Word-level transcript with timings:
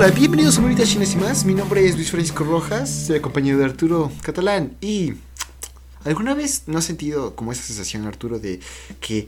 Hola, 0.00 0.12
bienvenidos 0.12 0.56
a 0.58 0.60
Bonita 0.60 0.84
Chinas 0.84 1.12
y 1.14 1.16
más. 1.16 1.44
Mi 1.44 1.54
nombre 1.54 1.84
es 1.84 1.96
Luis 1.96 2.12
Francisco 2.12 2.44
Rojas, 2.44 2.88
soy 2.88 3.16
acompañado 3.16 3.58
de 3.58 3.64
Arturo 3.64 4.12
Catalán. 4.22 4.76
Y 4.80 5.14
¿alguna 6.04 6.34
vez 6.34 6.62
no 6.68 6.78
has 6.78 6.84
sentido 6.84 7.34
como 7.34 7.50
esa 7.50 7.64
sensación, 7.64 8.06
Arturo, 8.06 8.38
de 8.38 8.60
que 9.00 9.26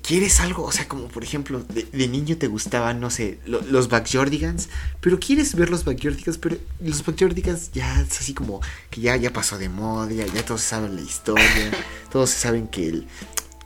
quieres 0.00 0.38
algo? 0.38 0.62
O 0.62 0.70
sea, 0.70 0.86
como 0.86 1.08
por 1.08 1.24
ejemplo, 1.24 1.64
de, 1.64 2.06
niño 2.06 2.36
te 2.36 2.46
gustaban, 2.46 3.00
no 3.00 3.10
sé, 3.10 3.40
los 3.46 3.88
Backyardigans, 3.88 4.68
pero 5.00 5.18
quieres 5.18 5.56
ver 5.56 5.70
los 5.70 5.82
Backyardigans, 5.84 6.38
pero 6.38 6.56
los 6.80 7.04
Backyardigans 7.04 7.72
ya 7.72 8.00
es 8.00 8.20
así 8.20 8.32
como 8.32 8.60
que 8.90 9.00
ya, 9.00 9.16
ya 9.16 9.32
pasó 9.32 9.58
de 9.58 9.68
moda, 9.68 10.12
ya, 10.12 10.44
todos 10.44 10.60
saben 10.60 10.94
la 10.94 11.02
historia, 11.02 11.72
todos 12.12 12.30
saben 12.30 12.68
que 12.68 12.88
el, 12.90 13.08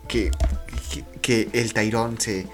que, 0.09 0.31
que, 1.21 1.51
el 1.53 1.75
Tyrone 1.75 2.17
se 2.19 2.47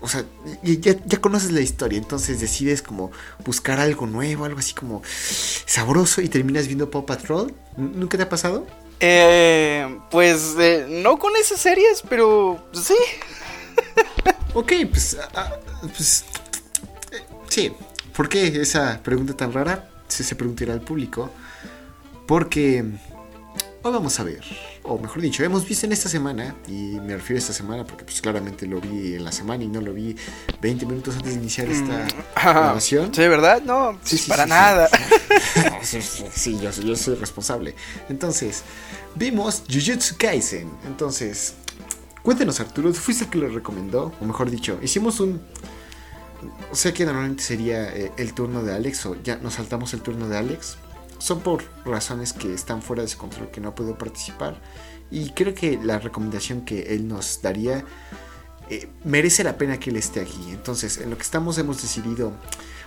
o 0.00 0.08
sea, 0.08 0.24
ya, 0.62 0.96
ya, 1.04 1.20
conoces 1.20 1.52
la 1.52 1.60
historia, 1.60 1.98
entonces 1.98 2.40
decides 2.40 2.82
como 2.82 3.10
buscar 3.44 3.80
algo 3.80 4.06
nuevo, 4.06 4.44
algo 4.44 4.58
así 4.58 4.74
como 4.74 5.02
sabroso 5.04 6.20
y 6.22 6.28
terminas 6.28 6.66
viendo 6.66 6.90
Paw 6.90 7.06
Patrol. 7.06 7.54
¿Nunca 7.76 8.16
te 8.16 8.24
ha 8.24 8.28
pasado? 8.28 8.66
Eh, 9.00 9.98
pues 10.10 10.54
eh, 10.58 10.86
no 10.88 11.18
con 11.18 11.34
esas 11.36 11.60
series, 11.60 12.02
pero 12.08 12.64
sí. 12.72 12.96
ok, 14.54 14.72
pues, 14.90 15.16
ah, 15.20 15.28
ah, 15.34 15.56
pues 15.80 16.24
eh, 17.12 17.22
sí. 17.48 17.72
¿Por 18.14 18.28
qué 18.28 18.46
esa 18.60 19.00
pregunta 19.02 19.34
tan 19.34 19.52
rara? 19.52 19.88
Se, 20.08 20.24
se 20.24 20.34
preguntará 20.34 20.74
al 20.74 20.82
público. 20.82 21.30
Porque 22.26 22.84
hoy 23.82 23.92
vamos 23.92 24.20
a 24.20 24.24
ver 24.24 24.42
o 24.82 24.98
mejor 24.98 25.20
dicho, 25.22 25.44
hemos 25.44 25.66
visto 25.68 25.86
en 25.86 25.92
esta 25.92 26.08
semana, 26.08 26.56
y 26.66 26.98
me 27.00 27.16
refiero 27.16 27.36
a 27.36 27.38
esta 27.38 27.52
semana 27.52 27.84
porque 27.84 28.04
pues 28.04 28.20
claramente 28.20 28.66
lo 28.66 28.80
vi 28.80 29.14
en 29.14 29.24
la 29.24 29.30
semana 29.30 29.62
y 29.62 29.68
no 29.68 29.80
lo 29.80 29.92
vi 29.92 30.16
20 30.60 30.86
minutos 30.86 31.16
antes 31.16 31.34
de 31.34 31.38
iniciar 31.38 31.68
esta 31.68 32.06
mm, 32.06 32.52
grabación. 32.52 33.14
Sí, 33.14 33.20
¿verdad? 33.28 33.62
No, 33.62 33.98
sí, 34.02 34.18
sí, 34.18 34.28
para 34.28 34.46
nada. 34.46 34.88
Sí, 35.82 36.58
yo, 36.60 36.70
yo, 36.70 36.96
soy 36.96 37.14
responsable. 37.16 37.74
Entonces, 38.08 38.62
vimos 39.14 39.62
Jujutsu 39.68 40.16
Kaisen. 40.18 40.70
Entonces, 40.86 41.54
cuéntenos 42.22 42.60
Arturo, 42.60 42.92
¿fuiste 42.92 43.24
el 43.24 43.30
que 43.30 43.38
lo 43.38 43.48
recomendó? 43.48 44.12
O 44.20 44.24
mejor 44.24 44.50
dicho, 44.50 44.78
hicimos 44.82 45.20
un... 45.20 45.40
O 46.70 46.74
sea 46.74 46.92
que 46.92 47.04
normalmente 47.04 47.42
sería 47.42 47.94
eh, 47.94 48.12
el 48.16 48.32
turno 48.32 48.62
de 48.62 48.74
Alex 48.74 49.06
o 49.06 49.22
ya 49.22 49.36
nos 49.36 49.54
saltamos 49.54 49.92
el 49.92 50.00
turno 50.00 50.28
de 50.28 50.38
Alex 50.38 50.78
son 51.20 51.40
por 51.40 51.62
razones 51.84 52.32
que 52.32 52.52
están 52.52 52.82
fuera 52.82 53.02
de 53.02 53.08
su 53.08 53.18
control 53.18 53.50
que 53.50 53.60
no 53.60 53.74
puedo 53.74 53.96
participar. 53.96 54.60
Y 55.10 55.30
creo 55.30 55.54
que 55.54 55.78
la 55.82 55.98
recomendación 55.98 56.62
que 56.62 56.94
él 56.94 57.06
nos 57.06 57.42
daría 57.42 57.84
eh, 58.70 58.88
merece 59.04 59.44
la 59.44 59.58
pena 59.58 59.78
que 59.78 59.90
él 59.90 59.96
esté 59.96 60.20
aquí. 60.20 60.50
Entonces, 60.50 60.98
en 60.98 61.10
lo 61.10 61.16
que 61.16 61.22
estamos 61.22 61.58
hemos 61.58 61.82
decidido 61.82 62.32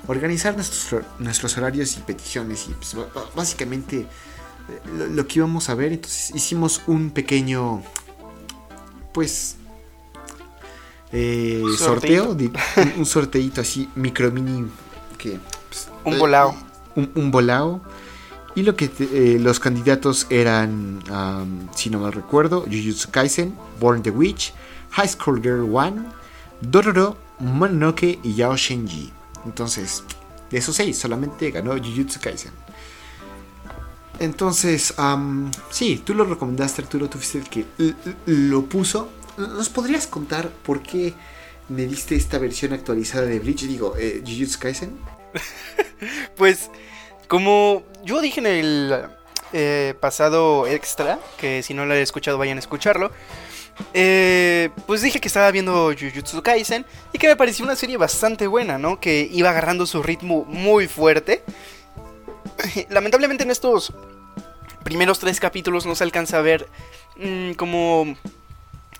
organizar 0.08 0.56
nuestros, 0.56 1.04
nuestros 1.20 1.58
horarios 1.58 1.96
y 1.98 2.00
peticiones. 2.00 2.68
Y 2.70 2.74
pues, 2.74 2.96
básicamente 3.36 4.00
eh, 4.00 5.10
lo, 5.12 5.28
que 5.28 5.40
íbamos 5.40 5.70
a 5.70 5.76
ver. 5.76 5.94
Entonces 5.94 6.32
hicimos 6.34 6.82
un 6.88 7.12
pequeño, 7.12 7.84
pues, 9.14 9.58
eh, 11.12 11.62
sorteo. 11.78 12.32
un, 12.32 12.54
un, 12.98 13.06
sorteito 13.06 13.62
así, 13.62 13.90
micro 13.96 14.32
mini. 14.32 14.68
Que, 15.20 15.38
pues, 15.70 15.90
un 16.04 16.18
volado. 16.18 16.56
Un, 16.96 17.12
un 17.16 17.32
volado 17.32 17.82
y 18.56 18.64
lo 18.64 18.76
que 18.76 18.92
eh, 19.00 19.38
los 19.40 19.60
candidatos 19.60 20.28
eran, 20.30 21.02
si 21.76 21.90
no 21.90 22.00
mal 22.00 22.14
recuerdo, 22.14 22.62
Jujutsu 22.62 23.10
Kaisen, 23.10 23.56
Born 23.80 24.04
the 24.04 24.12
Witch, 24.12 24.54
High 24.92 25.10
School 25.10 25.42
Girl 25.42 25.64
1, 25.64 26.06
Dororo, 26.62 27.18
Mononoke 27.40 28.20
y 28.22 28.36
Yao 28.36 28.56
Shenji. 28.56 29.12
Entonces, 29.46 30.04
de 30.52 30.60
esos 30.60 30.76
seis, 30.76 30.98
solamente 30.98 31.50
ganó 31.52 31.72
Jujutsu 31.72 32.20
Kaisen. 32.20 32.52
Entonces, 34.20 34.94
sí, 35.72 36.02
tú 36.06 36.14
lo 36.14 36.24
recomendaste, 36.26 36.84
Arturo, 36.84 37.10
tú 37.10 37.18
fuiste 37.18 37.40
el 37.40 37.50
que 37.50 37.66
lo 38.28 38.66
puso. 38.66 39.10
¿Nos 39.38 39.70
podrías 39.70 40.06
contar 40.06 40.50
por 40.50 40.84
qué 40.84 41.16
me 41.70 41.88
diste 41.88 42.16
esta 42.16 42.38
versión 42.38 42.74
actualizada 42.74 43.26
de 43.26 43.40
Bleach? 43.40 43.64
Digo, 43.64 43.96
eh, 43.98 44.24
Jujutsu 44.24 44.60
Kaisen. 44.60 44.92
pues 46.38 46.70
como 47.34 47.82
yo 48.04 48.22
dije 48.22 48.42
en 48.42 48.46
el 48.46 49.06
eh, 49.54 49.96
pasado 50.00 50.68
extra, 50.68 51.18
que 51.40 51.64
si 51.64 51.74
no 51.74 51.84
lo 51.88 51.96
he 51.96 52.02
escuchado 52.04 52.38
vayan 52.38 52.58
a 52.58 52.60
escucharlo, 52.60 53.10
eh, 53.96 54.70
pues 54.86 55.02
dije 55.02 55.20
que 55.20 55.30
estaba 55.30 55.50
viendo 55.50 55.92
Jujutsu 56.00 56.44
Kaisen 56.44 56.86
y 57.12 57.18
que 57.18 57.28
me 57.28 57.36
pareció 57.36 57.66
una 57.66 57.76
serie 57.76 57.98
bastante 57.98 58.46
buena, 58.46 58.78
¿no? 58.78 59.00
Que 59.00 59.28
iba 59.32 59.50
agarrando 59.50 59.88
su 59.88 60.04
ritmo 60.04 60.46
muy 60.46 60.88
fuerte. 60.88 61.44
Lamentablemente 62.92 63.44
en 63.44 63.50
estos 63.50 63.92
primeros 64.84 65.18
tres 65.18 65.40
capítulos 65.40 65.88
no 65.88 65.96
se 65.96 66.04
alcanza 66.04 66.38
a 66.38 66.42
ver 66.42 66.68
mm, 67.18 67.54
como 67.54 68.16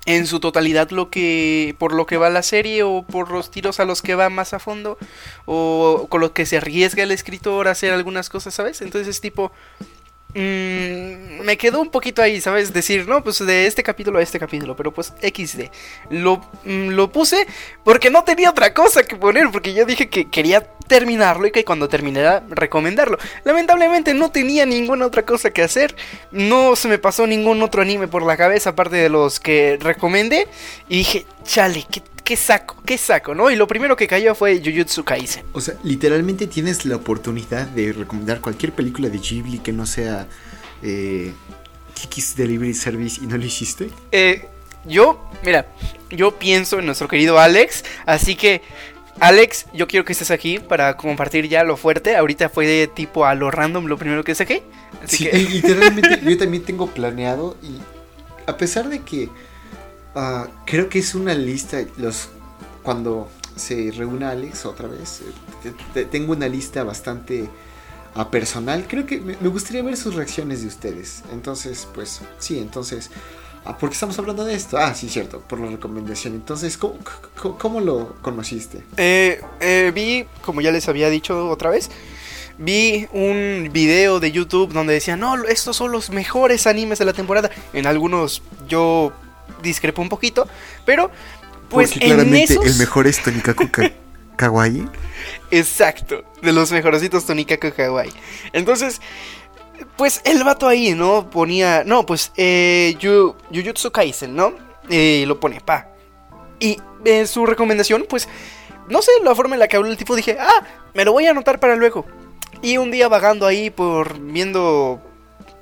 en 0.06 0.28
su 0.28 0.40
totalidad 0.40 0.90
lo 0.92 1.10
que 1.10 1.76
por 1.78 1.94
lo 1.94 2.06
que 2.06 2.18
va 2.18 2.30
la 2.30 2.44
serie 2.44 2.84
o 2.84 3.04
por 3.04 3.32
los 3.32 3.52
tiros 3.52 3.80
a 3.80 3.86
los 3.86 4.02
que 4.02 4.16
va 4.16 4.30
más 4.30 4.54
a 4.54 4.60
fondo 4.60 4.98
o 5.46 6.08
con 6.10 6.20
lo 6.20 6.34
que 6.34 6.46
se 6.46 6.58
arriesga 6.58 7.04
el 7.04 7.12
escritor 7.12 7.68
a 7.68 7.72
hacer 7.72 7.94
algunas 7.94 8.30
cosas, 8.30 8.54
¿sabes? 8.54 8.82
Entonces 8.82 9.08
es 9.08 9.22
tipo 9.22 9.52
Mm, 10.36 11.42
me 11.44 11.58
quedó 11.58 11.80
un 11.82 11.90
poquito 11.90 12.22
ahí, 12.22 12.42
¿sabes? 12.42 12.74
Decir, 12.74 13.08
no, 13.08 13.24
pues 13.24 13.46
de 13.46 13.68
este 13.68 13.84
capítulo 13.84 14.20
a 14.20 14.22
este 14.22 14.40
capítulo, 14.40 14.76
pero 14.76 14.92
pues 14.92 15.14
XD. 15.22 15.70
Lo, 16.10 16.38
mm, 16.66 16.90
lo 16.90 17.12
puse 17.12 17.46
porque 17.84 18.10
no 18.10 18.24
tenía 18.24 18.50
otra 18.50 18.74
cosa 18.74 19.04
que 19.04 19.16
poner, 19.16 19.52
porque 19.52 19.74
yo 19.74 19.86
dije 19.86 20.10
que 20.10 20.30
quería 20.30 20.62
terminarlo 20.88 21.48
y 21.48 21.52
que 21.52 21.64
cuando 21.64 21.88
terminara 21.88 22.44
recomendarlo. 22.50 23.18
Lamentablemente 23.44 24.14
no 24.14 24.32
tenía 24.32 24.66
ninguna 24.66 25.06
otra 25.06 25.24
cosa 25.24 25.52
que 25.52 25.62
hacer, 25.62 25.96
no 26.32 26.76
se 26.76 26.88
me 26.88 26.98
pasó 26.98 27.28
ningún 27.28 27.62
otro 27.62 27.82
anime 27.82 28.08
por 28.08 28.24
la 28.24 28.38
cabeza 28.38 28.72
aparte 28.72 28.98
de 28.98 29.10
los 29.10 29.40
que 29.40 29.78
recomendé 29.80 30.48
y 30.90 30.98
dije, 30.98 31.26
chale, 31.44 31.86
¿qué 31.90 32.02
¿qué 32.34 32.38
saco? 32.38 32.76
¿Qué 32.84 32.98
saco? 32.98 33.36
¿No? 33.36 33.52
Y 33.52 33.56
lo 33.56 33.68
primero 33.68 33.96
que 33.96 34.08
cayó 34.08 34.34
fue 34.34 34.60
Jujutsu 34.60 35.04
Kaisen. 35.04 35.46
O 35.54 35.62
sea, 35.62 35.76
literalmente 35.84 36.48
tienes 36.48 36.84
la 36.84 36.96
oportunidad 36.96 37.68
de 37.68 37.94
recomendar 37.94 38.42
cualquier 38.42 38.72
película 38.72 39.08
de 39.08 39.20
Ghibli 39.20 39.60
que 39.60 39.72
no 39.72 39.86
sea 39.86 40.28
eh, 40.82 41.32
Kiki's 41.94 42.36
Delivery 42.36 42.74
Service 42.74 43.22
y 43.24 43.28
no 43.28 43.38
lo 43.38 43.46
hiciste. 43.46 43.92
Eh, 44.12 44.48
yo, 44.86 45.30
mira, 45.46 45.68
yo 46.10 46.32
pienso 46.40 46.80
en 46.80 46.88
nuestro 46.88 47.08
querido 47.08 47.38
Alex, 47.38 47.86
así 48.08 48.36
que 48.36 48.64
Alex, 49.20 49.68
yo 49.72 49.88
quiero 49.88 50.04
que 50.04 50.14
estés 50.14 50.32
aquí 50.32 50.58
para 50.58 50.98
compartir 50.98 51.48
ya 51.48 51.64
lo 51.64 51.78
fuerte. 51.78 52.16
Ahorita 52.16 52.50
fue 52.50 52.66
de 52.66 52.88
tipo 52.88 53.28
a 53.28 53.36
lo 53.36 53.52
random 53.52 53.86
lo 53.86 54.00
primero 54.00 54.24
que 54.24 54.34
saqué. 54.34 54.64
Así 55.04 55.18
sí, 55.18 55.26
que... 55.26 55.38
literalmente 55.38 56.20
yo 56.28 56.36
también 56.40 56.64
tengo 56.64 56.88
planeado 56.88 57.56
y 57.62 57.78
a 58.50 58.58
pesar 58.58 58.90
de 58.90 59.02
que 59.02 59.30
Ah, 60.16 60.48
creo 60.66 60.90
que 60.90 61.00
es 61.00 61.16
una 61.16 61.34
lista, 61.34 61.84
los 61.98 62.30
cuando 62.84 63.30
se 63.56 63.92
reúna 63.92 64.32
Alex 64.32 64.66
otra 64.66 64.88
vez, 64.88 65.22
eh, 65.96 66.06
tengo 66.06 66.34
una 66.34 66.48
lista 66.48 66.84
bastante 66.84 67.50
a 68.16 68.30
personal. 68.30 68.86
Creo 68.88 69.06
que 69.06 69.20
me, 69.20 69.36
gustaría 69.36 69.82
ver 69.82 69.98
sus 69.98 70.16
reacciones 70.16 70.62
de 70.62 70.68
ustedes. 70.68 71.24
Entonces, 71.32 71.88
pues 71.94 72.22
sí, 72.40 72.60
entonces... 72.60 73.10
Ah, 73.66 73.78
¿Por 73.78 73.90
qué 73.90 73.94
estamos 73.94 74.20
hablando 74.20 74.44
de 74.44 74.56
esto? 74.56 74.78
Ah, 74.78 74.94
sí, 74.94 75.08
cierto, 75.08 75.40
por 75.40 75.58
la 75.58 75.68
recomendación. 75.68 76.34
Entonces, 76.34 76.78
¿cómo, 76.78 77.80
lo 77.80 78.16
conociste? 78.22 78.84
Eh, 78.98 79.40
eh, 79.62 79.92
vi, 79.96 80.26
como 80.42 80.60
ya 80.60 80.70
les 80.70 80.90
había 80.90 81.10
dicho 81.10 81.50
otra 81.50 81.70
vez, 81.70 81.90
vi 82.58 83.08
un 83.14 83.70
video 83.72 84.20
de 84.20 84.34
YouTube 84.34 84.74
donde 84.74 84.92
decían, 84.92 85.22
no, 85.22 85.42
estos 85.46 85.78
son 85.78 85.94
los 85.94 86.10
mejores 86.10 86.68
animes 86.68 87.00
de 87.00 87.06
la 87.06 87.14
temporada. 87.14 87.52
En 87.72 87.88
algunos 87.88 88.42
yo 88.68 89.14
discrepo 89.62 90.02
un 90.02 90.10
poquito, 90.10 90.48
pero 90.86 91.10
pues 91.70 91.92
Porque 91.92 92.06
claramente 92.06 92.54
el 92.64 92.76
mejor 92.76 93.08
es 93.08 93.22
Tonikaku 93.22 93.70
Kawaii. 94.36 94.88
Exacto, 95.52 96.24
de 96.42 96.52
los 96.52 96.72
mejorcitos 96.72 97.26
Tonikaku 97.26 97.72
Kawaii. 97.76 98.12
Entonces, 98.52 99.02
pues 99.96 100.22
el 100.26 100.44
vato 100.44 100.68
ahí, 100.68 100.94
¿no? 100.94 101.30
Ponía, 101.30 101.84
no, 101.86 102.06
pues 102.06 102.32
eh, 102.36 102.96
Yu, 103.00 103.36
Jujutsu 103.54 103.92
Kaisen, 103.92 104.36
¿no? 104.36 104.54
Y 104.90 105.26
lo 105.26 105.40
pone, 105.40 105.62
pa. 105.62 105.90
Y 106.60 106.78
su 107.26 107.46
recomendación, 107.46 108.06
pues, 108.08 108.28
no 108.90 109.02
sé, 109.02 109.12
la 109.24 109.36
forma 109.36 109.56
en 109.56 109.60
la 109.60 109.68
que 109.68 109.78
habló 109.78 109.90
el 109.90 109.98
tipo, 109.98 110.16
dije, 110.16 110.38
ah, 110.40 110.66
me 110.94 111.06
lo 111.06 111.12
voy 111.12 111.26
a 111.26 111.32
anotar 111.32 111.60
para 111.60 111.76
luego. 111.76 112.06
Y 112.62 112.78
un 112.78 112.92
día 112.92 113.08
vagando 113.08 113.46
ahí 113.46 113.70
por 113.70 114.20
viendo 114.20 115.02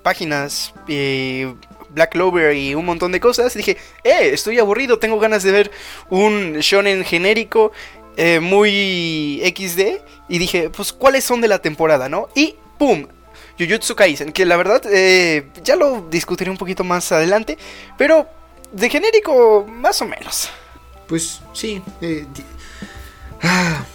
páginas 0.03 0.73
eh, 0.87 1.53
Black 1.93 2.11
Clover 2.11 2.55
y 2.55 2.75
un 2.75 2.85
montón 2.85 3.11
de 3.11 3.19
cosas. 3.19 3.53
dije, 3.53 3.77
eh, 4.03 4.29
estoy 4.33 4.59
aburrido, 4.59 4.99
tengo 4.99 5.19
ganas 5.19 5.43
de 5.43 5.51
ver 5.51 5.71
un 6.09 6.57
shonen 6.59 7.03
genérico 7.03 7.71
eh, 8.17 8.39
muy 8.39 9.41
XD. 9.45 10.03
Y 10.29 10.37
dije, 10.37 10.69
pues, 10.69 10.93
¿cuáles 10.93 11.23
son 11.23 11.41
de 11.41 11.47
la 11.47 11.59
temporada, 11.59 12.09
no? 12.09 12.29
Y 12.35 12.55
¡pum! 12.77 13.07
Jujutsu 13.59 13.95
Kaisen, 13.95 14.31
que 14.31 14.45
la 14.45 14.57
verdad 14.57 14.81
eh, 14.89 15.47
ya 15.63 15.75
lo 15.75 16.07
discutiré 16.09 16.49
un 16.49 16.57
poquito 16.57 16.83
más 16.83 17.11
adelante, 17.11 17.57
pero 17.97 18.27
de 18.71 18.89
genérico 18.89 19.65
más 19.67 20.01
o 20.01 20.05
menos. 20.05 20.49
Pues 21.07 21.41
sí, 21.53 21.81
eh, 22.01 22.25
ah, 23.43 23.85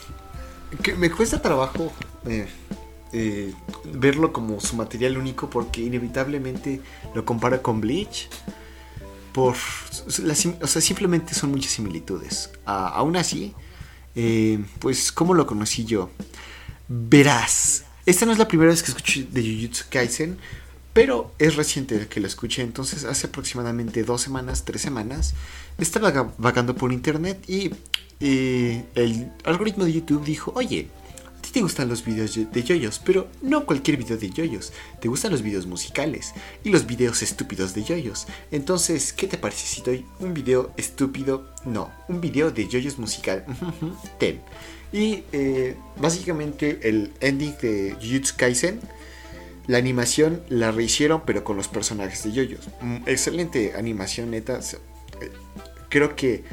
aunque 0.72 0.94
me 0.94 1.10
cuesta 1.10 1.40
trabajo 1.40 1.92
eh, 3.16 3.18
eh, 3.18 3.54
verlo 3.94 4.30
como 4.30 4.60
su 4.60 4.76
material 4.76 5.16
único 5.16 5.48
porque 5.48 5.80
inevitablemente 5.80 6.82
lo 7.14 7.24
compara 7.24 7.62
con 7.62 7.80
Bleach. 7.80 8.28
Por, 9.32 9.54
o 9.54 10.66
sea, 10.66 10.82
simplemente 10.82 11.32
son 11.34 11.50
muchas 11.50 11.72
similitudes. 11.72 12.50
aún 12.66 13.16
así, 13.16 13.54
eh, 14.14 14.62
pues, 14.80 15.12
¿cómo 15.12 15.32
lo 15.32 15.46
conocí 15.46 15.84
yo? 15.86 16.10
Verás, 16.88 17.84
esta 18.04 18.26
no 18.26 18.32
es 18.32 18.38
la 18.38 18.48
primera 18.48 18.70
vez 18.70 18.82
que 18.82 18.90
escucho 18.90 19.20
de 19.30 19.42
Jujutsu 19.42 19.84
Kaisen, 19.90 20.38
pero 20.92 21.32
es 21.38 21.56
reciente 21.56 22.08
que 22.08 22.20
lo 22.20 22.26
escuché, 22.26 22.62
entonces 22.62 23.04
hace 23.04 23.28
aproximadamente 23.28 24.04
dos 24.04 24.20
semanas, 24.22 24.64
tres 24.64 24.82
semanas, 24.82 25.34
estaba 25.78 26.34
vagando 26.38 26.74
por 26.74 26.92
internet 26.92 27.42
y 27.48 27.70
el 28.20 29.32
algoritmo 29.44 29.84
de 29.84 29.92
YouTube 29.92 30.24
dijo, 30.24 30.52
oye, 30.54 30.88
te 31.56 31.62
gustan 31.62 31.88
los 31.88 32.04
videos 32.04 32.38
de 32.52 32.62
yoyos, 32.62 33.00
pero 33.02 33.28
no 33.40 33.64
cualquier 33.64 33.96
video 33.96 34.18
de 34.18 34.28
yoyos, 34.28 34.74
te 35.00 35.08
gustan 35.08 35.32
los 35.32 35.40
videos 35.40 35.64
musicales 35.64 36.34
y 36.62 36.68
los 36.68 36.86
videos 36.86 37.22
estúpidos 37.22 37.72
de 37.72 37.82
yoyos. 37.82 38.26
Entonces, 38.50 39.14
¿qué 39.14 39.26
te 39.26 39.38
parece 39.38 39.66
si 39.66 39.80
doy 39.80 40.04
un 40.20 40.34
video 40.34 40.70
estúpido? 40.76 41.48
No, 41.64 41.90
un 42.08 42.20
video 42.20 42.50
de 42.50 42.68
yoyos 42.68 42.98
musical. 42.98 43.46
Ten. 44.18 44.42
Y 44.92 45.22
eh, 45.32 45.76
básicamente 45.98 46.78
el 46.86 47.14
ending 47.20 47.56
de 47.62 47.96
Jujutsu 48.02 48.34
Kaisen 48.36 48.78
la 49.66 49.78
animación 49.78 50.42
la 50.50 50.72
rehicieron, 50.72 51.22
pero 51.24 51.42
con 51.42 51.56
los 51.56 51.68
personajes 51.68 52.22
de 52.24 52.32
yoyos. 52.32 52.68
Mm, 52.82 52.96
excelente 53.06 53.72
animación, 53.78 54.30
neta. 54.30 54.60
Eh, 55.22 55.30
creo 55.88 56.16
que 56.16 56.44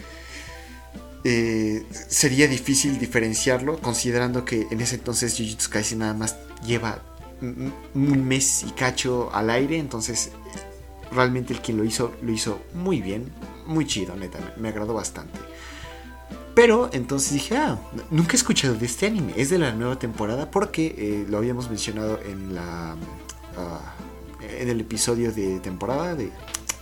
eh, 1.24 1.86
sería 1.92 2.48
difícil 2.48 3.00
diferenciarlo, 3.00 3.80
considerando 3.80 4.46
que 4.46 4.68
en 4.70 4.82
ese 4.82 4.96
entonces 4.96 5.36
Jujutsu 5.38 5.70
Kaisen 5.70 6.00
nada 6.00 6.14
más 6.14 6.36
lleva 6.66 7.02
un 7.42 8.28
mes 8.28 8.64
y 8.64 8.72
cacho 8.72 9.30
al 9.34 9.50
aire. 9.50 9.78
Entonces, 9.78 10.32
realmente 11.12 11.54
el 11.54 11.62
quien 11.62 11.78
lo 11.78 11.84
hizo, 11.84 12.14
lo 12.22 12.32
hizo 12.32 12.62
muy 12.74 13.02
bien, 13.02 13.32
muy 13.66 13.86
chido, 13.86 14.16
neta. 14.16 14.40
Me 14.58 14.70
agradó 14.70 14.94
bastante. 14.94 15.40
Pero 16.56 16.90
entonces 16.94 17.34
dije, 17.34 17.58
ah, 17.58 17.80
nunca 18.12 18.34
he 18.34 18.36
escuchado 18.36 18.76
de 18.76 18.86
este 18.86 19.08
anime. 19.08 19.34
Es 19.36 19.50
de 19.50 19.58
la 19.58 19.74
nueva 19.74 19.98
temporada 19.98 20.52
porque 20.52 20.96
eh, 20.98 21.26
lo 21.28 21.38
habíamos 21.38 21.70
mencionado 21.70 22.20
en 22.22 22.54
la 22.54 22.96
ah, 23.58 23.96
en 24.42 24.70
el 24.70 24.82
episodio 24.82 25.32
de 25.32 25.60
temporada 25.62 26.16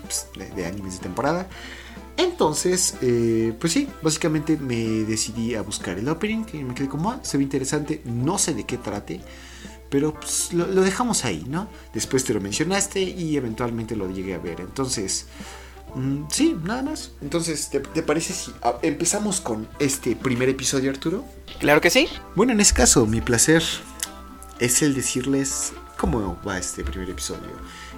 pues, 0.03 0.27
de, 0.35 0.49
de, 0.55 0.65
animes 0.65 0.95
de 0.95 0.99
temporada. 0.99 1.47
Entonces, 2.17 2.95
eh, 3.01 3.53
pues 3.59 3.73
sí, 3.73 3.87
básicamente 4.01 4.57
me 4.57 5.03
decidí 5.05 5.55
a 5.55 5.61
buscar 5.61 5.97
el 5.97 6.07
opening 6.09 6.45
y 6.53 6.63
me 6.63 6.75
quedé 6.75 6.87
como, 6.87 7.11
ah, 7.11 7.19
se 7.23 7.37
ve 7.37 7.43
interesante. 7.43 8.01
No 8.05 8.37
sé 8.37 8.53
de 8.53 8.65
qué 8.65 8.77
trate, 8.77 9.21
pero 9.89 10.13
pues, 10.13 10.53
lo, 10.53 10.67
lo 10.67 10.81
dejamos 10.81 11.25
ahí, 11.25 11.45
¿no? 11.47 11.67
Después 11.93 12.23
te 12.23 12.33
lo 12.33 12.41
mencionaste 12.41 13.01
y 13.01 13.37
eventualmente 13.37 13.95
lo 13.95 14.09
llegué 14.09 14.33
a 14.33 14.39
ver. 14.39 14.61
Entonces, 14.61 15.27
Mm, 15.95 16.23
sí, 16.29 16.57
nada 16.63 16.81
más. 16.83 17.11
Entonces, 17.21 17.69
¿te, 17.69 17.79
parece 18.01 18.33
si 18.33 18.53
ah, 18.61 18.75
empezamos 18.81 19.41
con 19.41 19.67
este 19.79 20.15
primer 20.15 20.49
episodio, 20.49 20.89
Arturo? 20.89 21.25
Claro 21.59 21.81
que 21.81 21.89
sí. 21.89 22.07
Bueno, 22.35 22.53
en 22.53 22.61
ese 22.61 22.73
caso, 22.73 23.05
mi 23.05 23.21
placer 23.21 23.63
es 24.59 24.81
el 24.81 24.93
decirles 24.93 25.73
cómo 25.97 26.39
va 26.47 26.57
este 26.57 26.83
primer 26.83 27.09
episodio. 27.09 27.49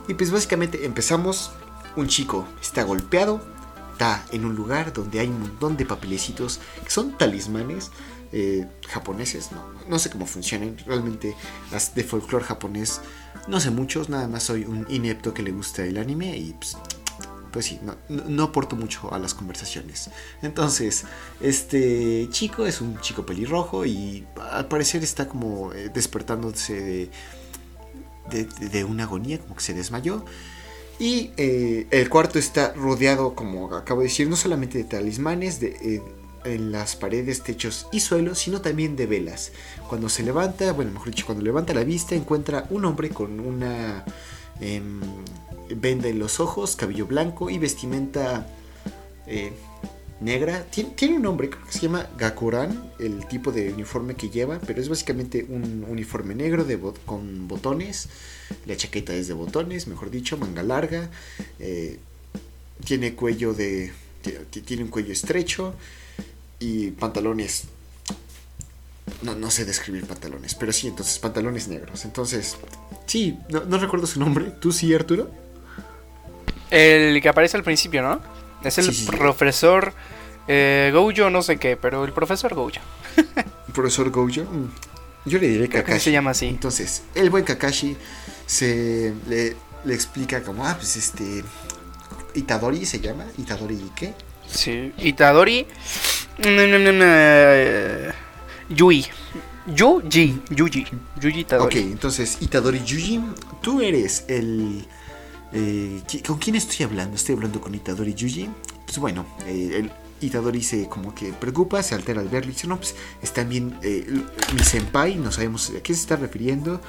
Y 0.08 0.16
pues 0.16 0.32
básicamente 0.32 0.86
empezamos, 0.86 1.52
un 1.96 2.08
chico 2.08 2.48
está 2.62 2.84
golpeado, 2.84 3.42
está 3.94 4.26
en 4.32 4.46
un 4.46 4.56
lugar 4.56 4.92
donde 4.94 5.20
hay 5.20 5.28
un 5.28 5.40
montón 5.40 5.78
de 5.78 5.86
papelecitos 5.86 6.60
que 6.84 6.90
son 6.92 7.18
talismanes. 7.18 7.92
Eh, 8.36 8.66
japoneses, 8.88 9.52
no, 9.52 9.64
no 9.88 10.00
sé 10.00 10.10
cómo 10.10 10.26
funcionan, 10.26 10.76
realmente 10.88 11.36
las 11.72 11.94
de 11.94 12.04
folclore 12.04 12.44
japonés 12.44 13.00
no 13.48 13.60
sé 13.60 13.72
muchos, 13.72 14.10
nada 14.10 14.28
más 14.28 14.44
soy 14.44 14.66
un 14.66 14.86
inepto 14.90 15.34
que 15.34 15.44
le 15.44 15.52
gusta 15.52 15.84
el 15.84 15.98
anime 15.98 16.38
y 16.38 16.54
pues, 16.54 16.78
pues 17.52 17.66
sí, 17.66 17.80
no, 18.10 18.44
aporto 18.44 18.76
mucho 18.76 19.14
a 19.14 19.20
las 19.20 19.34
conversaciones. 19.34 20.10
Entonces, 20.42 21.06
este 21.42 22.28
chico 22.32 22.66
es 22.66 22.82
un 22.82 23.00
chico 23.02 23.26
pelirrojo 23.26 23.86
y 23.86 24.26
al 24.52 24.68
parecer 24.68 25.04
está 25.04 25.28
como 25.28 25.74
eh, 25.74 25.90
despertándose 25.94 27.10
de, 28.32 28.46
de, 28.46 28.84
una 28.84 29.04
agonía, 29.04 29.40
como 29.40 29.56
que 29.56 29.62
se 29.62 29.74
desmayó. 29.74 30.26
Y 31.00 31.32
eh, 31.38 31.88
el 31.92 32.10
cuarto 32.10 32.40
está 32.40 32.74
rodeado, 32.74 33.36
como 33.36 33.74
acabo 33.76 34.02
de 34.02 34.08
decir, 34.08 34.30
no 34.30 34.36
solamente 34.36 34.78
de 34.78 34.84
talismanes, 34.84 35.60
de, 35.60 35.70
eh, 35.82 36.02
en 36.46 36.72
las 36.72 36.96
paredes, 36.96 37.42
techos 37.42 37.88
y 37.92 38.00
suelos, 38.00 38.40
sino 38.40 38.62
también 38.62 38.96
de 38.96 39.06
velas. 39.06 39.52
Cuando 39.90 40.10
se 40.10 40.24
levanta, 40.24 40.72
bueno, 40.74 40.92
mejor 40.92 41.10
dicho, 41.10 41.26
cuando 41.26 41.44
levanta 41.44 41.74
la 41.74 41.84
vista, 41.84 42.16
encuentra 42.16 42.68
un 42.70 42.86
hombre 42.86 43.10
con 43.10 43.40
una 43.40 44.06
em, 44.60 45.02
venda 45.76 46.08
en 46.10 46.20
los 46.20 46.40
ojos, 46.40 46.76
cabello 46.76 47.08
blanco 47.08 47.50
y 47.50 47.58
vestimenta 47.58 48.48
negra. 50.20 50.66
Tiene, 50.66 51.16
un 51.16 51.22
nombre, 51.22 51.50
creo 51.50 51.66
que 51.66 51.72
se 51.72 51.80
llama 51.80 52.08
Gakuran, 52.18 52.92
el 53.00 53.28
tipo 53.28 53.52
de 53.52 53.74
uniforme 53.74 54.16
que 54.16 54.30
lleva, 54.30 54.60
pero 54.60 54.82
es 54.82 54.90
básicamente 54.90 55.46
un 55.48 55.86
uniforme 55.88 56.36
negro 56.36 56.64
de 56.64 56.80
con 57.06 57.48
botones. 57.48 58.10
La 58.66 58.76
chaqueta 58.78 59.14
es 59.14 59.28
de 59.28 59.34
botones, 59.34 59.88
mejor 59.88 60.10
dicho, 60.10 60.38
manga 60.38 60.64
larga. 60.64 61.10
Eh, 61.60 62.00
tiene 62.86 63.16
cuello 63.16 63.54
de. 63.54 63.92
Tiene 64.66 64.84
un 64.84 64.90
cuello 64.90 65.12
estrecho 65.12 65.76
y 66.60 66.92
pantalones 66.92 67.66
no, 69.22 69.36
no 69.36 69.52
sé 69.52 69.66
describir 69.66 70.06
pantalones, 70.06 70.56
pero 70.56 70.72
sí, 70.72 70.88
entonces 70.88 71.18
pantalones 71.20 71.68
negros. 71.68 72.06
Entonces, 72.06 72.58
sí, 73.06 73.38
no, 73.50 73.62
no, 73.66 73.78
recuerdo 73.78 74.08
su 74.08 74.20
nombre. 74.20 74.52
¿Tú 74.60 74.72
sí, 74.72 74.94
Arturo? 74.94 75.32
El 76.70 77.22
que 77.22 77.30
aparece 77.30 77.58
al 77.58 77.64
principio, 77.64 78.02
¿no? 78.02 78.22
Es 78.64 78.78
el 78.78 79.06
profesor 79.06 79.94
eh, 80.48 80.92
Gojo, 80.94 81.30
no 81.30 81.42
sé 81.42 81.58
qué, 81.58 81.78
pero 81.78 82.06
el 82.06 82.12
profesor 82.12 82.54
Gojo. 82.54 82.80
¿El 83.18 83.74
profesor 83.74 84.10
Gojo? 84.10 84.42
Mm, 84.42 84.70
yo 85.26 85.40
le 85.40 85.48
diré 85.48 85.70
Kakashi. 85.70 86.00
se 86.00 86.12
llama 86.12 86.32
así. 86.32 86.48
Entonces, 86.48 87.04
el 87.16 87.30
buen 87.30 87.44
Kakashi 87.44 87.96
se 88.46 89.14
le, 89.28 89.56
explica 89.94 90.44
como, 90.44 90.66
ah, 90.66 90.76
pues 90.78 90.96
este. 90.96 91.44
Itadori 92.36 92.86
se 92.86 93.00
llama. 93.00 93.26
¿Itadori 93.38 93.92
qué? 93.96 94.14
Sí, 94.48 94.92
Itadori. 94.98 95.68
Yui. 98.70 99.06
Yuji. 99.68 100.42
Yuji. 100.50 100.88
Yuji 101.22 101.40
Itadori. 101.40 101.80
Ok, 101.80 101.86
entonces, 101.92 102.38
Itadori 102.42 102.84
Yuji, 102.84 103.22
tú 103.62 103.82
eres 103.82 104.26
el 104.28 104.86
eh, 105.54 106.02
¿Con 106.26 106.38
quién 106.40 106.56
estoy 106.56 106.86
hablando? 106.86 107.16
Estoy 107.16 107.36
hablando 107.36 107.62
con 107.62 107.76
Itadori 107.76 108.14
Yuji. 108.14 108.50
Pues 108.86 108.98
bueno, 108.98 109.26
eh, 109.46 109.90
Itadori 110.22 110.64
se 110.64 110.90
como 110.90 111.14
que 111.14 111.32
preocupa, 111.34 111.84
se 111.84 111.96
altera 111.96 112.22
al 112.22 112.30
verlo 112.30 112.50
y 112.50 112.54
dice, 112.54 112.68
no, 112.68 112.78
pues 112.78 112.96
está 113.22 113.44
bien 113.44 113.78
eh, 113.84 114.06
mi 114.54 114.64
senpai, 114.64 115.16
no 115.16 115.32
sabemos 115.32 115.72
a 115.72 115.82
qué 115.82 115.94
se 115.94 116.02
está 116.02 116.16
refiriendo, 116.16 116.82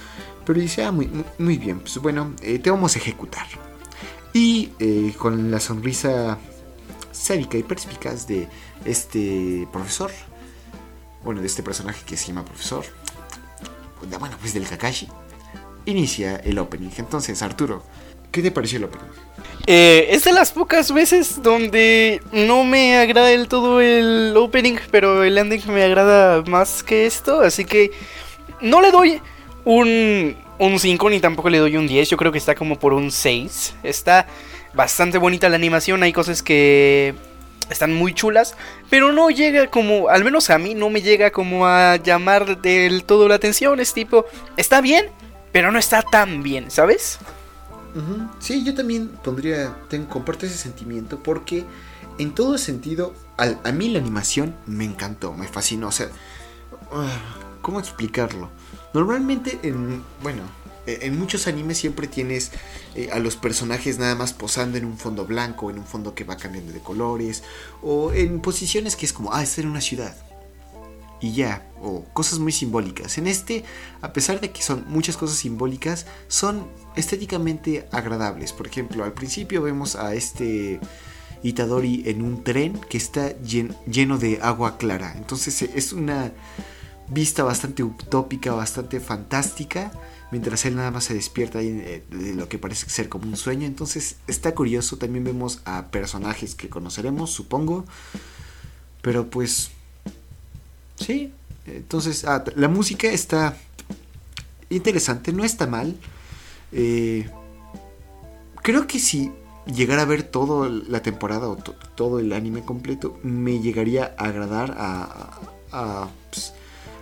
pero 0.47 0.61
dice, 0.61 0.85
ah, 0.85 0.93
muy, 0.93 1.11
muy 1.39 1.59
bien, 1.59 1.81
pues 1.81 1.99
bueno, 1.99 2.35
te 2.41 2.71
vamos 2.71 2.97
a 2.97 2.99
ejecutar. 2.99 3.47
Y 4.33 4.69
con 5.19 5.51
la 5.51 5.61
sonrisa 5.61 6.39
sádica 7.13 7.57
y 7.57 7.63
perspicaz 7.63 8.27
de 8.27 8.49
este 8.85 9.69
profesor, 9.73 10.11
bueno, 11.23 11.41
de 11.41 11.47
este 11.47 11.63
personaje 11.63 12.05
que 12.05 12.17
se 12.17 12.29
llama 12.29 12.45
profesor, 12.45 12.85
bueno, 14.19 14.37
pues 14.41 14.55
del 14.55 14.67
Kakashi, 14.67 15.09
inicia 15.87 16.37
el 16.37 16.59
opening. 16.59 16.91
Entonces, 16.99 17.43
Arturo, 17.43 17.83
¿Qué 18.35 18.43
te 18.43 18.51
pareció 18.51 18.79
el 18.79 18.85
opening? 18.87 19.07
Eh, 19.69 20.09
es 20.11 20.25
de 20.25 20.33
las 20.33 20.51
pocas 20.51 20.93
veces 20.93 21.41
donde 21.41 22.21
no 22.33 22.65
me 22.65 22.97
agrada 22.97 23.29
del 23.29 23.47
todo 23.47 23.81
el 23.81 24.35
opening, 24.37 24.77
pero 24.91 25.23
el 25.23 25.39
ending 25.39 25.63
me 25.69 25.85
agrada 25.85 26.43
más 26.43 26.83
que 26.83 27.07
esto, 27.07 27.43
así 27.43 27.65
que 27.65 27.93
no 28.61 28.83
le 28.83 28.91
doy 28.91 29.21
un, 29.65 30.37
un 30.59 30.79
5 30.81 31.11
ni 31.11 31.21
tampoco 31.21 31.49
le 31.49 31.59
doy 31.59 31.77
un 31.77 31.87
10, 31.87 32.11
yo 32.11 32.17
creo 32.17 32.33
que 32.33 32.39
está 32.39 32.57
como 32.57 32.77
por 32.77 32.93
un 32.93 33.13
6. 33.13 33.77
Está 33.85 34.27
bastante 34.75 35.19
bonita 35.19 35.49
la 35.49 35.55
animación, 35.55 36.03
hay 36.03 36.13
cosas 36.13 36.43
que 36.43 37.15
están 37.71 37.95
muy 37.95 38.15
chulas, 38.15 38.57
pero 38.91 39.13
no 39.13 39.31
llega 39.31 39.71
como, 39.71 40.09
al 40.09 40.25
menos 40.25 40.51
a 40.51 40.59
mí 40.59 40.75
no 40.75 40.91
me 40.91 41.03
llega 41.03 41.31
como 41.31 41.69
a 41.69 41.99
llamar 41.99 42.61
del 42.61 43.05
todo 43.05 43.29
la 43.29 43.37
atención, 43.37 43.79
es 43.79 43.95
tipo, 43.95 44.27
está 44.57 44.81
bien, 44.81 45.07
pero 45.53 45.71
no 45.71 45.79
está 45.79 46.03
tan 46.03 46.43
bien, 46.43 46.73
¿sabes? 46.73 47.21
Sí, 48.41 48.65
yo 48.65 48.75
también 48.75 49.09
pondría, 49.23 49.77
comparto 50.09 50.47
ese 50.47 50.57
sentimiento 50.57 51.23
porque 51.23 51.65
en 52.19 52.35
todo 52.35 52.59
sentido, 52.59 53.15
a, 53.37 53.73
mí 53.73 53.89
la 53.89 53.99
animación 53.99 54.55
me 54.67 54.85
encantó, 54.85 55.33
me 55.33 55.49
fascinó. 55.49 55.89
O 55.89 55.93
sea, 55.93 56.09
ah, 56.93 57.19
¿cómo 57.61 57.81
explicarlo? 57.81 58.51
Normalmente 58.93 59.59
en, 59.63 60.03
bueno, 60.23 60.43
e, 60.87 61.07
en 61.07 61.19
muchos 61.19 61.47
animes 61.47 61.79
siempre 61.79 62.07
tienes 62.07 62.53
eh, 62.95 63.11
a 63.13 63.19
los 63.19 63.37
personajes 63.37 63.99
nada 63.99 64.15
más 64.15 64.33
posando 64.33 64.79
en 64.79 64.85
un 64.85 64.99
fondo 64.99 65.25
blanco, 65.25 65.71
en 65.71 65.79
un 65.79 65.87
fondo 65.87 66.15
que 66.15 66.25
va 66.25 66.37
cambiando 66.37 66.73
de 66.73 66.81
colores, 66.81 67.43
o 67.83 68.13
en 68.13 68.41
posiciones 68.41 68.97
que 68.97 69.07
es 69.07 69.13
como, 69.13 69.33
ah, 69.33 69.43
está 69.43 69.61
en 69.61 69.69
una 69.69 69.81
ciudad. 69.81 70.17
Y 71.25 71.33
ya, 71.33 71.67
o 71.81 72.05
cosas 72.13 72.39
muy 72.39 72.53
simbólicas. 72.53 73.17
En 73.17 73.27
este, 73.27 73.65
a 74.03 74.13
pesar 74.13 74.43
de 74.43 74.51
que 74.51 74.61
son 74.61 74.85
muchas 74.89 75.17
cosas 75.17 75.39
simbólicas, 75.39 76.05
son 76.29 76.69
estéticamente 76.97 77.89
agradables. 77.93 78.53
Por 78.53 78.67
ejemplo, 78.67 79.05
al 79.05 79.15
principio 79.15 79.63
vemos 79.63 79.97
a 79.97 80.15
este 80.15 80.81
Itadori 81.43 82.03
en 82.05 82.21
un 82.21 82.45
tren 82.45 82.79
que 82.91 82.99
está 82.99 83.35
lleno 83.41 84.19
de 84.19 84.39
agua 84.43 84.77
clara. 84.77 85.15
Entonces 85.17 85.63
es 85.63 85.95
una 85.95 86.31
vista 87.09 87.43
bastante 87.43 87.83
utópica, 87.83 88.53
bastante 88.53 89.01
fantástica, 89.01 89.93
mientras 90.31 90.67
él 90.67 90.77
nada 90.77 90.91
más 90.91 91.05
se 91.05 91.15
despierta 91.15 91.61
de 91.61 92.03
lo 92.37 92.51
que 92.51 92.59
parece 92.59 92.91
ser 92.91 93.09
como 93.09 93.29
un 93.29 93.39
sueño. 93.39 93.67
Entonces 93.67 94.17
está 94.27 94.55
curioso, 94.55 94.99
también 94.99 95.25
vemos 95.25 95.63
a 95.65 95.87
personajes 95.87 96.55
que 96.55 96.69
conoceremos, 96.69 97.31
supongo. 97.31 97.87
Pero 99.01 99.31
pues... 99.31 99.71
Sí. 100.97 101.33
Entonces, 101.67 102.25
ah, 102.25 102.45
la 102.57 102.69
música 102.69 103.09
está 103.09 103.57
interesante, 104.69 105.33
no 105.33 105.45
está 105.45 105.67
mal. 105.67 105.97
Eh, 106.73 107.29
creo 108.63 108.87
que 108.87 108.99
si 108.99 109.33
llegara 109.67 110.03
a 110.03 110.07
ver 110.07 110.23
toda 110.25 110.69
la 110.69 111.01
temporada 111.03 111.49
o 111.49 111.57
todo 111.57 112.19
el 112.19 112.33
anime 112.33 112.63
completo, 112.63 113.19
me 113.23 113.61
llegaría 113.61 114.15
a 114.19 114.27
agradar 114.27 114.75
a, 114.77 115.41
a, 115.73 116.09
pues, 116.31 116.53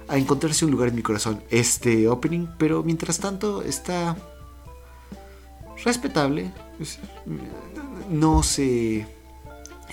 a, 0.09 0.17
encontrarse 0.17 0.65
un 0.65 0.71
lugar 0.71 0.89
en 0.89 0.95
mi 0.95 1.03
corazón 1.03 1.43
este 1.51 2.09
opening, 2.09 2.47
pero 2.59 2.83
mientras 2.83 3.19
tanto 3.19 3.63
está 3.63 4.17
respetable. 5.85 6.53
No 8.11 8.43
se 8.43 9.07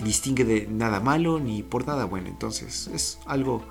distingue 0.03 0.46
de 0.46 0.68
nada 0.68 1.00
malo 1.00 1.39
ni 1.39 1.63
por 1.63 1.86
nada 1.88 2.06
bueno, 2.06 2.27
entonces 2.27 2.88
es 2.94 3.20
algo 3.25 3.63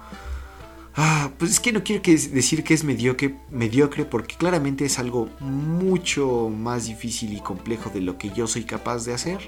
Ah, 1.00 1.30
pues 1.38 1.52
es 1.52 1.60
que 1.60 1.70
no 1.70 1.84
quiero 1.84 2.02
decir 2.02 2.64
que 2.64 2.74
es 2.74 2.82
mediocre, 2.82 3.38
mediocre 3.50 4.04
porque 4.04 4.34
claramente 4.34 4.84
es 4.84 4.98
algo 4.98 5.28
mucho 5.38 6.50
más 6.52 6.86
difícil 6.86 7.32
y 7.34 7.40
complejo 7.40 7.88
de 7.90 8.00
lo 8.00 8.18
que 8.18 8.30
yo 8.30 8.48
soy 8.48 8.64
capaz 8.64 9.04
de 9.04 9.14
hacer. 9.14 9.38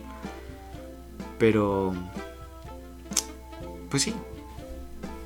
Pero... 1.40 1.92
Pues 3.88 4.04
sí. 4.04 4.14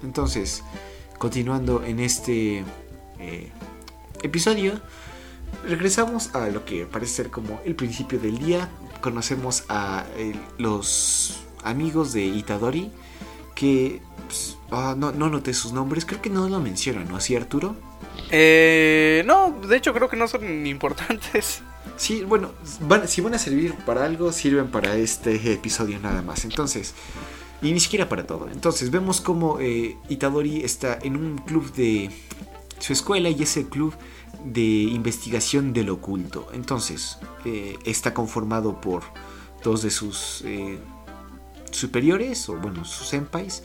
Entonces, 0.02 0.62
continuando 1.18 1.84
en 1.84 2.00
este 2.00 2.64
eh, 3.18 3.50
episodio, 4.22 4.80
regresamos 5.68 6.34
a 6.34 6.48
lo 6.48 6.64
que 6.64 6.86
parece 6.86 7.16
ser 7.16 7.30
como 7.30 7.60
el 7.66 7.74
principio 7.74 8.18
del 8.18 8.38
día. 8.38 8.70
Conocemos 9.04 9.64
a 9.68 10.06
eh, 10.16 10.34
los 10.56 11.42
amigos 11.62 12.14
de 12.14 12.24
Itadori 12.24 12.90
que 13.54 14.00
pues, 14.24 14.56
ah, 14.70 14.94
no, 14.96 15.12
no 15.12 15.28
noté 15.28 15.52
sus 15.52 15.74
nombres, 15.74 16.06
creo 16.06 16.22
que 16.22 16.30
no 16.30 16.48
lo 16.48 16.58
mencionan, 16.58 17.06
¿no? 17.06 17.16
¿Así 17.18 17.36
Arturo? 17.36 17.76
Eh, 18.30 19.22
no, 19.26 19.60
de 19.68 19.76
hecho 19.76 19.92
creo 19.92 20.08
que 20.08 20.16
no 20.16 20.26
son 20.26 20.66
importantes. 20.66 21.60
Sí, 21.98 22.24
bueno, 22.24 22.52
si 23.04 23.20
van 23.20 23.34
a 23.34 23.38
servir 23.38 23.74
para 23.84 24.06
algo, 24.06 24.32
sirven 24.32 24.68
para 24.68 24.96
este 24.96 25.52
episodio 25.52 25.98
nada 25.98 26.22
más. 26.22 26.46
Entonces, 26.46 26.94
y 27.60 27.72
ni 27.72 27.80
siquiera 27.80 28.08
para 28.08 28.26
todo. 28.26 28.48
Entonces, 28.50 28.90
vemos 28.90 29.20
como 29.20 29.60
eh, 29.60 29.98
Itadori 30.08 30.64
está 30.64 30.98
en 31.02 31.16
un 31.16 31.36
club 31.36 31.70
de 31.74 32.10
su 32.78 32.94
escuela 32.94 33.28
y 33.28 33.42
ese 33.42 33.68
club 33.68 33.92
de 34.44 34.62
investigación 34.62 35.72
del 35.72 35.90
oculto. 35.90 36.48
Entonces, 36.52 37.18
eh, 37.44 37.76
está 37.84 38.14
conformado 38.14 38.80
por 38.80 39.02
dos 39.62 39.82
de 39.82 39.90
sus 39.90 40.42
eh, 40.44 40.78
superiores, 41.70 42.48
o 42.48 42.56
bueno, 42.56 42.84
sus 42.84 43.08
senpais, 43.08 43.62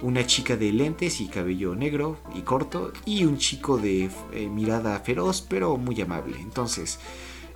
una 0.00 0.26
chica 0.26 0.56
de 0.56 0.72
lentes 0.72 1.20
y 1.20 1.28
cabello 1.28 1.74
negro 1.74 2.18
y 2.34 2.42
corto, 2.42 2.92
y 3.04 3.24
un 3.24 3.38
chico 3.38 3.78
de 3.78 4.10
eh, 4.32 4.48
mirada 4.48 4.98
feroz 5.00 5.44
pero 5.48 5.76
muy 5.76 6.00
amable. 6.00 6.38
Entonces, 6.40 6.98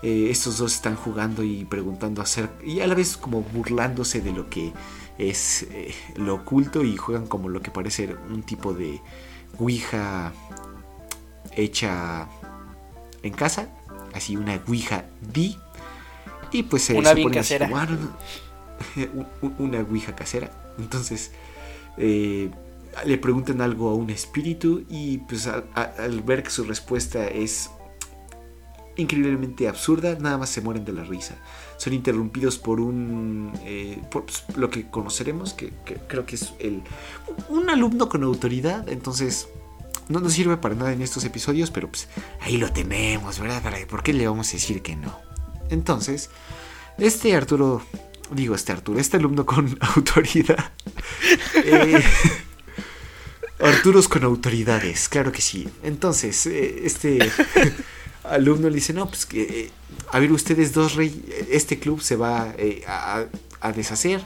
estos 0.03 0.59
dos 0.59 0.75
están 0.75 0.95
jugando 0.95 1.43
y 1.43 1.65
preguntando 1.65 2.23
hacer, 2.23 2.51
y 2.65 2.79
a 2.81 2.87
la 2.87 2.95
vez 2.95 3.17
como 3.17 3.41
burlándose 3.41 4.21
de 4.21 4.31
lo 4.31 4.49
que 4.49 4.73
es 5.19 5.67
lo 6.15 6.35
oculto 6.35 6.85
y 6.85 6.97
juegan 6.97 7.27
como 7.27 7.49
lo 7.49 7.61
que 7.61 7.71
parece 7.73 8.15
un 8.31 8.43
tipo 8.43 8.73
de 8.73 9.01
Ouija 9.59 10.33
hecha 11.57 12.29
en 13.27 13.35
casa, 13.35 13.69
así 14.15 14.37
una 14.37 14.61
Ouija 14.67 15.05
D. 15.21 15.57
Y 16.53 16.63
pues 16.63 16.83
se, 16.83 16.95
una 16.95 17.15
se 17.43 17.59
una 19.59 19.81
ouija 19.81 20.15
casera. 20.15 20.51
Entonces 20.79 21.33
eh, 21.99 22.51
le 23.05 23.19
preguntan 23.19 23.61
algo 23.61 23.91
a 23.91 23.95
un 23.95 24.11
espíritu 24.11 24.85
y 24.89 25.19
pues 25.19 25.47
al 25.49 26.23
ver 26.23 26.43
que 26.43 26.51
su 26.51 26.65
respuesta 26.65 27.27
es 27.27 27.71
increíblemente 28.97 29.69
absurda, 29.69 30.17
nada 30.19 30.39
más 30.39 30.49
se 30.49 30.61
mueren 30.61 30.85
de 30.85 30.93
la 30.93 31.05
risa. 31.05 31.37
Son 31.77 31.93
interrumpidos 31.93 32.59
por 32.59 32.81
un, 32.81 33.53
eh, 33.65 34.01
por 34.11 34.25
pues, 34.25 34.45
lo 34.57 34.71
que 34.71 34.89
conoceremos, 34.89 35.53
que, 35.53 35.73
creo 36.09 36.25
que 36.25 36.37
es 36.37 36.55
el, 36.59 36.83
un 37.51 37.69
alumno 37.69 38.09
con 38.09 38.23
autoridad, 38.23 38.89
entonces 38.89 39.49
no 40.09 40.21
nos 40.21 40.33
sirve 40.33 40.57
para 40.57 40.75
nada 40.75 40.93
en 40.93 41.03
estos 41.03 41.25
episodios, 41.25 41.71
pero 41.71 41.89
pues 41.89 42.09
ahí 42.41 42.57
lo 42.57 42.73
tenemos, 42.73 43.39
¿verdad? 43.39 43.63
¿Por 43.89 44.03
qué 44.03 44.13
le 44.13 44.27
vamos 44.27 44.49
a 44.51 44.53
decir 44.53 44.83
que 44.83 44.97
no? 44.97 45.19
Entonces, 45.71 46.31
este 46.99 47.35
Arturo 47.35 47.83
digo 48.31 48.55
este 48.55 48.73
Arturo, 48.73 48.99
este 48.99 49.17
alumno 49.17 49.47
con 49.47 49.77
autoridad. 49.97 50.73
Eh, 51.55 52.03
Arturos 53.59 54.09
con 54.09 54.25
autoridades, 54.25 55.09
claro 55.09 55.33
que 55.33 55.41
sí. 55.41 55.69
Entonces, 55.83 56.47
eh, 56.47 56.81
este 56.85 57.19
alumno 58.25 58.69
le 58.69 58.77
dice, 58.77 58.93
no, 58.93 59.09
pues 59.09 59.27
que, 59.27 59.43
eh, 59.43 59.71
a 60.13 60.19
ver, 60.19 60.33
ustedes 60.33 60.73
dos, 60.73 60.95
rey, 60.95 61.25
este 61.51 61.79
club 61.79 62.03
se 62.03 62.17
va 62.17 62.55
a, 63.61 63.73
deshacer, 63.73 64.21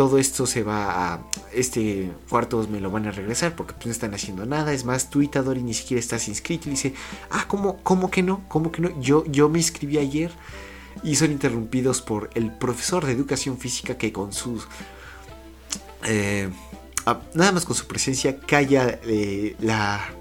todo 0.00 0.16
esto 0.16 0.46
se 0.46 0.62
va 0.62 1.12
a, 1.12 1.20
este 1.52 2.10
cuarto 2.30 2.66
me 2.72 2.80
lo 2.80 2.90
van 2.90 3.06
a 3.06 3.10
regresar 3.10 3.54
porque 3.54 3.74
pues 3.74 3.84
no 3.84 3.92
están 3.92 4.14
haciendo 4.14 4.46
nada, 4.46 4.72
es 4.72 4.86
más, 4.86 5.10
tú 5.10 5.20
Itadori 5.20 5.62
ni 5.62 5.74
siquiera 5.74 6.00
estás 6.00 6.26
inscrito 6.26 6.68
y 6.68 6.70
dice, 6.70 6.94
ah, 7.28 7.44
¿cómo, 7.46 7.82
cómo 7.82 8.10
que 8.10 8.22
no? 8.22 8.42
¿Cómo 8.48 8.72
que 8.72 8.80
no? 8.80 8.98
Yo, 9.02 9.26
yo 9.26 9.50
me 9.50 9.58
inscribí 9.58 9.98
ayer 9.98 10.32
y 11.02 11.16
son 11.16 11.32
interrumpidos 11.32 12.00
por 12.00 12.30
el 12.34 12.50
profesor 12.50 13.04
de 13.04 13.12
educación 13.12 13.58
física 13.58 13.98
que 13.98 14.10
con 14.10 14.32
sus... 14.32 14.66
Eh, 16.06 16.48
nada 17.34 17.52
más 17.52 17.66
con 17.66 17.76
su 17.76 17.86
presencia 17.86 18.40
calla 18.40 19.00
eh, 19.04 19.54
la, 19.60 20.14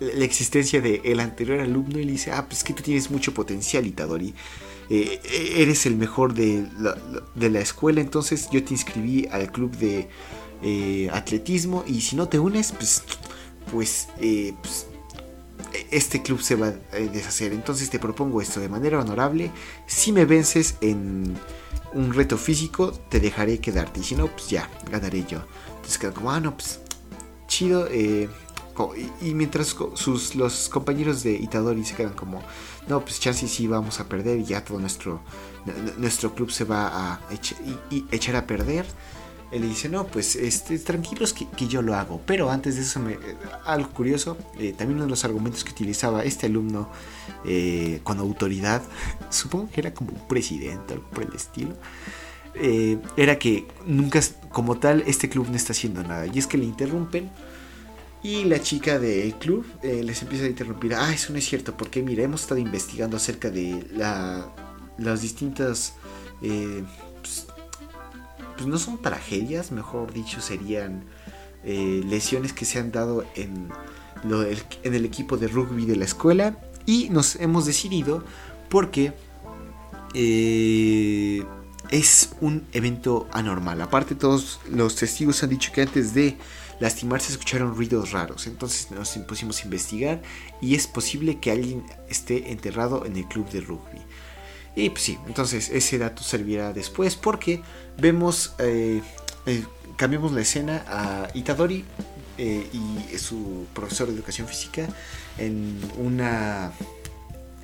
la 0.00 0.24
existencia 0.24 0.80
del 0.80 1.02
el 1.04 1.20
anterior 1.20 1.60
alumno 1.60 1.98
y 1.98 2.04
le 2.04 2.12
dice, 2.12 2.32
ah, 2.32 2.46
pues 2.48 2.64
que 2.64 2.72
tú 2.72 2.82
tienes 2.82 3.10
mucho 3.10 3.34
potencial, 3.34 3.86
Itadori. 3.86 4.32
Eh, 4.94 5.20
eres 5.56 5.86
el 5.86 5.96
mejor 5.96 6.34
de 6.34 6.68
la, 7.36 7.60
escuela, 7.60 8.02
entonces 8.02 8.48
yo 8.50 8.62
te 8.62 8.74
inscribí 8.74 9.26
al 9.30 9.50
club 9.50 9.74
de 9.76 10.08
atletismo 11.10 11.82
y 11.86 12.02
si 12.02 12.14
no 12.14 12.28
te 12.28 12.38
unes, 12.38 12.72
pues, 12.72 13.02
pues, 13.70 14.08
pues 14.60 14.86
este 15.90 16.22
club 16.22 16.40
se 16.42 16.56
va 16.56 16.74
a 16.92 16.96
deshacer. 16.96 17.52
Entonces 17.52 17.90
te 17.90 17.98
propongo 17.98 18.40
esto 18.40 18.60
de 18.60 18.68
manera 18.68 18.98
honorable. 18.98 19.50
Si 19.86 20.12
me 20.12 20.24
vences 20.24 20.76
en 20.80 21.36
un 21.94 22.12
reto 22.12 22.36
físico, 22.36 22.92
te 22.92 23.20
dejaré 23.20 23.58
quedarte. 23.58 24.00
Y 24.00 24.02
si 24.02 24.14
no, 24.14 24.26
pues 24.28 24.48
ya, 24.48 24.68
ganaré 24.90 25.24
yo. 25.26 25.42
Entonces 25.76 25.98
queda 25.98 26.12
como, 26.12 26.30
ah, 26.30 26.40
no, 26.40 26.56
pues 26.56 26.80
chido. 27.46 27.86
Eh, 27.90 28.28
y, 29.20 29.34
mientras 29.34 29.76
sus, 29.94 30.34
los 30.34 30.68
compañeros 30.68 31.22
de 31.22 31.34
Itadori 31.34 31.84
se 31.84 31.94
quedan 31.94 32.14
como, 32.14 32.42
no, 32.88 33.00
pues 33.00 33.20
chance 33.20 33.46
sí 33.48 33.66
vamos 33.66 34.00
a 34.00 34.08
perder 34.08 34.38
y 34.38 34.44
ya 34.44 34.64
todo 34.64 34.78
nuestro, 34.78 35.20
nuestro 35.98 36.34
club 36.34 36.50
se 36.50 36.64
va 36.64 36.88
a 36.88 37.20
echar 38.10 38.36
a 38.36 38.46
perder 38.46 38.86
él 39.52 39.60
le 39.60 39.68
dice, 39.68 39.90
no, 39.90 40.06
pues 40.06 40.34
este, 40.34 40.78
tranquilos 40.78 41.34
que, 41.34 41.66
yo 41.68 41.82
lo 41.82 41.94
hago. 41.94 42.22
Pero 42.24 42.50
antes 42.50 42.76
de 42.76 42.82
eso, 42.82 43.00
me, 43.00 43.18
algo 43.66 43.90
curioso, 43.90 44.38
eh, 44.58 44.72
también 44.72 44.96
uno 44.96 45.04
de 45.04 45.10
los 45.10 45.26
argumentos 45.26 45.62
que 45.62 45.70
utilizaba 45.72 46.24
este 46.24 46.46
alumno 46.46 46.88
eh, 47.44 48.00
con 48.02 48.18
autoridad, 48.18 48.82
supongo 49.30 49.70
que 49.70 49.80
era 49.82 49.92
como 49.92 50.12
un 50.12 50.26
presidente, 50.26 50.94
algo 50.94 51.06
por 51.10 51.24
el 51.24 51.34
estilo, 51.34 51.74
eh, 52.54 52.98
era 53.18 53.38
que 53.38 53.68
nunca, 53.84 54.20
como 54.50 54.78
tal, 54.78 55.04
este 55.06 55.28
club 55.28 55.46
no 55.50 55.56
está 55.56 55.72
haciendo 55.74 56.02
nada. 56.02 56.26
Y 56.26 56.38
es 56.38 56.46
que 56.46 56.56
le 56.56 56.64
interrumpen. 56.64 57.30
Y 58.22 58.44
la 58.44 58.60
chica 58.60 58.98
del 58.98 59.34
club 59.34 59.66
les 59.82 60.22
empieza 60.22 60.44
a 60.44 60.48
interrumpir. 60.48 60.94
Ah, 60.94 61.12
eso 61.12 61.32
no 61.32 61.38
es 61.38 61.44
cierto, 61.44 61.76
porque 61.76 62.02
mira, 62.02 62.22
hemos 62.22 62.42
estado 62.42 62.60
investigando 62.60 63.16
acerca 63.16 63.50
de 63.50 63.84
la, 63.92 64.54
las 64.96 65.22
distintas 65.22 65.94
pues 68.62 68.66
no 68.66 68.78
son 68.78 69.00
tragedias, 69.00 69.72
mejor 69.72 70.12
dicho, 70.12 70.40
serían 70.40 71.04
eh, 71.64 72.02
lesiones 72.06 72.52
que 72.52 72.64
se 72.64 72.78
han 72.78 72.92
dado 72.92 73.24
en, 73.34 73.68
en 74.82 74.94
el 74.94 75.04
equipo 75.04 75.36
de 75.36 75.48
rugby 75.48 75.84
de 75.84 75.96
la 75.96 76.04
escuela. 76.04 76.56
Y 76.86 77.08
nos 77.10 77.36
hemos 77.36 77.66
decidido 77.66 78.24
porque 78.68 79.12
eh, 80.14 81.44
es 81.90 82.30
un 82.40 82.64
evento 82.72 83.28
anormal. 83.32 83.80
Aparte, 83.80 84.14
todos 84.14 84.60
los 84.70 84.96
testigos 84.96 85.42
han 85.42 85.50
dicho 85.50 85.72
que 85.72 85.82
antes 85.82 86.14
de 86.14 86.36
lastimarse 86.82 87.28
se 87.28 87.32
escucharon 87.34 87.76
ruidos 87.76 88.10
raros. 88.10 88.48
Entonces 88.48 88.90
nos 88.90 89.10
pusimos 89.28 89.60
a 89.60 89.64
investigar 89.64 90.20
y 90.60 90.74
es 90.74 90.88
posible 90.88 91.38
que 91.38 91.52
alguien 91.52 91.84
esté 92.08 92.50
enterrado 92.50 93.06
en 93.06 93.16
el 93.16 93.24
club 93.26 93.48
de 93.50 93.60
rugby. 93.60 94.00
Y 94.74 94.90
pues 94.90 95.02
sí, 95.02 95.18
entonces 95.26 95.70
ese 95.70 95.98
dato 95.98 96.22
servirá 96.24 96.72
después 96.72 97.14
porque 97.14 97.62
vemos, 97.98 98.54
eh, 98.58 99.00
eh, 99.46 99.64
cambiamos 99.96 100.32
la 100.32 100.40
escena 100.40 100.84
a 100.88 101.28
Itadori 101.34 101.84
eh, 102.36 102.66
y 102.72 103.16
su 103.18 103.66
profesor 103.74 104.08
de 104.08 104.14
educación 104.14 104.48
física 104.48 104.88
en 105.38 105.78
una 105.98 106.72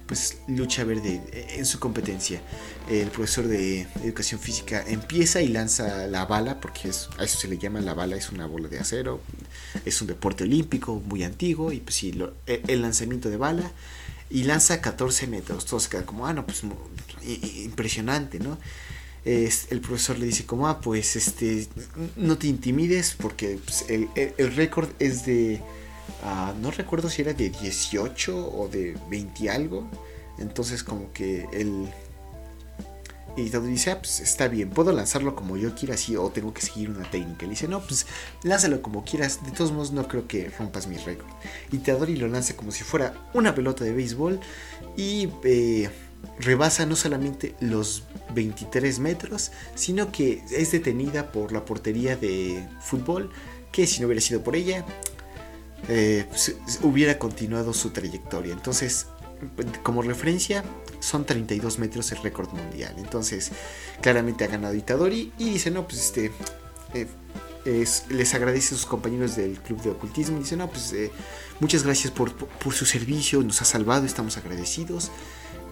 pues 0.09 0.39
lucha 0.49 0.85
verde 0.85 1.21
en 1.57 1.67
su 1.67 1.79
competencia. 1.79 2.41
El 2.89 3.09
profesor 3.09 3.47
de 3.47 3.87
educación 4.03 4.41
física 4.41 4.83
empieza 4.89 5.43
y 5.43 5.49
lanza 5.49 6.07
la 6.07 6.25
bala, 6.25 6.61
porque 6.61 6.89
es, 6.89 7.11
a 7.19 7.25
eso 7.25 7.39
se 7.39 7.47
le 7.47 7.59
llama 7.59 7.81
la 7.81 7.93
bala, 7.93 8.17
es 8.17 8.31
una 8.31 8.47
bola 8.47 8.69
de 8.69 8.79
acero, 8.79 9.21
es 9.85 10.01
un 10.01 10.09
deporte 10.09 10.45
olímpico 10.45 10.95
muy 10.95 11.23
antiguo, 11.23 11.71
y 11.71 11.81
pues 11.81 11.97
sí, 11.97 12.19
e, 12.47 12.63
el 12.67 12.81
lanzamiento 12.81 13.29
de 13.29 13.37
bala, 13.37 13.71
y 14.31 14.45
lanza 14.45 14.81
14 14.81 15.27
metros, 15.27 15.67
todos 15.67 15.89
quedan 15.89 16.05
como, 16.05 16.27
ah, 16.27 16.33
no, 16.33 16.47
pues 16.47 16.63
impresionante, 17.65 18.41
¿no? 18.41 18.59
el 19.25 19.81
profesor 19.83 20.19
le 20.19 20.25
dice 20.25 20.47
como, 20.47 20.69
ah, 20.69 20.81
pues 20.81 21.15
este, 21.15 21.69
no 22.17 22.39
te 22.39 22.47
intimides, 22.47 23.15
porque 23.21 23.59
pues, 23.63 23.85
el, 23.91 24.09
el 24.15 24.57
récord 24.57 24.89
es 25.01 25.27
de 25.27 25.61
No 26.61 26.71
recuerdo 26.71 27.09
si 27.09 27.23
era 27.23 27.33
de 27.33 27.51
18 27.51 28.53
o 28.53 28.69
de 28.69 28.97
20 29.11 29.51
algo. 29.51 29.89
Entonces 30.39 30.83
como 30.85 31.13
que 31.13 31.47
el 31.53 31.89
todo 33.47 33.63
dice, 33.63 33.93
ah, 33.93 33.99
pues 34.01 34.21
está 34.21 34.49
bien, 34.49 34.71
puedo 34.71 34.91
lanzarlo 34.93 35.37
como 35.37 35.57
yo 35.57 35.75
quiera 35.75 35.95
así 35.95 36.17
o 36.17 36.29
tengo 36.31 36.53
que 36.53 36.61
seguir 36.61 36.91
una 36.91 37.09
técnica. 37.09 37.45
Le 37.45 37.51
dice, 37.51 37.69
no, 37.69 37.81
pues 37.81 38.07
lánzalo 38.43 38.83
como 38.83 39.05
quieras, 39.05 39.45
de 39.45 39.53
todos 39.53 39.71
modos 39.71 39.93
no 39.93 40.09
creo 40.09 40.27
que 40.27 40.51
rompas 40.51 40.89
mi 40.89 40.97
récord. 40.97 41.29
Y 41.71 41.79
Teodori 41.79 42.17
lo 42.17 42.27
lanza 42.27 42.57
como 42.57 42.73
si 42.73 42.83
fuera 42.83 43.15
una 43.35 43.55
pelota 43.55 43.85
de 43.85 43.93
béisbol 43.93 44.41
y 44.97 45.29
eh, 45.45 45.89
rebasa 46.41 46.85
no 46.85 46.97
solamente 46.97 47.55
los 47.61 48.03
23 48.35 48.99
metros, 48.99 49.53
sino 49.75 50.11
que 50.11 50.43
es 50.51 50.73
detenida 50.73 51.31
por 51.31 51.53
la 51.53 51.65
portería 51.65 52.17
de 52.17 52.67
fútbol, 52.81 53.31
que 53.71 53.87
si 53.87 54.01
no 54.01 54.07
hubiera 54.07 54.21
sido 54.21 54.43
por 54.43 54.57
ella, 54.57 54.85
eh, 55.87 56.27
hubiera 56.83 57.19
continuado 57.19 57.73
su 57.73 57.91
trayectoria. 57.91 58.53
Entonces, 58.53 59.07
como 59.83 60.03
referencia, 60.03 60.65
son 61.01 61.25
32 61.25 61.79
metros 61.79 62.11
el 62.13 62.23
récord 62.23 62.51
mundial. 62.53 62.95
Entonces, 62.99 63.53
claramente 64.01 64.45
ha 64.45 64.49
ganado 64.49 64.75
Itadori 64.75 65.33
y 65.39 65.51
dice, 65.51 65.71
no, 65.71 65.87
pues 65.87 66.01
este... 66.01 66.33
Eh, 66.95 67.07
les 68.09 68.35
agradece 68.35 68.75
a 68.75 68.79
sus 68.79 68.87
compañeros 68.87 69.37
del 69.37 69.59
club 69.59 69.83
de 69.83 69.91
ocultismo 69.91 70.39
y 70.39 70.41
dice, 70.41 70.57
no, 70.57 70.71
pues 70.71 70.91
eh, 70.95 71.11
muchas 71.61 71.83
gracias 71.83 72.11
por, 72.11 72.33
su 72.73 72.87
servicio, 72.87 73.43
nos 73.43 73.61
ha 73.61 73.67
salvado, 73.67 74.07
estamos 74.07 74.39
agradecidos. 74.39 75.11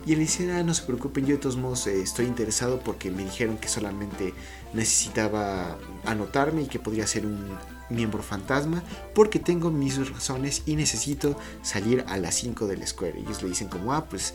Y 0.04 0.12
él 0.12 0.18
dice, 0.18 0.52
ah, 0.52 0.62
no 0.62 0.74
se 0.74 0.82
preocupen, 0.82 1.24
yo 1.24 1.36
de 1.36 1.40
todos 1.40 1.56
modos 1.56 1.86
estoy 1.86 2.26
interesado 2.26 2.80
porque 2.80 3.10
me 3.10 3.24
dijeron 3.24 3.56
que 3.56 3.68
solamente 3.68 4.34
necesitaba 4.74 5.78
anotarme 6.04 6.62
y 6.62 6.66
que 6.66 6.78
podría 6.78 7.06
ser 7.06 7.24
un 7.24 7.56
miembro 7.90 8.22
fantasma 8.22 8.82
porque 9.14 9.38
tengo 9.38 9.70
mis 9.70 10.10
razones 10.10 10.62
y 10.66 10.76
necesito 10.76 11.38
salir 11.62 12.04
a 12.08 12.16
las 12.16 12.34
5 12.36 12.66
de 12.66 12.76
la 12.76 12.84
escuela. 12.84 13.18
Y 13.18 13.22
ellos 13.22 13.42
le 13.42 13.48
dicen 13.48 13.68
como, 13.68 13.92
ah, 13.92 14.06
pues 14.06 14.34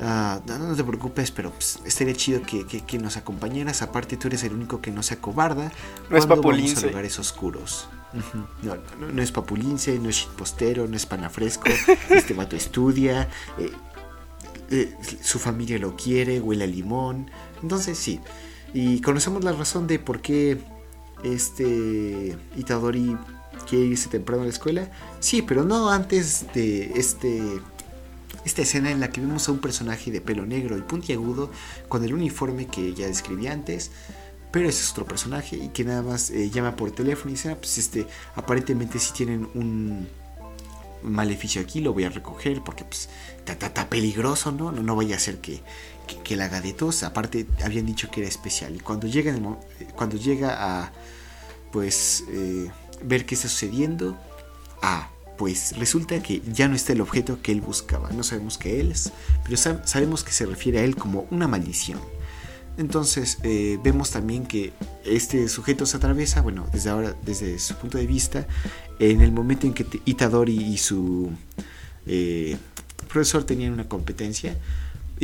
ah, 0.00 0.40
no, 0.46 0.74
te 0.74 0.84
preocupes, 0.84 1.30
pero 1.30 1.50
pues, 1.50 1.80
estaría 1.84 2.14
chido 2.14 2.42
que, 2.42 2.66
que, 2.66 2.98
nos 2.98 3.16
acompañaras. 3.16 3.82
Aparte 3.82 4.16
tú 4.16 4.28
eres 4.28 4.44
el 4.44 4.52
único 4.52 4.80
que 4.80 4.90
no 4.90 5.02
se 5.02 5.14
acobarda 5.14 5.72
no 6.10 6.16
es 6.16 6.26
papulince. 6.26 6.74
vamos 6.74 6.84
a 6.84 6.86
lugares 6.88 7.18
oscuros. 7.18 7.88
no, 8.62 8.76
no, 9.12 9.22
es 9.22 9.32
papulince, 9.32 9.98
no 9.98 10.08
es 10.08 10.16
shitpostero, 10.16 10.86
no 10.86 10.96
es 10.96 11.06
panafresco. 11.06 11.64
este 12.10 12.34
vato 12.34 12.56
estudia. 12.56 13.28
Eh, 13.58 13.72
eh, 14.70 14.96
su 15.22 15.38
familia 15.38 15.78
lo 15.78 15.96
quiere, 15.96 16.40
huele 16.40 16.64
a 16.64 16.66
limón. 16.66 17.30
Entonces 17.62 17.98
sí. 17.98 18.20
Y 18.74 19.02
conocemos 19.02 19.44
la 19.44 19.52
razón 19.52 19.86
de 19.86 19.98
por 19.98 20.22
qué 20.22 20.58
este 21.24 22.36
Itadori 22.56 23.16
quiere 23.68 23.86
irse 23.86 24.08
temprano 24.08 24.42
a 24.42 24.44
la 24.46 24.50
escuela. 24.50 24.90
Sí, 25.20 25.42
pero 25.42 25.64
no 25.64 25.90
antes 25.90 26.46
de 26.54 26.92
este 26.96 27.60
esta 28.44 28.62
escena 28.62 28.90
en 28.90 29.00
la 29.00 29.10
que 29.10 29.20
vemos 29.20 29.48
a 29.48 29.52
un 29.52 29.58
personaje 29.58 30.10
de 30.10 30.20
pelo 30.20 30.44
negro 30.46 30.76
y 30.76 30.82
puntiagudo 30.82 31.50
con 31.88 32.04
el 32.04 32.12
uniforme 32.12 32.66
que 32.66 32.92
ya 32.94 33.06
describí 33.06 33.46
antes. 33.46 33.90
Pero 34.50 34.68
ese 34.68 34.82
es 34.82 34.90
otro 34.90 35.06
personaje 35.06 35.56
y 35.56 35.68
que 35.68 35.84
nada 35.84 36.02
más 36.02 36.30
eh, 36.30 36.50
llama 36.50 36.76
por 36.76 36.90
teléfono 36.90 37.30
y 37.30 37.34
dice, 37.34 37.50
ah, 37.50 37.56
pues 37.56 37.78
este, 37.78 38.06
aparentemente 38.34 38.98
si 38.98 39.12
tienen 39.12 39.48
un 39.54 40.08
maleficio 41.02 41.62
aquí, 41.62 41.80
lo 41.80 41.92
voy 41.92 42.04
a 42.04 42.10
recoger 42.10 42.62
porque 42.62 42.84
pues 42.84 43.08
está 43.46 43.88
peligroso, 43.88 44.52
¿no? 44.52 44.70
¿no? 44.70 44.82
No 44.82 44.94
vaya 44.94 45.16
a 45.16 45.18
ser 45.18 45.38
que, 45.38 45.62
que, 46.22 46.36
la 46.36 46.46
haga 46.46 46.60
de 46.60 46.74
tos. 46.74 47.02
Aparte, 47.02 47.46
habían 47.64 47.86
dicho 47.86 48.10
que 48.10 48.20
era 48.20 48.28
especial. 48.28 48.76
Y 48.76 48.80
cuando 48.80 49.06
llega, 49.06 49.34
cuando 49.94 50.16
llega 50.16 50.82
a 50.82 50.92
pues 51.72 52.24
eh, 52.28 52.70
ver 53.02 53.26
qué 53.26 53.34
está 53.34 53.48
sucediendo, 53.48 54.16
ah, 54.82 55.10
pues 55.38 55.76
resulta 55.78 56.22
que 56.22 56.42
ya 56.52 56.68
no 56.68 56.76
está 56.76 56.92
el 56.92 57.00
objeto 57.00 57.40
que 57.42 57.52
él 57.52 57.60
buscaba. 57.60 58.10
No 58.10 58.22
sabemos 58.22 58.58
qué 58.58 58.80
es, 58.80 59.12
pero 59.44 59.56
sabemos 59.56 60.22
que 60.22 60.32
se 60.32 60.46
refiere 60.46 60.80
a 60.80 60.84
él 60.84 60.94
como 60.94 61.26
una 61.30 61.48
maldición. 61.48 61.98
Entonces 62.78 63.38
eh, 63.42 63.78
vemos 63.82 64.10
también 64.10 64.46
que 64.46 64.72
este 65.04 65.48
sujeto 65.48 65.84
se 65.84 65.96
atraviesa, 65.96 66.40
bueno, 66.40 66.66
desde 66.72 66.90
ahora, 66.90 67.16
desde 67.24 67.58
su 67.58 67.74
punto 67.74 67.98
de 67.98 68.06
vista, 68.06 68.46
en 68.98 69.20
el 69.20 69.32
momento 69.32 69.66
en 69.66 69.74
que 69.74 69.86
Itadori 70.04 70.56
y 70.56 70.78
su 70.78 71.30
eh, 72.06 72.56
profesor 73.08 73.44
tenían 73.44 73.72
una 73.72 73.88
competencia, 73.88 74.56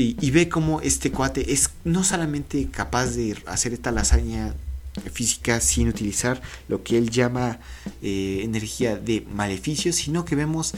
y, 0.01 0.31
ve 0.31 0.49
cómo 0.49 0.81
este 0.81 1.11
cuate 1.11 1.53
es 1.53 1.71
no 1.83 2.05
solamente 2.05 2.69
capaz 2.71 3.17
de 3.17 3.37
hacer 3.47 3.73
esta 3.73 3.91
lasaña 3.91 4.55
física 5.01 5.61
sin 5.61 5.89
utilizar 5.89 6.41
lo 6.69 6.83
que 6.83 6.99
él 6.99 7.11
llama 7.11 7.59
eh, 8.03 8.41
energía 8.43 8.97
de 8.97 9.27
maleficio, 9.33 9.93
sino 9.93 10.25
que 10.25 10.37
vemos, 10.37 10.75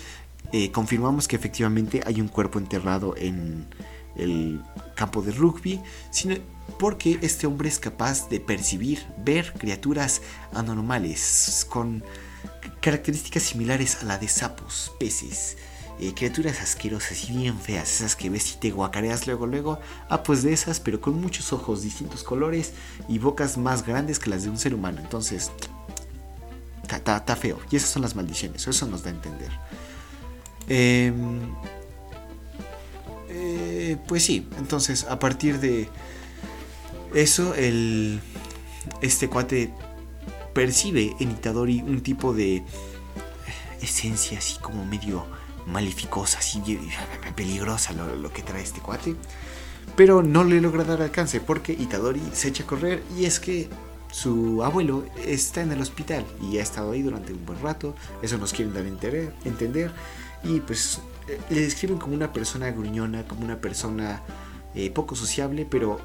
eh, 0.52 0.70
confirmamos 0.70 1.28
que 1.28 1.36
efectivamente 1.36 2.02
hay 2.06 2.20
un 2.20 2.28
cuerpo 2.28 2.58
enterrado 2.58 3.16
en 3.16 3.66
el 4.16 4.60
campo 4.94 5.22
de 5.22 5.32
rugby, 5.32 5.80
sino 6.10 6.36
porque 6.78 7.18
este 7.22 7.46
hombre 7.46 7.68
es 7.68 7.78
capaz 7.78 8.28
de 8.28 8.40
percibir, 8.40 9.04
ver 9.24 9.52
criaturas 9.58 10.22
anormales 10.52 11.66
con 11.68 12.02
características 12.80 13.42
similares 13.42 14.02
a 14.02 14.04
la 14.04 14.18
de 14.18 14.28
sapos, 14.28 14.92
peces, 14.98 15.56
eh, 16.00 16.14
criaturas 16.14 16.60
asquerosas 16.60 17.28
y 17.28 17.32
bien 17.36 17.58
feas, 17.58 17.96
esas 17.96 18.16
que 18.16 18.30
ves 18.30 18.52
y 18.52 18.56
te 18.56 18.70
guacareas 18.70 19.26
luego, 19.26 19.46
luego. 19.46 19.78
Ah, 20.08 20.22
pues 20.22 20.42
de 20.42 20.52
esas, 20.52 20.80
pero 20.80 21.00
con 21.00 21.20
muchos 21.20 21.52
ojos, 21.52 21.82
distintos 21.82 22.24
colores 22.24 22.72
y 23.08 23.18
bocas 23.18 23.58
más 23.58 23.86
grandes 23.86 24.18
que 24.18 24.30
las 24.30 24.44
de 24.44 24.50
un 24.50 24.58
ser 24.58 24.74
humano. 24.74 25.00
Entonces, 25.00 25.50
está 26.96 27.36
feo. 27.36 27.58
Y 27.70 27.76
esas 27.76 27.90
son 27.90 28.02
las 28.02 28.16
maldiciones, 28.16 28.66
eso 28.66 28.86
nos 28.86 29.02
da 29.02 29.10
a 29.10 29.14
entender. 29.14 29.50
Em, 30.68 31.40
eh, 33.28 33.96
pues 34.06 34.24
sí, 34.24 34.48
entonces 34.58 35.04
a 35.04 35.18
partir 35.18 35.58
de 35.60 35.88
eso, 37.14 37.54
el, 37.54 38.20
este 39.00 39.28
cuate 39.28 39.72
percibe 40.54 41.14
en 41.20 41.30
Itadori 41.32 41.80
un 41.80 42.02
tipo 42.02 42.32
de 42.32 42.62
esencia 43.80 44.38
así 44.38 44.58
como 44.58 44.84
medio 44.84 45.24
malificosa, 45.66 46.38
así 46.38 46.62
peligrosa 47.34 47.92
lo, 47.92 48.32
que 48.32 48.42
trae 48.42 48.62
este 48.62 48.80
cuate. 48.80 49.16
Pero 49.96 50.22
no 50.22 50.44
le 50.44 50.60
logra 50.60 50.84
dar 50.84 51.02
alcance 51.02 51.40
porque 51.40 51.72
Itadori 51.72 52.22
se 52.32 52.48
echa 52.48 52.64
a 52.64 52.66
correr 52.66 53.02
y 53.16 53.24
es 53.24 53.40
que 53.40 53.68
su 54.12 54.62
abuelo 54.64 55.04
está 55.24 55.62
en 55.62 55.72
el 55.72 55.80
hospital 55.80 56.24
y 56.40 56.58
ha 56.58 56.62
estado 56.62 56.92
ahí 56.92 57.02
durante 57.02 57.32
un 57.32 57.44
buen 57.44 57.60
rato. 57.60 57.94
Eso 58.22 58.38
nos 58.38 58.52
quieren 58.52 58.72
dar 58.74 58.84
a 58.84 59.48
entender. 59.48 59.92
Y 60.42 60.60
pues 60.60 61.00
eh, 61.28 61.38
le 61.50 61.60
describen 61.62 61.98
como 61.98 62.14
una 62.14 62.32
persona 62.32 62.70
gruñona, 62.70 63.26
como 63.26 63.44
una 63.44 63.60
persona 63.60 64.22
eh, 64.74 64.90
poco 64.90 65.14
sociable, 65.14 65.66
pero 65.68 66.00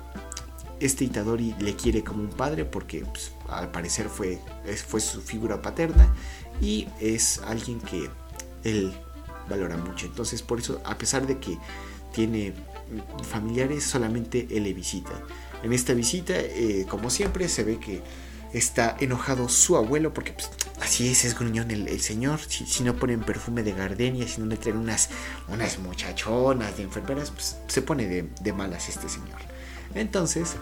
este 0.79 1.05
Itadori 1.05 1.55
le 1.59 1.75
quiere 1.75 2.03
como 2.03 2.21
un 2.21 2.29
padre 2.29 2.65
porque 2.65 3.05
pues, 3.05 3.31
al 3.47 3.71
parecer 3.71 4.09
fue, 4.09 4.39
fue 4.87 4.99
su 4.99 5.21
figura 5.21 5.61
paterna 5.61 6.13
y 6.61 6.87
es 6.99 7.39
alguien 7.39 7.79
que 7.79 8.09
él 8.63 8.93
valora 9.49 9.77
mucho. 9.77 10.05
Entonces, 10.05 10.41
por 10.41 10.59
eso, 10.59 10.81
a 10.85 10.97
pesar 10.97 11.27
de 11.27 11.39
que 11.39 11.57
tiene 12.13 12.53
familiares, 13.23 13.83
solamente 13.83 14.47
él 14.51 14.63
le 14.63 14.73
visita. 14.73 15.11
En 15.63 15.73
esta 15.73 15.93
visita, 15.93 16.33
eh, 16.37 16.85
como 16.89 17.09
siempre, 17.09 17.49
se 17.49 17.63
ve 17.63 17.79
que 17.79 18.01
está 18.53 18.95
enojado 18.99 19.49
su 19.49 19.75
abuelo 19.75 20.13
porque 20.13 20.31
pues, 20.31 20.49
así 20.81 21.09
es, 21.09 21.25
es 21.25 21.37
gruñón 21.37 21.71
el, 21.71 22.01
señor. 22.01 22.39
Si, 22.39 22.83
no 22.83 22.95
ponen 22.95 23.21
perfume 23.21 23.63
de 23.63 23.73
gardenia, 23.73 24.27
si 24.27 24.39
no 24.39 24.47
le 24.47 24.57
traen 24.57 24.77
unas, 24.77 25.09
unas 25.47 25.79
muchachonas 25.79 26.77
de 26.77 26.83
enfermeras, 26.83 27.31
pues 27.31 27.57
se 27.67 27.81
pone 27.81 28.07
de, 28.07 28.53
malas 28.53 28.89
este 28.89 29.09
señor. 29.09 29.39
Entonces, 29.93 30.55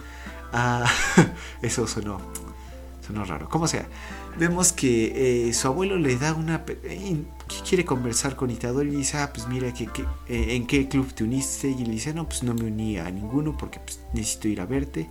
ah, 0.52 0.90
eso 1.62 1.86
sonó, 1.86 2.20
sonó 3.06 3.24
raro. 3.24 3.48
Como 3.48 3.68
sea, 3.68 3.86
vemos 4.38 4.72
que 4.72 5.48
eh, 5.48 5.54
su 5.54 5.68
abuelo 5.68 5.96
le 5.96 6.16
da 6.16 6.34
una... 6.34 6.64
eh, 6.66 7.22
quiere 7.68 7.84
conversar 7.84 8.36
con 8.36 8.50
Itadori 8.50 8.90
y 8.90 8.96
dice, 8.96 9.18
ah, 9.18 9.32
pues 9.32 9.46
mira, 9.48 9.72
que, 9.72 9.84
eh, 10.28 10.56
¿en 10.56 10.66
qué 10.66 10.88
club 10.88 11.12
te 11.12 11.24
uniste? 11.24 11.68
Y 11.68 11.84
le 11.84 11.92
dice, 11.92 12.14
no, 12.14 12.28
pues 12.28 12.42
no 12.42 12.54
me 12.54 12.64
uní 12.64 12.98
a 12.98 13.10
ninguno 13.10 13.56
porque 13.56 13.80
pues, 13.80 14.00
necesito 14.12 14.48
ir 14.48 14.60
a 14.60 14.66
verte. 14.66 15.08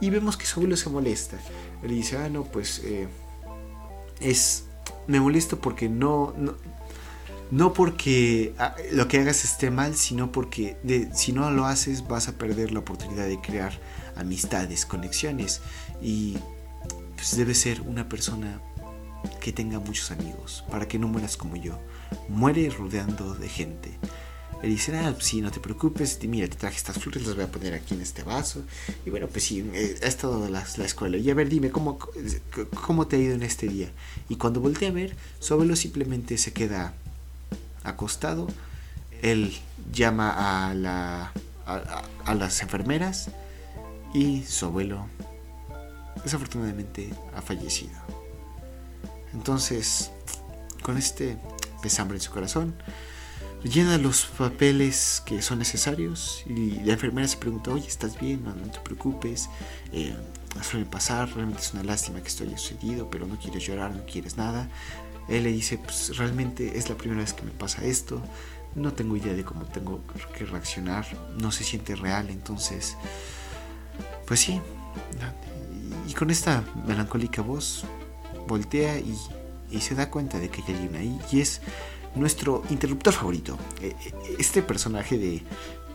Y 0.00 0.10
vemos 0.10 0.36
que 0.36 0.46
su 0.46 0.60
abuelo 0.60 0.76
se 0.76 0.90
molesta. 0.90 1.38
Le 1.82 1.94
dice, 1.94 2.18
ah, 2.18 2.28
no, 2.28 2.44
pues 2.44 2.80
eh, 2.84 3.08
es... 4.20 4.64
Me 5.06 5.20
molesto 5.20 5.60
porque 5.60 5.88
no... 5.88 6.34
no 6.36 6.54
no 7.48 7.72
porque 7.72 8.54
ah, 8.58 8.74
lo 8.90 9.06
que 9.06 9.20
hagas 9.20 9.44
esté 9.44 9.70
mal, 9.70 9.94
sino 9.94 10.32
porque 10.32 10.76
si 11.14 11.32
no 11.32 11.48
lo 11.52 11.66
haces 11.66 12.08
vas 12.08 12.26
a 12.26 12.32
perder 12.32 12.72
la 12.72 12.80
oportunidad 12.80 13.28
de 13.28 13.40
crear 13.40 13.72
amistades, 14.16 14.84
conexiones. 14.84 15.60
Y 16.02 16.38
pues 17.14 17.36
debe 17.36 17.54
ser 17.54 17.82
una 17.82 18.08
persona 18.08 18.60
que 19.40 19.52
tenga 19.52 19.78
muchos 19.80 20.10
amigos, 20.10 20.64
para 20.70 20.86
que 20.88 20.98
no 20.98 21.08
mueras 21.08 21.36
como 21.36 21.56
yo. 21.56 21.78
Muere 22.28 22.68
rodeando 22.70 23.34
de 23.34 23.48
gente. 23.48 23.90
Le 24.62 24.68
dicen, 24.70 24.94
ah, 24.94 25.14
sí, 25.20 25.42
no 25.42 25.50
te 25.50 25.60
preocupes, 25.60 26.18
mira, 26.26 26.48
te 26.48 26.56
traje 26.56 26.76
estas 26.76 26.98
flores, 26.98 27.26
las 27.26 27.34
voy 27.36 27.44
a 27.44 27.50
poner 27.52 27.74
aquí 27.74 27.94
en 27.94 28.00
este 28.00 28.22
vaso. 28.22 28.62
Y 29.04 29.10
bueno, 29.10 29.26
pues 29.28 29.44
sí, 29.44 29.68
eh, 29.74 29.98
ha 30.02 30.06
estado 30.06 30.48
la, 30.48 30.64
la 30.78 30.84
escuela. 30.84 31.18
Y 31.18 31.28
a 31.30 31.34
ver, 31.34 31.48
dime, 31.50 31.70
¿cómo, 31.70 31.98
¿cómo 32.86 33.06
te 33.06 33.16
ha 33.16 33.18
ido 33.18 33.34
en 33.34 33.42
este 33.42 33.68
día? 33.68 33.90
Y 34.30 34.36
cuando 34.36 34.60
volteé 34.60 34.88
a 34.88 34.92
ver, 34.92 35.14
su 35.40 35.52
abuelo 35.54 35.76
simplemente 35.76 36.38
se 36.38 36.52
queda 36.54 36.94
acostado. 37.84 38.46
Él 39.22 39.54
llama 39.92 40.68
a, 40.70 40.74
la, 40.74 41.32
a- 41.66 42.02
a 42.24 42.34
las 42.34 42.60
enfermeras 42.62 43.28
y 44.14 44.42
su 44.44 44.64
abuelo 44.66 45.06
desafortunadamente 46.24 47.12
ha 47.34 47.42
fallecido. 47.42 47.92
Entonces, 49.36 50.10
con 50.82 50.96
este 50.96 51.36
pesambre 51.82 52.16
en 52.16 52.22
su 52.22 52.32
corazón, 52.32 52.74
llena 53.62 53.98
los 53.98 54.24
papeles 54.26 55.22
que 55.26 55.42
son 55.42 55.58
necesarios 55.58 56.42
y 56.46 56.80
la 56.80 56.94
enfermera 56.94 57.28
se 57.28 57.36
pregunta, 57.36 57.70
oye, 57.70 57.86
¿estás 57.86 58.18
bien? 58.18 58.44
No, 58.44 58.54
no 58.54 58.70
te 58.70 58.80
preocupes, 58.80 59.50
eh, 59.92 60.16
suele 60.62 60.86
pasar, 60.86 61.28
realmente 61.34 61.60
es 61.60 61.74
una 61.74 61.84
lástima 61.84 62.20
que 62.22 62.28
esto 62.28 62.44
haya 62.44 62.56
sucedido, 62.56 63.10
pero 63.10 63.26
no 63.26 63.38
quieres 63.38 63.64
llorar, 63.66 63.94
no 63.94 64.06
quieres 64.06 64.38
nada. 64.38 64.68
Él 65.28 65.42
le 65.42 65.52
dice, 65.52 65.76
pues 65.76 66.16
realmente 66.16 66.78
es 66.78 66.88
la 66.88 66.96
primera 66.96 67.20
vez 67.20 67.34
que 67.34 67.42
me 67.42 67.50
pasa 67.50 67.84
esto, 67.84 68.22
no 68.74 68.94
tengo 68.94 69.16
idea 69.16 69.34
de 69.34 69.44
cómo 69.44 69.66
tengo 69.66 70.00
que 70.36 70.46
reaccionar, 70.46 71.06
no 71.36 71.52
se 71.52 71.62
siente 71.62 71.94
real, 71.94 72.30
entonces, 72.30 72.96
pues 74.26 74.40
sí. 74.40 74.60
Y 76.08 76.14
con 76.14 76.30
esta 76.30 76.64
melancólica 76.86 77.42
voz, 77.42 77.84
voltea 78.46 78.98
y, 78.98 79.16
y 79.70 79.80
se 79.80 79.94
da 79.94 80.10
cuenta 80.10 80.38
de 80.38 80.48
que 80.48 80.62
hay 80.62 80.74
alguien 80.74 80.96
ahí 80.96 81.20
y 81.32 81.40
es 81.40 81.60
nuestro 82.14 82.62
interruptor 82.70 83.12
favorito. 83.12 83.58
Eh, 83.80 83.94
eh, 84.04 84.12
Este 84.38 84.62
personaje 84.62 85.18
de 85.18 85.42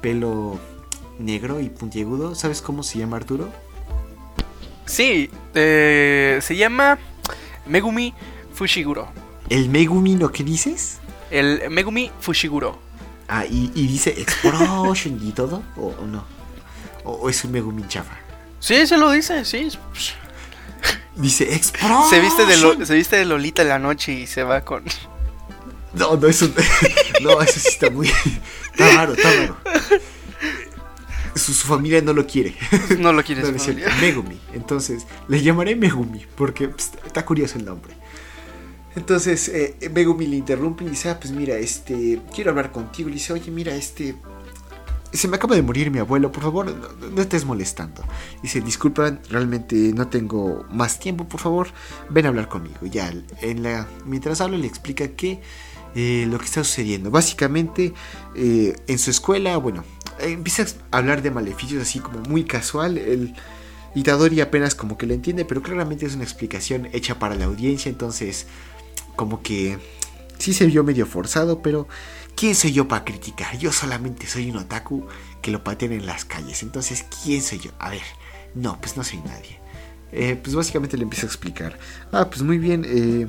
pelo 0.01 0.59
negro 1.19 1.59
y 1.59 1.69
puntiagudo, 1.69 2.35
¿sabes 2.35 2.61
cómo 2.61 2.83
se 2.83 2.99
llama 2.99 3.17
Arturo? 3.17 3.49
Sí, 4.85 5.29
eh, 5.53 6.39
se 6.41 6.55
llama 6.55 6.97
Megumi 7.65 8.13
Fushiguro. 8.53 9.07
¿El 9.49 9.69
Megumi 9.69 10.15
no 10.15 10.31
que 10.31 10.43
dices? 10.43 10.99
El 11.29 11.69
Megumi 11.69 12.11
Fushiguro. 12.19 12.77
Ah, 13.27 13.45
y, 13.45 13.71
y 13.73 13.87
dice 13.87 14.09
Explosion 14.19 15.19
y 15.25 15.31
todo, 15.31 15.63
o, 15.77 15.93
o 16.01 16.05
no? 16.05 16.25
O, 17.05 17.13
o 17.13 17.29
es 17.29 17.43
un 17.45 17.51
Megumi 17.51 17.87
chafa? 17.87 18.17
Sí, 18.59 18.85
se 18.85 18.97
lo 18.97 19.11
dice, 19.11 19.45
sí. 19.45 19.69
Dice 21.15 21.53
Explosion. 21.55 22.09
Se 22.09 22.19
viste, 22.19 22.45
de 22.45 22.57
Lo- 22.57 22.85
se 22.85 22.93
viste 22.95 23.15
de 23.17 23.25
Lolita 23.25 23.61
en 23.61 23.69
la 23.69 23.79
noche 23.79 24.13
y 24.13 24.27
se 24.27 24.43
va 24.43 24.61
con... 24.61 24.83
No, 25.93 26.15
no, 26.15 26.27
eso, 26.27 26.49
no, 27.21 27.41
eso 27.41 27.59
sí 27.59 27.67
está 27.67 27.89
muy. 27.89 28.07
Está 28.07 28.95
raro, 28.95 29.13
está 29.13 29.29
raro. 29.35 29.57
Su, 31.35 31.53
su 31.53 31.67
familia 31.67 32.01
no 32.01 32.13
lo 32.13 32.25
quiere. 32.25 32.55
No 32.97 33.11
lo 33.11 33.23
quieres 33.23 33.45
No, 33.45 33.73
Megumi. 33.99 34.39
Entonces, 34.53 35.05
le 35.27 35.41
llamaré 35.41 35.75
Megumi, 35.75 36.25
porque 36.35 36.69
pues, 36.69 36.91
está 37.05 37.25
curioso 37.25 37.57
el 37.57 37.65
nombre. 37.65 37.93
Entonces, 38.95 39.47
eh, 39.49 39.75
Megumi 39.93 40.27
le 40.27 40.35
interrumpe 40.37 40.83
y 40.83 40.89
dice, 40.89 41.09
ah, 41.09 41.19
pues 41.19 41.31
mira, 41.33 41.55
este, 41.57 42.21
quiero 42.33 42.51
hablar 42.51 42.71
contigo. 42.71 43.09
Le 43.09 43.15
dice, 43.15 43.33
oye, 43.33 43.51
mira, 43.51 43.73
este, 43.75 44.15
se 45.13 45.27
me 45.27 45.35
acaba 45.35 45.55
de 45.55 45.61
morir 45.61 45.91
mi 45.91 45.99
abuelo, 45.99 46.31
por 46.31 46.43
favor, 46.43 46.73
no, 47.13 47.21
estés 47.21 47.45
molestando. 47.45 48.03
Dice, 48.41 48.61
disculpa, 48.61 49.19
realmente 49.29 49.75
no 49.93 50.07
tengo 50.07 50.65
más 50.71 50.99
tiempo, 50.99 51.27
por 51.27 51.39
favor, 51.39 51.67
ven 52.09 52.25
a 52.25 52.29
hablar 52.29 52.47
conmigo. 52.47 52.79
Ya, 52.83 53.13
en 53.41 53.63
la, 53.63 53.87
mientras 54.05 54.41
habla 54.41 54.57
le 54.57 54.67
explica 54.67 55.09
que 55.09 55.41
eh, 55.95 56.25
lo 56.29 56.39
que 56.39 56.45
está 56.45 56.63
sucediendo. 56.63 57.11
Básicamente, 57.11 57.93
eh, 58.35 58.75
en 58.87 58.99
su 58.99 59.11
escuela, 59.11 59.57
bueno, 59.57 59.83
empieza 60.19 60.65
a 60.91 60.97
hablar 60.97 61.21
de 61.21 61.31
maleficios 61.31 61.81
así 61.81 61.99
como 61.99 62.19
muy 62.21 62.45
casual. 62.45 62.97
El 62.97 63.35
Itadori 63.95 64.39
apenas 64.39 64.75
como 64.75 64.97
que 64.97 65.05
lo 65.05 65.13
entiende, 65.13 65.43
pero 65.43 65.61
claramente 65.61 66.05
es 66.05 66.15
una 66.15 66.23
explicación 66.23 66.87
hecha 66.93 67.19
para 67.19 67.35
la 67.35 67.45
audiencia, 67.45 67.89
entonces 67.89 68.47
como 69.17 69.41
que 69.41 69.77
sí 70.37 70.53
se 70.53 70.65
vio 70.65 70.83
medio 70.83 71.05
forzado, 71.05 71.61
pero 71.61 71.87
¿quién 72.35 72.55
soy 72.55 72.71
yo 72.71 72.87
para 72.87 73.03
criticar? 73.05 73.57
Yo 73.57 73.71
solamente 73.71 74.27
soy 74.27 74.49
un 74.49 74.57
otaku 74.57 75.05
que 75.41 75.51
lo 75.51 75.63
patean 75.63 75.93
en 75.93 76.05
las 76.05 76.25
calles, 76.25 76.63
entonces 76.63 77.05
¿quién 77.23 77.41
soy 77.41 77.59
yo? 77.59 77.71
A 77.79 77.89
ver, 77.89 78.01
no, 78.55 78.79
pues 78.79 78.97
no 78.97 79.03
soy 79.03 79.19
nadie. 79.19 79.59
Eh, 80.11 80.39
pues 80.41 80.55
básicamente 80.55 80.97
le 80.97 81.03
empieza 81.03 81.25
a 81.25 81.29
explicar. 81.29 81.79
Ah, 82.11 82.29
pues 82.29 82.41
muy 82.41 82.57
bien, 82.57 82.85
eh, 82.85 83.27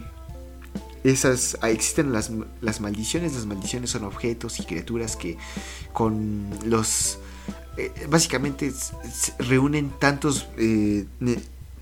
esas 1.04 1.56
ah, 1.60 1.70
existen 1.70 2.12
las, 2.12 2.30
las 2.60 2.80
maldiciones 2.80 3.34
las 3.34 3.46
maldiciones 3.46 3.90
son 3.90 4.04
objetos 4.04 4.60
y 4.60 4.64
criaturas 4.64 5.16
que 5.16 5.36
con 5.92 6.48
los 6.64 7.18
eh, 7.76 7.92
básicamente 8.08 8.72
reúnen 9.38 9.90
tantos 9.98 10.46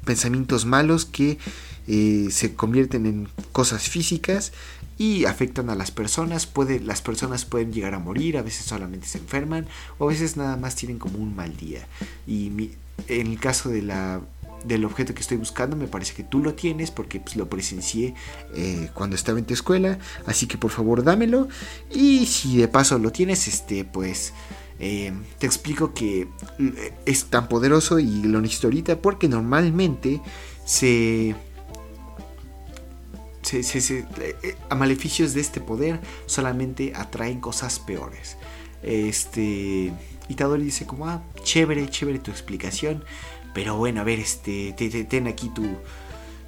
pensamientos 0.04 0.64
malos 0.64 1.04
que 1.04 1.38
se 1.86 2.54
convierten 2.54 3.06
en 3.06 3.28
cosas 3.52 3.88
físicas 3.88 4.52
y 5.00 5.24
afectan 5.24 5.70
a 5.70 5.74
las 5.74 5.90
personas 5.90 6.44
puede 6.44 6.78
las 6.78 7.00
personas 7.00 7.46
pueden 7.46 7.72
llegar 7.72 7.94
a 7.94 7.98
morir 7.98 8.36
a 8.36 8.42
veces 8.42 8.66
solamente 8.66 9.06
se 9.06 9.16
enferman 9.16 9.66
o 9.96 10.04
a 10.04 10.08
veces 10.08 10.36
nada 10.36 10.58
más 10.58 10.76
tienen 10.76 10.98
como 10.98 11.16
un 11.16 11.34
mal 11.34 11.56
día. 11.56 11.86
Y 12.26 12.72
en 13.08 13.26
el 13.26 13.40
caso 13.40 13.70
de 13.70 13.80
la 13.80 14.20
del 14.62 14.84
objeto 14.84 15.14
que 15.14 15.22
estoy 15.22 15.38
buscando 15.38 15.74
me 15.74 15.86
parece 15.86 16.12
que 16.12 16.22
tú 16.22 16.40
lo 16.40 16.52
tienes 16.52 16.90
porque 16.90 17.18
pues, 17.18 17.34
lo 17.36 17.48
presencié 17.48 18.14
eh, 18.54 18.90
cuando 18.92 19.16
estaba 19.16 19.38
en 19.38 19.46
tu 19.46 19.54
escuela 19.54 19.98
así 20.26 20.46
que 20.46 20.58
por 20.58 20.70
favor 20.70 21.02
dámelo. 21.02 21.48
Y 21.90 22.26
si 22.26 22.58
de 22.58 22.68
paso 22.68 22.98
lo 22.98 23.10
tienes 23.10 23.48
este 23.48 23.86
pues 23.86 24.34
eh, 24.80 25.14
te 25.38 25.46
explico 25.46 25.94
que 25.94 26.28
eh, 26.58 26.92
es 27.06 27.24
tan 27.24 27.48
poderoso 27.48 27.98
y 28.00 28.24
lo 28.24 28.42
necesito 28.42 28.66
ahorita 28.66 29.00
porque 29.00 29.28
normalmente 29.28 30.20
se 30.66 31.34
se, 33.42 33.62
se- 33.62 33.80
se- 33.80 33.98
eh, 34.18 34.36
eh, 34.42 34.56
a 34.68 34.74
maleficios 34.74 35.34
de 35.34 35.40
este 35.40 35.60
poder 35.60 36.00
solamente 36.26 36.92
atraen 36.94 37.40
cosas 37.40 37.78
peores. 37.78 38.36
Este 38.82 39.92
Itadori 40.28 40.64
dice 40.64 40.86
como, 40.86 41.06
ah, 41.08 41.22
chévere, 41.42 41.88
chévere 41.88 42.18
tu 42.18 42.30
explicación, 42.30 43.04
pero 43.54 43.76
bueno, 43.76 44.00
a 44.00 44.04
ver, 44.04 44.20
este, 44.20 44.72
te- 44.76 44.88
te- 44.90 45.04
ten 45.04 45.26
aquí 45.26 45.48
tu, 45.50 45.64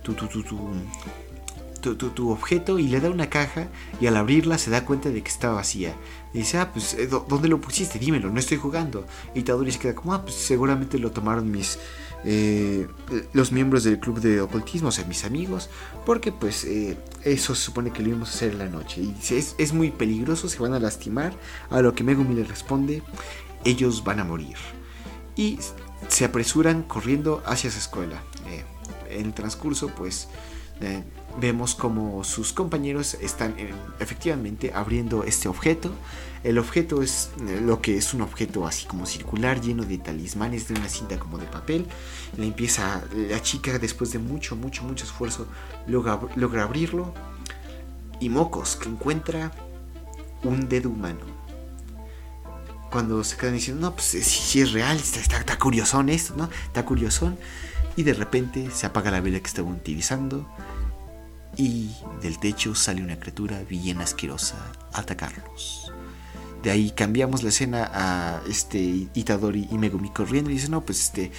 tu, 0.02 0.14
tu, 0.14 0.26
tu, 0.28 0.42
tu, 0.42 1.96
tu, 1.96 2.10
tu- 2.10 2.30
objeto 2.30 2.78
y 2.78 2.86
le 2.88 3.00
da 3.00 3.10
una 3.10 3.28
caja 3.28 3.66
y 4.00 4.06
al 4.06 4.16
abrirla 4.16 4.56
se 4.58 4.70
da 4.70 4.84
cuenta 4.84 5.08
de 5.10 5.22
que 5.22 5.28
está 5.30 5.50
vacía. 5.50 5.94
Y 6.32 6.38
dice, 6.38 6.58
ah, 6.58 6.70
pues, 6.72 6.94
eh, 6.94 7.08
¿dó- 7.08 7.26
¿dónde 7.28 7.48
lo 7.48 7.60
pusiste? 7.60 7.98
Dímelo, 7.98 8.30
no 8.30 8.38
estoy 8.38 8.56
jugando. 8.56 9.04
Y 9.34 9.40
Itadori 9.40 9.72
se 9.72 9.78
queda 9.80 9.94
como, 9.94 10.14
ah, 10.14 10.22
pues 10.22 10.34
seguramente 10.36 10.98
lo 10.98 11.10
tomaron 11.10 11.50
mis, 11.50 11.78
eh, 12.24 12.86
los 13.32 13.50
miembros 13.50 13.84
del 13.84 13.98
club 13.98 14.20
de 14.20 14.40
ocultismo, 14.40 14.88
o 14.88 14.92
sea, 14.92 15.04
mis 15.04 15.24
amigos, 15.24 15.68
porque 16.06 16.30
pues 16.30 16.64
eh, 16.64 16.96
eso 17.24 17.54
se 17.54 17.64
supone 17.64 17.92
que 17.92 18.02
lo 18.02 18.10
íbamos 18.10 18.30
a 18.30 18.32
hacer 18.34 18.52
en 18.52 18.58
la 18.58 18.68
noche. 18.68 19.02
Y 19.02 19.14
es, 19.34 19.54
es 19.58 19.72
muy 19.72 19.90
peligroso, 19.90 20.48
se 20.48 20.58
van 20.58 20.74
a 20.74 20.78
lastimar. 20.78 21.32
A 21.70 21.82
lo 21.82 21.94
que 21.94 22.04
Megumi 22.04 22.34
le 22.34 22.44
responde, 22.44 23.02
ellos 23.64 24.04
van 24.04 24.20
a 24.20 24.24
morir. 24.24 24.56
Y 25.36 25.58
se 26.08 26.24
apresuran 26.24 26.82
corriendo 26.82 27.42
hacia 27.46 27.70
su 27.70 27.78
escuela. 27.78 28.22
Eh, 28.48 28.64
en 29.10 29.26
el 29.26 29.34
transcurso, 29.34 29.88
pues, 29.88 30.28
vemos 31.40 31.76
como 31.76 32.24
sus 32.24 32.52
compañeros 32.52 33.14
están 33.14 33.54
efectivamente 34.00 34.72
abriendo 34.74 35.22
este 35.24 35.48
objeto. 35.48 35.92
El 36.44 36.58
objeto 36.58 37.02
es 37.02 37.30
eh, 37.40 37.60
lo 37.62 37.80
que 37.80 37.96
es 37.96 38.14
un 38.14 38.22
objeto 38.22 38.66
así 38.66 38.86
como 38.86 39.06
circular, 39.06 39.60
lleno 39.60 39.84
de 39.84 39.98
talismanes 39.98 40.68
de 40.68 40.74
una 40.74 40.88
cinta 40.88 41.18
como 41.18 41.38
de 41.38 41.46
papel. 41.46 41.86
Le 42.36 42.46
empieza, 42.46 43.02
la 43.14 43.40
chica 43.40 43.78
después 43.78 44.12
de 44.12 44.18
mucho, 44.18 44.56
mucho, 44.56 44.82
mucho 44.82 45.04
esfuerzo 45.04 45.46
logra, 45.86 46.62
abrirlo. 46.62 47.14
Y 48.18 48.28
mocos, 48.28 48.76
que 48.76 48.88
encuentra 48.88 49.52
un 50.42 50.68
dedo 50.68 50.90
humano. 50.90 51.20
Cuando 52.90 53.24
se 53.24 53.36
quedan 53.36 53.54
diciendo, 53.54 53.80
no, 53.88 53.94
pues 53.94 54.06
si 54.06 54.22
sí, 54.22 54.60
es 54.60 54.72
real, 54.72 54.96
está, 54.96 55.38
está, 55.38 55.58
curiosón 55.58 56.08
esto, 56.08 56.34
¿no? 56.36 56.48
Está 56.66 56.84
curiosón. 56.84 57.38
Y 57.96 58.02
de 58.02 58.14
repente 58.14 58.70
se 58.70 58.86
apaga 58.86 59.10
la 59.10 59.20
vela 59.20 59.40
que 59.40 59.46
estaba 59.46 59.68
utilizando 59.68 60.46
y 61.56 61.90
del 62.22 62.38
techo 62.38 62.74
sale 62.74 63.02
una 63.02 63.18
criatura 63.18 63.62
bien 63.68 64.00
asquerosa 64.00 64.56
a 64.92 65.00
atacarlos. 65.00 65.91
De 66.62 66.70
ahí 66.70 66.92
cambiamos 66.92 67.42
la 67.42 67.48
escena 67.48 67.90
a 67.92 68.40
este 68.48 69.08
Itadori 69.14 69.68
y 69.70 69.78
Megumi 69.78 70.10
corriendo 70.10 70.50
y 70.50 70.54
dice, 70.54 70.68
no, 70.68 70.82
pues 70.82 71.00
este, 71.00 71.32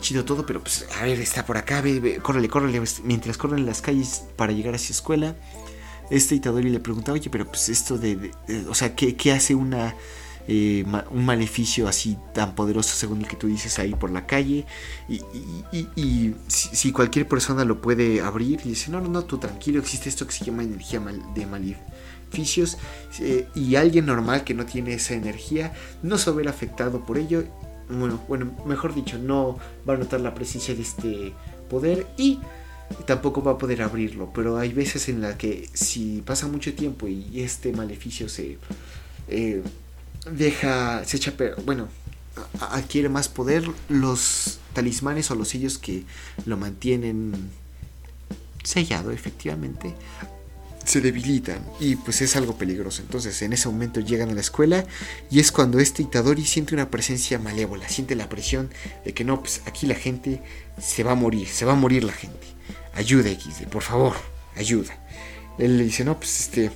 chido 0.00 0.24
todo, 0.24 0.46
pero 0.46 0.60
pues 0.60 0.86
a 1.00 1.04
ver, 1.04 1.18
está 1.20 1.44
por 1.44 1.56
acá, 1.56 1.80
ve, 1.80 2.20
córrele, 2.22 2.48
córrele, 2.48 2.80
mientras 3.02 3.36
corren 3.36 3.66
las 3.66 3.82
calles 3.82 4.24
para 4.36 4.52
llegar 4.52 4.74
a 4.74 4.78
su 4.78 4.92
escuela. 4.92 5.34
Este 6.10 6.36
Itadori 6.36 6.70
le 6.70 6.80
pregunta, 6.80 7.12
oye, 7.12 7.28
pero 7.28 7.46
pues 7.46 7.68
esto 7.68 7.98
de, 7.98 8.30
o 8.68 8.74
sea, 8.74 8.94
¿qué, 8.94 9.16
¿qué, 9.16 9.32
hace 9.32 9.54
una, 9.54 9.94
eh, 10.46 10.84
un 11.10 11.26
maleficio 11.26 11.88
así 11.88 12.16
tan 12.32 12.54
poderoso 12.54 12.96
según 12.96 13.20
el 13.20 13.28
que 13.28 13.36
tú 13.36 13.48
dices 13.48 13.78
ahí 13.80 13.94
por 13.94 14.10
la 14.10 14.26
calle? 14.26 14.64
Y, 15.08 16.34
si, 16.46 16.92
cualquier 16.92 17.26
persona 17.26 17.64
lo 17.64 17.82
puede 17.82 18.20
abrir, 18.22 18.60
y 18.64 18.70
dice, 18.70 18.90
no, 18.90 19.00
no, 19.00 19.08
no, 19.08 19.24
tú 19.24 19.38
tranquilo, 19.38 19.80
existe 19.80 20.08
esto 20.08 20.26
que 20.26 20.32
se 20.32 20.44
llama 20.44 20.62
energía 20.62 21.00
de 21.34 21.46
eh, 23.20 23.48
y 23.54 23.76
alguien 23.76 24.06
normal 24.06 24.44
que 24.44 24.54
no 24.54 24.64
tiene 24.64 24.94
esa 24.94 25.14
energía 25.14 25.72
no 26.02 26.18
se 26.18 26.30
va 26.30 26.34
a 26.34 26.36
ver 26.36 26.48
afectado 26.48 27.04
por 27.04 27.18
ello. 27.18 27.44
Bueno, 27.88 28.20
bueno, 28.28 28.54
mejor 28.66 28.94
dicho, 28.94 29.18
no 29.18 29.58
va 29.88 29.94
a 29.94 29.96
notar 29.96 30.20
la 30.20 30.34
presencia 30.34 30.74
de 30.74 30.82
este 30.82 31.32
poder 31.70 32.06
y 32.16 32.38
tampoco 33.06 33.42
va 33.42 33.52
a 33.52 33.58
poder 33.58 33.82
abrirlo. 33.82 34.30
Pero 34.34 34.58
hay 34.58 34.72
veces 34.72 35.08
en 35.08 35.20
las 35.20 35.36
que 35.36 35.68
si 35.72 36.22
pasa 36.24 36.46
mucho 36.48 36.74
tiempo 36.74 37.08
y 37.08 37.40
este 37.40 37.72
maleficio 37.72 38.28
se 38.28 38.58
eh, 39.28 39.62
deja, 40.30 41.04
se 41.04 41.16
echa, 41.16 41.32
bueno, 41.64 41.88
adquiere 42.60 43.08
más 43.08 43.28
poder, 43.28 43.68
los 43.88 44.60
talismanes 44.74 45.30
o 45.30 45.34
los 45.34 45.48
sellos 45.48 45.78
que 45.78 46.04
lo 46.46 46.56
mantienen 46.56 47.32
sellado 48.62 49.10
efectivamente 49.12 49.94
se 50.88 51.00
debilitan 51.00 51.64
y 51.80 51.96
pues 51.96 52.20
es 52.22 52.36
algo 52.36 52.56
peligroso. 52.56 53.02
Entonces 53.02 53.40
en 53.42 53.52
ese 53.52 53.68
momento 53.68 54.00
llegan 54.00 54.30
a 54.30 54.34
la 54.34 54.40
escuela 54.40 54.86
y 55.30 55.40
es 55.40 55.52
cuando 55.52 55.78
este 55.78 56.02
Itadori 56.02 56.44
siente 56.44 56.74
una 56.74 56.90
presencia 56.90 57.38
malévola, 57.38 57.88
siente 57.88 58.14
la 58.14 58.28
presión 58.28 58.70
de 59.04 59.12
que 59.14 59.24
no, 59.24 59.40
pues 59.40 59.62
aquí 59.66 59.86
la 59.86 59.94
gente 59.94 60.42
se 60.80 61.02
va 61.02 61.12
a 61.12 61.16
morir, 61.16 61.48
se 61.48 61.64
va 61.64 61.72
a 61.72 61.76
morir 61.76 62.04
la 62.04 62.12
gente. 62.12 62.46
Ayuda 62.94 63.30
XD, 63.30 63.68
por 63.68 63.82
favor, 63.82 64.14
ayuda. 64.56 64.96
Él 65.58 65.76
le 65.76 65.84
dice, 65.84 66.04
no, 66.04 66.16
pues 66.16 66.40
este, 66.40 66.70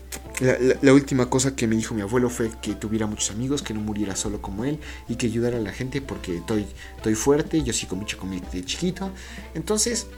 la, 0.83 0.93
última 0.93 1.31
cosa 1.31 1.55
que 1.55 1.69
me 1.69 1.77
dijo 1.77 1.95
mi 1.95 2.03
abuelo 2.03 2.29
fue 2.29 2.51
que 2.61 2.75
tuviera 2.75 3.07
muchos 3.07 3.31
amigos, 3.31 3.63
que 3.63 3.73
no 3.75 3.81
muriera 3.81 4.17
solo 4.17 4.43
como 4.43 4.65
él 4.65 4.81
y 5.09 5.15
que 5.15 5.27
ayudara 5.27 5.59
a 5.59 5.61
la 5.61 5.73
gente 5.73 6.01
porque 6.01 6.39
estoy, 6.39 6.67
estoy 6.97 7.15
fuerte, 7.15 7.63
yo 7.63 7.73
sigo 7.73 7.95
mucho 7.95 8.19
con 8.19 8.31
de 8.31 8.65
chiquito. 8.65 9.11
Entonces, 9.55 10.09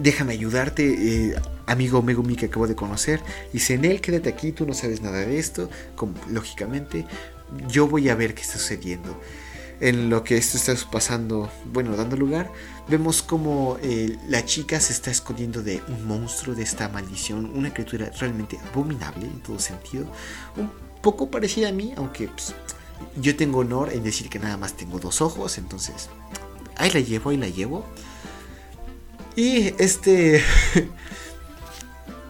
déjame 0.00 0.32
ayudarte, 0.32 1.30
eh, 1.30 1.34
amigo 1.66 2.02
Megumi 2.02 2.36
que 2.36 2.46
acabo 2.46 2.66
de 2.66 2.74
conocer. 2.74 3.20
Dice, 3.52 3.74
en 3.74 3.84
él, 3.84 4.00
quédate 4.00 4.28
aquí, 4.28 4.52
tú 4.52 4.66
no 4.66 4.74
sabes 4.74 5.02
nada 5.02 5.18
de 5.18 5.38
esto. 5.38 5.68
Lógicamente, 6.30 7.06
yo 7.68 7.88
voy 7.88 8.08
a 8.08 8.14
ver 8.14 8.34
qué 8.34 8.42
está 8.42 8.58
sucediendo. 8.58 9.20
En 9.80 10.10
lo 10.10 10.22
que 10.22 10.36
esto 10.36 10.56
está 10.56 10.74
pasando, 10.90 11.50
bueno, 11.72 11.96
dando 11.96 12.16
lugar, 12.16 12.52
vemos 12.88 13.20
como 13.20 13.78
eh, 13.82 14.16
la 14.28 14.44
chica 14.44 14.78
se 14.78 14.92
está 14.92 15.10
escondiendo 15.10 15.62
de 15.62 15.82
un 15.88 16.06
monstruo, 16.06 16.54
de 16.54 16.62
esta 16.62 16.88
maldición, 16.88 17.50
una 17.52 17.74
criatura 17.74 18.10
realmente 18.20 18.60
abominable 18.70 19.26
en 19.26 19.40
todo 19.40 19.58
sentido. 19.58 20.06
Un 20.56 20.70
poco 21.02 21.30
parecida 21.30 21.70
a 21.70 21.72
mí, 21.72 21.92
aunque 21.96 22.28
pues, 22.28 22.54
yo 23.16 23.34
tengo 23.34 23.58
honor 23.58 23.92
en 23.92 24.04
decir 24.04 24.28
que 24.28 24.38
nada 24.38 24.56
más 24.56 24.76
tengo 24.76 25.00
dos 25.00 25.20
ojos, 25.20 25.58
entonces 25.58 26.08
ahí 26.76 26.90
la 26.90 27.00
llevo, 27.00 27.30
ahí 27.30 27.36
la 27.36 27.48
llevo. 27.48 27.84
Y 29.36 29.74
este. 29.82 30.42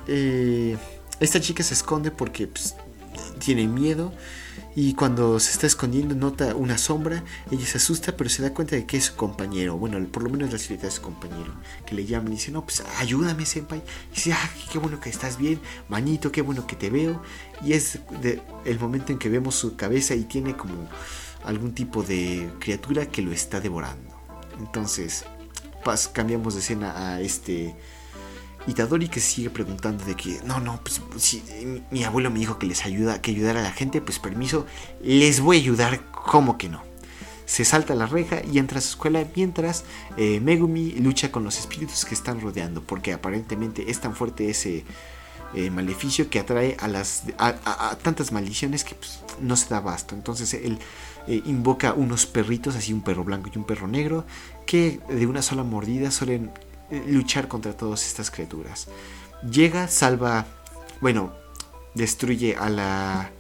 esta 1.21 1.41
chica 1.41 1.63
se 1.63 1.75
esconde 1.75 2.11
porque 2.11 2.47
pues, 2.47 2.75
tiene 3.39 3.67
miedo. 3.67 4.13
Y 4.75 4.95
cuando 4.95 5.39
se 5.39 5.53
está 5.53 5.67
escondiendo 5.67 6.15
nota 6.15 6.55
una 6.55 6.79
sombra. 6.79 7.25
Ella 7.51 7.67
se 7.67 7.79
asusta, 7.79 8.17
pero 8.17 8.31
se 8.31 8.43
da 8.43 8.55
cuenta 8.55 8.77
de 8.77 8.87
que 8.87 8.97
es 8.97 9.05
su 9.05 9.17
compañero. 9.17 9.77
Bueno, 9.77 9.99
por 10.09 10.23
lo 10.23 10.31
menos 10.31 10.51
la 10.51 10.59
silueta 10.59 10.87
de 10.87 10.93
su 10.93 11.03
compañero. 11.03 11.53
Que 11.85 11.95
le 11.95 12.07
llama 12.07 12.31
y 12.31 12.33
dice: 12.33 12.51
No, 12.51 12.65
pues 12.65 12.83
ayúdame, 12.99 13.45
senpai. 13.45 13.83
Y 14.13 14.15
dice: 14.15 14.33
Ah, 14.33 14.51
qué 14.71 14.79
bueno 14.79 15.01
que 15.01 15.11
estás 15.11 15.37
bien. 15.39 15.61
Manito, 15.89 16.33
qué 16.33 16.43
bueno 16.43 16.67
que 16.67 16.77
te 16.77 16.91
veo. 16.91 17.23
Y 17.63 17.75
es 17.75 17.99
el 18.65 18.79
momento 18.79 19.13
en 19.13 19.19
que 19.19 19.29
vemos 19.29 19.55
su 19.55 19.77
cabeza 19.77 20.15
y 20.15 20.25
tiene 20.25 20.57
como 20.57 20.89
algún 21.45 21.75
tipo 21.75 22.03
de 22.03 22.51
criatura 22.59 23.07
que 23.07 23.23
lo 23.23 23.33
está 23.33 23.61
devorando. 23.61 24.11
Entonces, 24.59 25.25
cambiamos 26.13 26.55
de 26.55 26.61
escena 26.61 27.15
a 27.15 27.21
este 27.21 27.75
Itadori 28.67 29.09
que 29.09 29.21
sigue 29.21 29.51
preguntando 29.51 30.05
de 30.05 30.15
que 30.15 30.41
no, 30.45 30.61
no, 30.61 30.81
pues 30.83 31.01
si 31.17 31.43
mi 31.91 32.05
abuelo 32.05 32.31
me 32.31 32.39
dijo 32.39 32.59
que 32.59 32.67
les 32.67 32.85
ayuda, 32.85 33.21
que 33.21 33.33
ayudara 33.33 33.61
a 33.61 33.65
la 33.65 33.73
gente, 33.73 34.01
pues 34.01 34.19
permiso, 34.19 34.67
les 35.03 35.41
voy 35.41 35.57
a 35.57 35.61
ayudar, 35.61 36.11
como 36.11 36.59
que 36.59 36.69
no. 36.69 36.83
Se 37.45 37.65
salta 37.65 37.95
la 37.95 38.07
reja 38.07 38.41
y 38.51 38.59
entra 38.59 38.79
a 38.79 38.81
su 38.81 38.91
escuela 38.91 39.27
mientras 39.35 39.85
eh, 40.17 40.41
Megumi 40.41 40.93
lucha 40.93 41.33
con 41.33 41.45
los 41.45 41.59
espíritus 41.59 42.05
que 42.05 42.15
están 42.15 42.41
rodeando, 42.41 42.83
porque 42.83 43.13
aparentemente 43.13 43.91
es 43.91 44.01
tan 44.01 44.15
fuerte 44.15 44.49
ese 44.49 44.85
eh, 45.55 45.71
maleficio 45.71 46.31
que 46.31 46.39
atrae 46.39 46.77
a 46.81 46.89
las 46.89 47.25
a, 47.37 47.99
tantas 48.03 48.33
maldiciones 48.33 48.85
que 48.85 48.95
pues, 48.95 49.21
no 49.41 49.57
se 49.57 49.69
da 49.69 49.79
abasto. 49.79 50.15
Entonces 50.15 50.55
él 50.55 50.79
eh, 51.27 51.43
invoca 51.47 51.93
unos 51.93 52.27
perritos, 52.27 52.77
así 52.77 52.93
un 52.93 53.03
perro 53.03 53.25
blanco 53.25 53.51
y 53.53 53.59
un 53.59 53.65
perro 53.65 53.89
negro, 53.89 54.25
que 54.67 55.01
de 55.09 55.27
una 55.27 55.43
sola 55.43 55.63
mordida 55.63 56.11
suelen 56.11 56.51
eh, 56.91 57.03
luchar 57.09 57.49
contra 57.49 57.77
todas 57.77 58.07
estas 58.07 58.31
criaturas. 58.31 58.89
Llega, 59.51 59.89
salva, 59.89 60.47
bueno, 61.01 61.33
destruye 61.95 62.57
a 62.57 62.69
la 62.69 63.31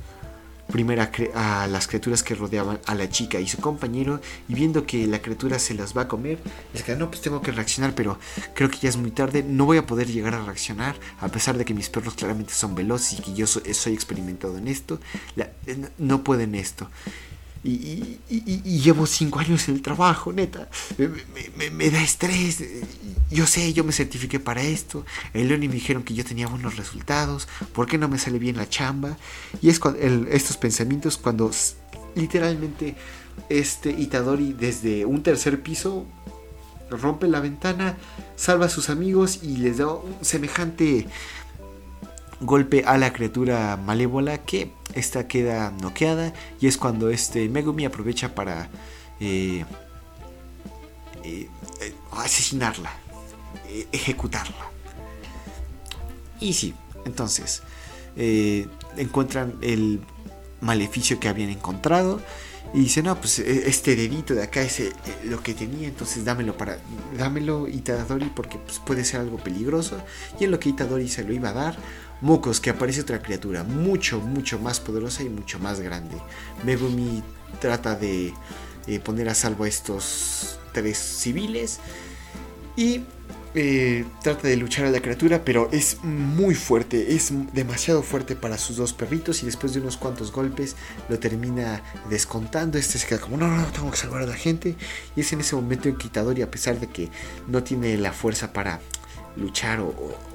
primera 0.73 1.11
a 1.35 1.66
las 1.66 1.87
criaturas 1.87 2.23
que 2.23 2.35
rodeaban 2.35 2.81
a 2.87 2.95
la 2.95 3.09
chica 3.09 3.38
y 3.38 3.47
su 3.47 3.59
compañero 3.59 4.21
y 4.49 4.55
viendo 4.55 4.87
que 4.87 5.07
la 5.07 5.21
criatura 5.21 5.59
se 5.59 5.75
las 5.75 5.97
va 5.97 6.03
a 6.03 6.09
comer, 6.09 6.38
es 6.73 6.83
que 6.83 6.97
no, 6.97 7.11
pues 7.11 7.21
tengo 7.21 7.42
que 7.42 7.53
reaccionar, 7.53 7.95
pero 7.95 8.18
creo 8.55 8.71
que 8.71 8.79
ya 8.79 8.88
es 8.88 8.97
muy 8.97 9.11
tarde, 9.11 9.45
no 9.47 9.66
voy 9.66 9.77
a 9.77 9.87
poder 9.87 10.09
llegar 10.09 10.35
a 10.35 10.42
reaccionar, 10.42 10.97
a 11.21 11.29
pesar 11.29 11.59
de 11.59 11.64
que 11.64 11.75
mis 11.75 11.90
perros 11.90 12.14
claramente 12.14 12.55
son 12.55 12.75
veloces 12.75 13.18
y 13.18 13.23
que 13.23 13.35
yo 13.35 13.47
soy, 13.47 13.92
experimentado 13.92 14.57
en 14.57 14.66
esto, 14.66 14.99
eh, 15.37 15.87
no 15.99 16.25
pueden 16.25 16.55
esto. 16.55 16.88
Y, 17.64 18.18
llevo 18.81 19.07
cinco 19.07 19.38
años 19.38 19.68
en 19.68 19.77
el 19.77 19.83
trabajo, 19.83 20.33
neta. 20.33 20.68
Me, 21.72 21.90
da 21.90 22.03
estrés. 22.03 22.62
Yo 23.31 23.46
sé, 23.46 23.72
yo 23.72 23.85
me 23.85 23.92
certifiqué 23.92 24.40
para 24.40 24.62
esto. 24.62 25.07
El 25.33 25.48
León 25.48 25.61
me 25.61 25.68
dijeron 25.68 26.03
que 26.03 26.14
yo 26.14 26.25
tenía 26.25 26.48
buenos 26.48 26.77
resultados. 26.77 27.48
¿Por 27.72 27.87
qué 27.87 27.98
no 27.98 28.09
me 28.09 28.18
sale 28.18 28.38
bien 28.38 28.57
la 28.57 28.68
chamba? 28.68 29.16
Y 29.61 29.68
es 29.68 29.79
cuando, 29.79 30.01
estos 30.31 30.57
pensamientos 30.57 31.16
cuando 31.16 31.51
literalmente 32.14 32.96
este 33.48 33.90
Itadori 33.90 34.53
desde 34.53 35.05
un 35.07 35.22
tercer 35.22 35.62
piso 35.62 36.07
rompe 36.90 37.27
la 37.27 37.40
ventana, 37.40 37.96
salva 38.37 38.66
a 38.66 38.68
sus 38.68 38.90
amigos 38.90 39.40
y 39.42 39.57
les 39.57 39.79
da 39.79 39.88
un 39.88 40.16
semejante 40.22 41.07
golpe 42.42 42.85
a 42.87 42.98
la 42.98 43.12
criatura 43.12 43.76
malévola 43.76 44.38
que 44.38 44.72
esta 44.94 45.26
queda 45.26 45.70
noqueada 45.81 46.33
y 46.61 46.66
es 46.66 46.76
cuando 46.76 47.11
este 47.11 47.48
Megumi 47.48 47.85
aprovecha 47.85 48.35
para 48.35 48.68
eh, 49.20 49.64
eh, 51.24 51.48
eh, 51.81 51.94
asesinarla, 52.12 52.92
ejecutarla. 53.92 54.70
Y 56.40 56.52
sí, 56.52 56.74
entonces 57.05 57.62
encuentran 58.96 59.55
el 59.62 60.00
maleficio 60.61 61.18
que 61.18 61.28
habían 61.28 61.50
encontrado 61.50 62.20
y 62.74 62.80
dice 62.80 63.02
no 63.02 63.18
pues 63.20 63.38
este 63.38 63.96
dedito 63.96 64.35
de 64.35 64.42
acá 64.42 64.62
es 64.62 64.82
lo 65.24 65.42
que 65.42 65.54
tenía 65.54 65.88
entonces 65.88 66.24
dámelo 66.24 66.56
para 66.56 66.78
dámelo 67.18 67.68
Itadori 67.68 68.30
porque 68.35 68.58
pues, 68.58 68.78
puede 68.78 69.04
ser 69.04 69.20
algo 69.20 69.37
peligroso 69.37 70.02
y 70.40 70.44
en 70.44 70.50
lo 70.50 70.58
que 70.58 70.70
Itadori 70.70 71.08
se 71.08 71.24
lo 71.24 71.32
iba 71.32 71.50
a 71.50 71.52
dar 71.52 71.76
Mocos, 72.22 72.61
que 72.61 72.70
aparece 72.70 73.00
otra 73.00 73.20
criatura 73.20 73.64
mucho, 73.64 74.20
mucho 74.20 74.61
más 74.61 74.78
poderosa 74.78 75.24
y 75.24 75.28
mucho 75.28 75.58
más 75.58 75.80
grande. 75.80 76.16
Megumi 76.64 77.20
trata 77.61 77.96
de 77.96 78.32
eh, 78.87 79.00
poner 79.00 79.28
a 79.28 79.35
salvo 79.35 79.64
a 79.64 79.68
estos 79.68 80.61
tres 80.72 80.98
civiles 80.98 81.80
y 82.76 83.02
eh, 83.55 84.05
trata 84.23 84.49
de 84.49 84.57
luchar 84.57 84.87
a 84.87 84.91
la 84.91 85.01
criatura, 85.01 85.45
pero 85.45 85.69
es 85.73 86.03
muy 86.03 86.55
fuerte, 86.55 87.15
es 87.15 87.33
demasiado 87.53 88.03
fuerte 88.03 88.35
para 88.35 88.57
sus 88.57 88.77
dos 88.77 88.93
perritos 88.93 89.43
y 89.43 89.47
después 89.47 89.75
de 89.75 89.81
unos 89.81 89.97
cuantos 89.97 90.33
golpes 90.33 90.77
lo 91.09 91.19
termina 91.19 91.83
descontando. 92.09 92.79
Este 92.79 92.99
se 92.99 93.07
queda 93.07 93.21
como, 93.21 93.37
no, 93.37 93.49
no, 93.49 93.65
tengo 93.67 93.91
que 93.91 93.97
salvar 93.97 94.23
a 94.23 94.27
la 94.27 94.35
gente. 94.35 94.77
Y 95.17 95.21
es 95.21 95.33
en 95.33 95.41
ese 95.41 95.55
momento 95.55 95.88
en 95.88 95.97
y 96.37 96.43
a 96.43 96.51
pesar 96.51 96.81
de 96.81 96.88
que 96.88 97.09
no 97.49 97.62
tiene 97.62 97.97
la 97.97 98.12
fuerza 98.12 98.53
para 98.53 98.81
luchar 99.37 99.81
o, 99.81 99.95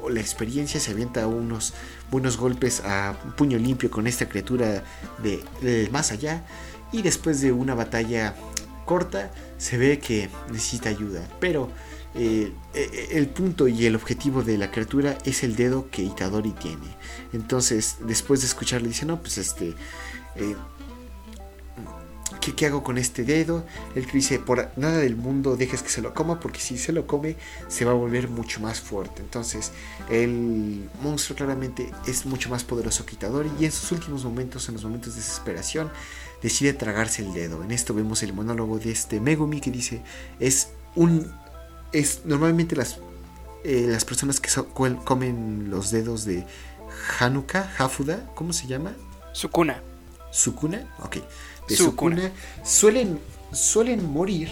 la 0.10 0.20
experiencia 0.20 0.80
se 0.80 0.92
avienta 0.92 1.28
unos 1.28 1.74
buenos 2.10 2.38
golpes 2.38 2.82
a 2.86 3.16
puño 3.36 3.58
limpio 3.58 3.92
con 3.92 4.08
esta 4.08 4.28
criatura 4.28 4.84
de, 5.22 5.90
más 5.92 6.12
allá 6.12 6.44
y 6.92 7.02
después 7.02 7.42
de 7.42 7.52
una 7.52 7.76
batalla 7.76 8.36
corta 8.86 9.32
se 9.58 9.78
ve 9.78 10.00
que 10.00 10.30
necesita 10.50 10.90
ayuda 10.90 11.22
pero 11.40 11.70
eh, 12.18 12.52
eh, 12.74 13.10
el 13.12 13.28
punto 13.28 13.68
y 13.68 13.86
el 13.86 13.96
objetivo 13.96 14.42
de 14.44 14.58
la 14.58 14.72
criatura 14.72 15.18
es 15.24 15.44
el 15.44 15.56
dedo 15.56 15.90
que 15.92 16.02
Itadori 16.02 16.52
tiene. 16.52 16.88
Entonces, 17.32 17.98
después 18.08 18.42
de 18.42 18.48
escucharle, 18.48 18.88
dice, 18.88 19.06
no, 19.06 19.22
pues 19.22 19.38
este... 19.38 19.76
Eh, 20.36 20.56
¿qué, 22.42 22.56
¿Qué 22.56 22.66
hago 22.66 22.84
con 22.84 22.98
este 22.98 23.24
dedo? 23.24 23.66
El 23.94 24.08
que 24.08 24.14
dice, 24.14 24.40
por 24.40 24.72
nada 24.78 24.98
del 24.98 25.16
mundo 25.16 25.58
dejes 25.58 25.84
que 25.84 25.90
se 25.90 26.02
lo 26.02 26.16
coma, 26.16 26.40
porque 26.40 26.60
si 26.60 26.80
se 26.80 26.92
lo 26.92 27.06
come, 27.06 27.36
se 27.68 27.86
va 27.86 27.92
a 27.92 27.96
volver 27.96 28.30
mucho 28.30 28.62
más 28.62 28.80
fuerte. 28.80 29.22
Entonces, 29.22 29.72
el 30.10 30.90
monstruo 31.04 31.36
claramente 31.36 31.92
es 32.08 32.26
mucho 32.26 32.50
más 32.50 32.64
poderoso 32.64 33.06
que 33.06 33.14
Itadori, 33.14 33.52
y 33.60 33.66
en 33.66 33.72
sus 33.72 33.92
últimos 33.92 34.24
momentos, 34.24 34.68
en 34.70 34.74
los 34.74 34.84
momentos 34.84 35.14
de 35.14 35.22
desesperación, 35.22 35.92
decide 36.42 36.74
tragarse 36.74 37.22
el 37.22 37.34
dedo. 37.34 37.64
En 37.64 37.72
esto 37.72 37.94
vemos 37.94 38.24
el 38.24 38.34
monólogo 38.34 38.80
de 38.80 38.92
este 38.92 39.20
Megumi 39.20 39.62
que 39.62 39.70
dice, 39.70 40.02
es 40.40 40.70
un 40.96 41.32
es 41.92 42.22
normalmente 42.26 42.76
las, 42.76 42.98
eh, 43.64 43.86
las 43.90 44.06
personas 44.06 44.40
que 44.40 44.50
so- 44.50 44.68
comen 44.70 45.70
los 45.70 45.92
dedos 45.92 46.26
de 46.26 46.46
Hanukkah, 47.20 47.74
Hafuda, 47.78 48.30
¿cómo 48.36 48.54
se 48.54 48.68
llama? 48.68 48.94
Sukuna. 49.34 49.82
Sukuna, 50.32 50.94
ok. 51.04 51.18
De 51.68 51.76
Sukuna. 51.76 52.16
Sukuna, 52.18 52.32
suelen, 52.64 53.20
suelen 53.52 54.06
morir. 54.06 54.50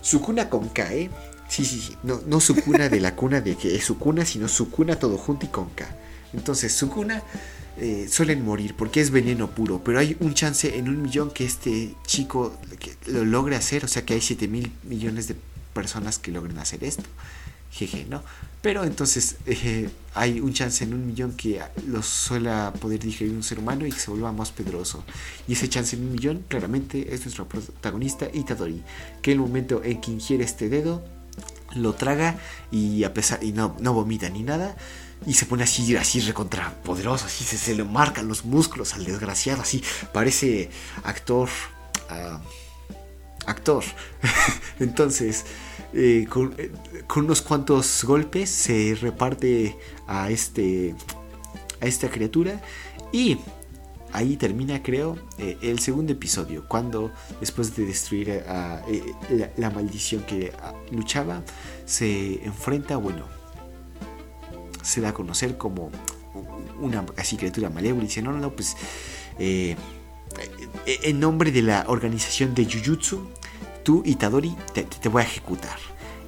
Sukuna 0.00 0.48
con 0.48 0.68
K, 0.68 0.94
¿eh? 0.94 1.10
Sí, 1.48 1.64
sí, 1.64 1.80
sí. 1.80 1.96
No, 2.02 2.20
no 2.26 2.40
Sukuna 2.40 2.88
de 2.88 3.00
la 3.00 3.14
cuna 3.16 3.40
de 3.40 3.56
que 3.56 3.74
es 3.74 3.84
Sukuna, 3.84 4.24
sino 4.24 4.48
Sukuna 4.48 4.98
todo 4.98 5.16
junto 5.18 5.46
y 5.46 5.48
con 5.48 5.70
K. 5.70 5.86
Entonces, 6.34 6.72
Sukuna 6.74 7.22
eh, 7.78 8.06
suelen 8.10 8.44
morir 8.44 8.74
porque 8.76 9.00
es 9.00 9.10
veneno 9.10 9.50
puro, 9.50 9.82
pero 9.82 9.98
hay 9.98 10.16
un 10.20 10.34
chance 10.34 10.76
en 10.76 10.88
un 10.88 11.00
millón 11.02 11.30
que 11.30 11.44
este 11.44 11.94
chico 12.06 12.52
que 12.78 12.96
lo 13.10 13.24
logre 13.24 13.56
hacer, 13.56 13.84
o 13.84 13.88
sea 13.88 14.04
que 14.04 14.14
hay 14.14 14.20
7 14.20 14.46
mil 14.48 14.72
millones 14.84 15.28
de 15.28 15.36
personas 15.78 16.18
que 16.18 16.32
logren 16.32 16.58
hacer 16.58 16.82
esto. 16.82 17.04
Jeje, 17.70 18.04
¿no? 18.10 18.20
Pero 18.62 18.82
entonces 18.82 19.36
eh, 19.46 19.88
hay 20.12 20.40
un 20.40 20.52
chance 20.52 20.82
en 20.82 20.92
un 20.92 21.06
millón 21.06 21.34
que 21.36 21.60
lo 21.86 22.02
suela 22.02 22.72
poder 22.80 22.98
digerir 22.98 23.32
un 23.32 23.44
ser 23.44 23.60
humano 23.60 23.86
y 23.86 23.92
que 23.92 24.00
se 24.00 24.10
vuelva 24.10 24.32
más 24.32 24.50
poderoso. 24.50 25.04
Y 25.46 25.52
ese 25.52 25.68
chance 25.68 25.94
en 25.94 26.02
un 26.02 26.10
millón, 26.10 26.44
claramente, 26.48 27.14
es 27.14 27.20
nuestro 27.24 27.46
protagonista 27.46 28.26
Itadori, 28.32 28.82
que 29.22 29.30
en 29.30 29.36
el 29.38 29.46
momento 29.46 29.80
en 29.84 30.00
que 30.00 30.10
ingiere 30.10 30.42
este 30.42 30.68
dedo, 30.68 31.04
lo 31.76 31.92
traga 31.92 32.38
y 32.72 33.04
a 33.04 33.14
pesar 33.14 33.44
y 33.44 33.52
no, 33.52 33.76
no 33.78 33.92
vomita 33.92 34.28
ni 34.30 34.42
nada. 34.42 34.76
Y 35.24 35.34
se 35.34 35.46
pone 35.46 35.62
así, 35.62 35.94
así 35.94 36.18
recontra 36.20 36.74
poderoso, 36.82 37.26
así 37.26 37.44
se, 37.44 37.56
se 37.56 37.76
le 37.76 37.84
marcan 37.84 38.26
los 38.26 38.44
músculos 38.44 38.94
al 38.94 39.04
desgraciado, 39.04 39.62
así 39.62 39.84
parece 40.12 40.70
actor. 41.04 41.48
ah, 42.08 42.40
actor. 43.48 43.84
Entonces, 44.80 45.44
eh, 45.92 46.26
con, 46.28 46.54
eh, 46.58 46.70
con 47.06 47.24
unos 47.24 47.40
cuantos 47.40 48.04
golpes 48.04 48.50
se 48.50 48.96
reparte 49.00 49.76
a 50.06 50.30
este 50.30 50.94
a 51.80 51.86
esta 51.86 52.10
criatura 52.10 52.60
y 53.10 53.38
ahí 54.12 54.36
termina 54.36 54.82
creo 54.82 55.16
eh, 55.38 55.56
el 55.62 55.78
segundo 55.78 56.12
episodio 56.12 56.66
cuando 56.68 57.10
después 57.40 57.74
de 57.74 57.86
destruir 57.86 58.42
a, 58.46 58.82
la, 59.56 59.70
maldición 59.70 60.24
que 60.24 60.52
ah, 60.60 60.74
luchaba 60.90 61.42
se 61.86 62.44
enfrenta 62.44 62.96
bueno 62.98 63.24
se 64.82 65.00
da 65.00 65.10
a 65.10 65.14
conocer 65.14 65.56
como 65.56 65.90
una 66.80 67.06
así 67.16 67.36
criatura 67.36 67.70
malévola 67.70 68.04
y 68.04 68.08
dice 68.08 68.20
no 68.20 68.32
no 68.32 68.40
no 68.40 68.54
pues 68.54 68.76
en 70.86 71.20
nombre 71.20 71.50
de 71.52 71.62
la 71.62 71.84
organización 71.88 72.54
de 72.54 72.64
Jujutsu 72.64 73.28
tú 73.82 74.02
Itadori 74.04 74.56
te, 74.72 74.84
te 74.84 75.08
voy 75.08 75.22
a 75.22 75.24
ejecutar 75.24 75.78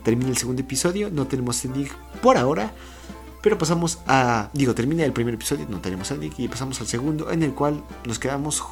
termina 0.02 0.30
el 0.30 0.36
segundo 0.36 0.62
episodio 0.62 1.10
no 1.10 1.26
tenemos 1.26 1.64
ending 1.64 1.88
por 2.22 2.36
ahora 2.36 2.72
pero 3.42 3.56
pasamos 3.56 4.00
a. 4.06 4.50
Digo, 4.52 4.74
termina 4.74 5.04
el 5.04 5.12
primer 5.12 5.34
episodio, 5.34 5.66
no 5.68 5.80
tenemos 5.80 6.10
ending. 6.10 6.32
Y 6.36 6.48
pasamos 6.48 6.80
al 6.80 6.86
segundo, 6.86 7.30
en 7.30 7.42
el 7.42 7.54
cual 7.54 7.82
nos 8.04 8.18
quedamos 8.18 8.62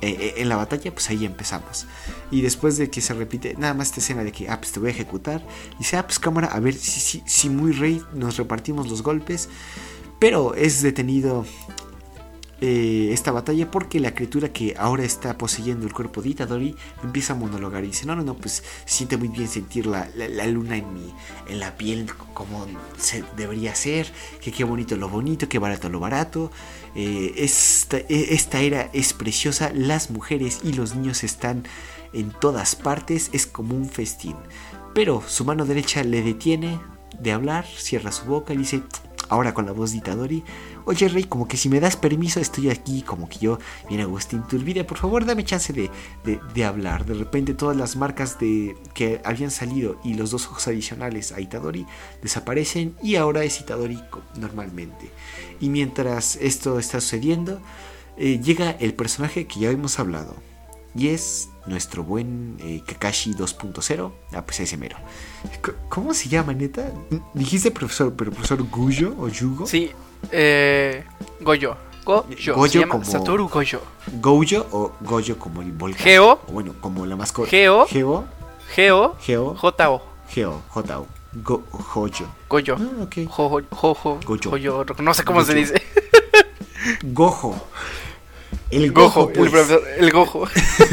eh, 0.00 0.16
eh, 0.20 0.34
en 0.36 0.48
la 0.48 0.56
batalla. 0.56 0.92
Pues 0.92 1.10
ahí 1.10 1.24
empezamos. 1.24 1.86
Y 2.30 2.42
después 2.42 2.76
de 2.76 2.88
que 2.88 3.00
se 3.00 3.14
repite, 3.14 3.54
nada 3.58 3.74
más 3.74 3.88
esta 3.88 4.00
escena 4.00 4.22
de 4.22 4.30
que, 4.30 4.48
ah, 4.48 4.58
pues 4.60 4.72
te 4.72 4.78
voy 4.78 4.90
a 4.90 4.92
ejecutar. 4.92 5.44
Dice, 5.78 5.96
ah, 5.96 6.06
pues 6.06 6.18
cámara, 6.18 6.48
a 6.48 6.60
ver 6.60 6.74
si, 6.74 7.00
si, 7.00 7.22
si 7.26 7.48
muy 7.48 7.72
rey 7.72 8.00
nos 8.14 8.36
repartimos 8.36 8.88
los 8.88 9.02
golpes. 9.02 9.48
Pero 10.20 10.54
es 10.54 10.80
detenido 10.80 11.44
eh, 12.60 13.10
esta 13.12 13.32
batalla 13.32 13.70
porque 13.70 14.00
la 14.00 14.14
criatura 14.14 14.52
que 14.52 14.74
ahora 14.78 15.04
está 15.04 15.36
poseyendo 15.36 15.86
el 15.86 15.92
cuerpo 15.92 16.22
de 16.22 16.30
Itadori 16.30 16.76
empieza 17.02 17.32
a 17.32 17.36
monologar 17.36 17.84
y 17.84 17.88
dice, 17.88 18.06
no, 18.06 18.14
no, 18.16 18.22
no, 18.22 18.34
pues 18.36 18.62
siente 18.84 19.16
muy 19.16 19.28
bien 19.28 19.48
sentir 19.48 19.86
la, 19.86 20.08
la- 20.16 20.46
luna 20.46 20.76
en 20.76 20.92
mi, 20.94 21.12
en 21.48 21.58
la 21.60 21.76
piel 21.76 22.06
como 22.32 22.66
debería 23.36 23.74
ser, 23.74 24.12
que 24.40 24.52
qué 24.52 24.64
bonito 24.64 24.96
lo 24.96 25.08
bonito, 25.08 25.48
qué 25.48 25.58
barato 25.58 25.88
lo 25.88 26.00
barato, 26.00 26.50
eh, 26.94 27.34
esta, 27.38 27.98
e- 27.98 28.34
esta 28.34 28.60
era 28.60 28.88
es 28.92 29.12
preciosa, 29.12 29.72
las 29.74 30.10
mujeres 30.10 30.60
y 30.62 30.72
los 30.74 30.94
niños 30.94 31.24
están 31.24 31.64
en 32.12 32.30
todas 32.30 32.76
partes, 32.76 33.30
es 33.32 33.46
como 33.46 33.74
un 33.74 33.88
festín. 33.88 34.36
Pero 34.94 35.22
su 35.26 35.44
mano 35.44 35.64
derecha 35.64 36.04
le 36.04 36.22
detiene 36.22 36.78
de 37.18 37.32
hablar, 37.32 37.66
cierra 37.66 38.12
su 38.12 38.26
boca 38.26 38.54
y 38.54 38.58
dice, 38.58 38.82
ahora 39.28 39.54
con 39.54 39.66
la 39.66 39.72
voz 39.72 39.90
de 39.92 39.98
Itadori, 39.98 40.44
oye 40.86 41.08
Rey, 41.08 41.24
como 41.24 41.46
que 41.48 41.56
si 41.56 41.68
me 41.68 41.80
das 41.80 41.96
permiso 41.96 42.40
estoy 42.40 42.70
aquí, 42.70 43.02
como 43.02 43.28
que 43.28 43.38
yo, 43.38 43.58
bien 43.88 44.00
Agustín 44.00 44.42
Turbide, 44.48 44.84
por 44.84 44.98
favor 44.98 45.24
dame 45.24 45.44
chance 45.44 45.72
de, 45.72 45.90
de- 46.24 46.64
hablar. 46.64 47.04
De 47.04 47.14
repente 47.14 47.54
todas 47.54 47.76
las 47.76 47.96
marcas 47.96 48.38
de 48.38 48.76
que 48.94 49.20
habían 49.24 49.50
salido 49.50 49.98
y 50.04 50.14
los 50.14 50.30
dos 50.30 50.46
ojos 50.46 50.66
adicionales 50.68 51.32
a 51.32 51.40
Itadori 51.40 51.86
desaparecen 52.22 52.94
y 53.02 53.16
ahora 53.16 53.44
es 53.44 53.60
Itadori 53.60 54.00
normalmente. 54.36 55.10
Y 55.60 55.68
mientras 55.68 56.36
esto 56.36 56.78
está 56.78 57.00
sucediendo, 57.00 57.60
eh, 58.16 58.40
llega 58.42 58.70
el 58.70 58.94
personaje 58.94 59.46
que 59.46 59.60
ya 59.60 59.70
hemos 59.70 59.98
hablado. 59.98 60.34
Y 60.96 61.08
es 61.08 61.48
nuestro 61.66 62.04
buen 62.04 62.56
eh, 62.60 62.80
Kakashi 62.86 63.34
2.0. 63.34 64.12
Ah, 64.32 64.44
pues 64.46 64.60
ese 64.60 64.76
mero. 64.76 64.96
¿Cómo 65.88 66.14
se 66.14 66.28
llama, 66.28 66.52
neta? 66.52 66.92
Dijiste 67.34 67.70
profesor, 67.72 68.14
pero 68.14 68.30
profesor 68.30 68.64
Guyo 68.70 69.14
o 69.18 69.28
Yugo. 69.28 69.66
Sí, 69.66 69.90
eh, 70.32 71.04
Goyo. 71.40 71.76
Goyo. 72.04 72.54
Goyo 72.54 72.72
se 72.72 72.78
llama 72.80 72.92
como- 72.92 73.04
Satoru 73.04 73.48
Goyo. 73.48 73.80
Goyo 74.20 74.66
o 74.72 74.92
Goyo 75.00 75.38
como 75.38 75.62
el 75.62 75.72
volcán. 75.72 76.02
Geo. 76.04 76.40
O 76.48 76.52
bueno, 76.52 76.74
como 76.80 77.06
la 77.06 77.16
mascota. 77.16 77.48
Geo. 77.50 77.86
Geo. 77.86 78.24
Geo. 78.74 79.16
Geo. 79.20 79.54
J-O. 79.54 80.02
Geo. 80.28 80.62
J-O. 80.68 81.06
Go. 81.42 81.62
Goyo. 82.48 82.76
Ah, 82.78 83.02
ok. 83.02 83.26
Jojo. 83.28 83.60
Jojo. 83.70 84.20
Goyo. 84.24 84.50
Goyo. 84.50 84.84
No 85.02 85.14
sé 85.14 85.24
cómo 85.24 85.42
se 85.42 85.54
dice. 85.54 85.82
Gojo. 87.02 87.54
El 88.70 88.92
Gojo, 88.92 89.26
Gojo. 89.26 89.32
pues. 89.32 89.46
El, 89.46 89.50
profesor- 89.52 89.82
el 89.98 90.10
Gojo. 90.12 90.44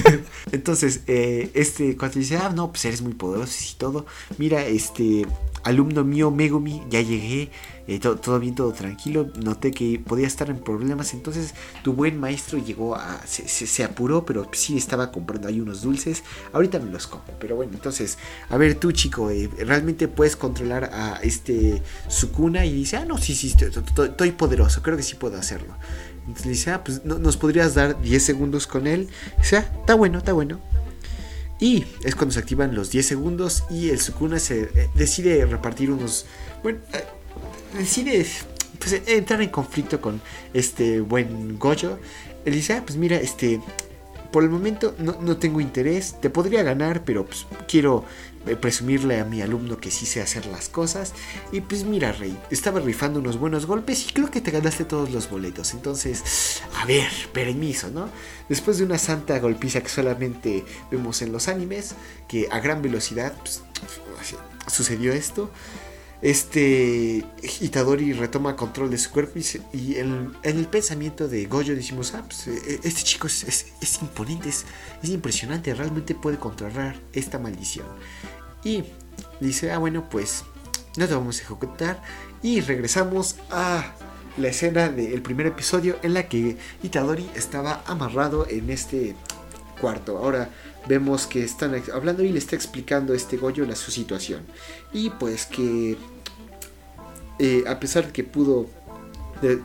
Entonces, 0.52 1.02
eh, 1.08 1.52
este 1.54 1.96
cuate 1.98 2.20
dice, 2.20 2.38
ah, 2.38 2.52
no, 2.54 2.70
pues 2.72 2.86
eres 2.86 3.02
muy 3.02 3.14
poderoso 3.14 3.54
y 3.70 3.76
todo. 3.78 4.06
Mira, 4.38 4.66
este 4.66 5.26
alumno 5.64 6.04
mío, 6.04 6.32
Megumi, 6.32 6.84
ya 6.90 7.02
llegué, 7.02 7.50
eh, 7.96 8.00
to- 8.00 8.16
todo 8.18 8.40
bien, 8.40 8.56
todo 8.56 8.72
tranquilo. 8.72 9.30
Noté 9.44 9.72
que 9.72 10.00
podía 10.06 10.28
estar 10.28 10.50
en 10.50 10.60
problemas. 10.60 11.14
Entonces, 11.14 11.54
tu 11.84 11.94
buen 11.94 12.20
maestro 12.20 12.58
llegó 12.60 12.96
a. 12.96 13.22
Se, 13.26 13.84
apuró, 13.84 14.26
pero 14.26 14.50
sí 14.54 14.78
estaba 14.78 15.12
comprando 15.12 15.48
ahí 15.48 15.60
unos 15.60 15.82
dulces. 15.82 16.24
Ahorita 16.54 16.80
me 16.80 16.90
los 16.92 17.08
como. 17.08 17.24
Pero 17.40 17.56
bueno, 17.56 17.74
entonces, 17.74 18.18
a 18.50 18.58
ver, 18.58 18.76
tú, 18.76 18.92
chico, 18.92 19.30
eh, 19.30 19.50
¿realmente 19.60 20.08
puedes 20.08 20.36
controlar 20.36 20.86
a 20.94 21.20
este 21.22 21.82
Sukuna? 22.08 22.66
Y 22.66 22.74
dice, 22.74 22.98
ah, 22.98 23.06
no, 23.06 23.18
sí, 23.18 23.36
sí, 23.36 23.48
estoy, 23.58 24.32
poderoso, 24.32 24.82
creo 24.82 24.96
que 24.98 25.04
sí 25.04 25.16
puedo 25.16 25.38
hacerlo. 25.38 25.74
Entonces 26.22 26.46
le 26.46 26.52
dice, 26.52 26.72
ah, 26.72 26.84
pues 26.84 27.04
no- 27.04 27.20
nos 27.20 27.36
podrías 27.38 27.74
dar 27.76 28.00
10 28.02 28.24
segundos 28.24 28.68
con 28.68 28.88
él. 28.88 29.10
Y 29.38 29.42
dice, 29.42 29.58
ah, 29.58 29.72
está 29.82 29.96
bueno, 29.96 30.20
está 30.20 30.34
bueno. 30.34 30.60
Y 31.60 31.86
es 32.04 32.16
cuando 32.16 32.34
se 32.34 32.40
activan 32.40 32.74
los 32.74 32.90
10 32.90 33.06
segundos 33.06 33.64
y 33.70 33.90
el 33.90 34.00
Sukuna 34.00 34.40
se 34.40 34.62
eh, 34.64 34.90
decide 34.96 35.46
repartir 35.46 35.92
unos... 35.92 36.26
Bueno, 36.64 36.80
decide 37.78 38.26
pues, 38.80 39.02
entrar 39.08 39.42
en 39.42 39.50
conflicto 39.50 40.02
con 40.02 40.22
este 40.54 41.02
buen 41.02 41.58
Gojo. 41.58 42.00
Él 42.46 42.54
dice, 42.54 42.74
ah, 42.74 42.84
pues 42.86 42.98
mira, 42.98 43.18
este... 43.18 43.62
Por 44.32 44.44
el 44.44 44.50
momento 44.50 44.96
no, 44.98 45.18
no 45.20 45.36
tengo 45.36 45.60
interés, 45.60 46.16
te 46.22 46.30
podría 46.30 46.64
ganar, 46.64 47.04
pero 47.04 47.26
pues, 47.26 47.46
quiero 47.68 48.06
eh, 48.48 48.56
presumirle 48.56 49.20
a 49.20 49.26
mi 49.26 49.40
alumno 49.44 49.78
que 49.78 49.92
sí 49.92 50.08
sé 50.08 50.20
hacer 50.20 50.48
las 50.48 50.68
cosas. 50.68 51.14
Y 51.52 51.62
pues 51.62 51.84
mira, 51.84 52.12
Rey, 52.12 52.36
estaba 52.50 52.80
rifando 52.80 53.20
unos 53.20 53.38
buenos 53.38 53.68
golpes 53.68 54.08
y 54.08 54.14
creo 54.14 54.32
que 54.32 54.42
te 54.42 54.50
ganaste 54.50 54.84
todos 54.84 55.12
los 55.12 55.30
boletos. 55.30 55.74
Entonces, 55.74 56.62
a 56.80 56.86
ver, 56.86 57.10
permiso, 57.34 57.92
¿no? 57.92 58.10
Después 58.50 58.80
de 58.80 58.86
una 58.86 58.98
santa 58.98 59.38
golpiza 59.38 59.82
que 59.82 59.90
solamente 59.90 60.66
vemos 60.90 61.22
en 61.22 61.32
los 61.32 61.48
animes, 61.48 61.94
que 62.28 62.48
a 62.50 62.60
gran 62.60 62.82
velocidad 62.82 63.34
pues, 63.44 63.62
sucedió 64.68 65.14
esto. 65.14 65.52
Este 66.22 67.26
Itadori 67.62 68.14
retoma 68.14 68.56
control 68.56 68.92
de 68.92 68.98
su 69.00 69.10
cuerpo 69.10 69.40
y, 69.74 69.96
en, 69.96 70.34
el 70.44 70.68
pensamiento 70.68 71.28
de 71.28 71.46
Goyo 71.46 71.76
decimos, 71.76 72.14
ah, 72.14 72.24
pues 72.26 72.48
eh, 72.48 72.80
este 72.84 73.02
chico 73.02 73.28
es 73.28 74.00
imponente, 74.02 74.50
es, 74.50 74.66
es 75.02 75.10
impresionante, 75.10 75.74
realmente 75.74 76.14
puede 76.14 76.38
controlar 76.38 76.96
esta 77.14 77.40
maldición. 77.40 77.88
Y 78.64 78.84
dice, 79.40 79.72
ah, 79.72 79.80
bueno, 79.80 80.08
pues 80.10 80.44
no 80.98 81.08
te 81.08 81.14
vamos 81.14 81.40
a 81.40 81.44
ejecutar. 81.44 82.02
Y 82.44 82.62
regresamos 82.62 83.38
a 83.50 83.94
la 84.38 84.48
escena 84.48 84.90
del 84.90 85.22
primer 85.22 85.48
episodio 85.48 85.98
en 86.04 86.14
la 86.14 86.28
que 86.28 86.58
Itadori 86.84 87.30
estaba 87.36 87.84
amarrado 87.86 88.48
en 88.48 88.70
este 88.70 89.16
cuarto. 89.80 90.18
Ahora 90.18 90.50
vemos 90.88 91.28
que 91.28 91.44
están 91.44 91.82
hablando 91.94 92.24
y 92.24 92.30
le 92.30 92.40
está 92.40 92.56
explicando 92.56 93.14
este 93.14 93.38
Goyo 93.38 93.66
la, 93.66 93.76
su 93.76 93.92
situación. 93.92 94.42
Y 94.94 95.10
pues 95.12 95.46
que 95.46 95.98
eh, 97.40 97.64
a 97.68 97.80
pesar 97.80 98.08
de 98.08 98.12
que 98.12 98.24
pudo, 98.24 98.70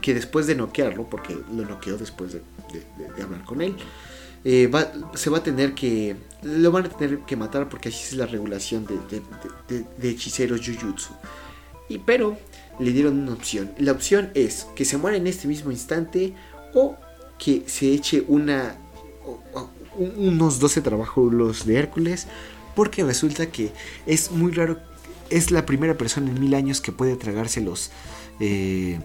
que 0.01 0.13
después 0.13 0.47
de 0.47 0.55
noquearlo, 0.55 1.09
porque 1.09 1.37
lo 1.53 1.65
noqueó 1.65 1.97
después 1.97 2.33
de, 2.33 2.41
hablar 3.21 3.43
con 3.45 3.61
él, 3.61 3.75
eh, 4.43 4.69
se 5.15 5.29
va 5.29 5.39
a 5.39 5.43
tener 5.43 5.73
que, 5.73 6.15
lo 6.43 6.71
van 6.71 6.85
a 6.85 6.89
tener 6.89 7.19
que 7.19 7.35
matar 7.35 7.69
porque 7.69 7.89
así 7.89 8.03
es 8.03 8.13
la 8.13 8.25
regulación 8.25 8.85
de, 8.85 9.85
de 9.97 10.09
hechiceros 10.09 10.61
Jujutsu. 10.65 11.13
Y 11.89 11.99
pero 11.99 12.37
le 12.79 12.91
dieron 12.91 13.19
una 13.19 13.33
opción. 13.33 13.71
La 13.77 13.91
opción 13.91 14.29
es 14.33 14.67
que 14.75 14.85
se 14.85 14.97
muera 14.97 15.17
en 15.17 15.27
este 15.27 15.47
mismo 15.47 15.71
instante 15.71 16.33
o 16.73 16.95
que 17.37 17.63
se 17.67 17.93
eche 17.93 18.23
una 18.27 18.75
unos 19.97 20.59
12 20.59 20.81
trabajos 20.81 21.65
de 21.65 21.75
Hércules 21.75 22.27
porque 22.75 23.03
resulta 23.03 23.47
que 23.47 23.71
es 24.05 24.31
muy 24.31 24.51
raro 24.51 24.77
es 25.29 25.51
la 25.51 25.65
primera 25.65 25.97
persona 25.97 26.29
en 26.29 26.39
mil 26.39 26.53
años 26.53 26.81
que 26.81 26.91
puede 26.91 27.15
tragarse 27.15 27.61
los 27.61 27.91
eh, 28.39 28.99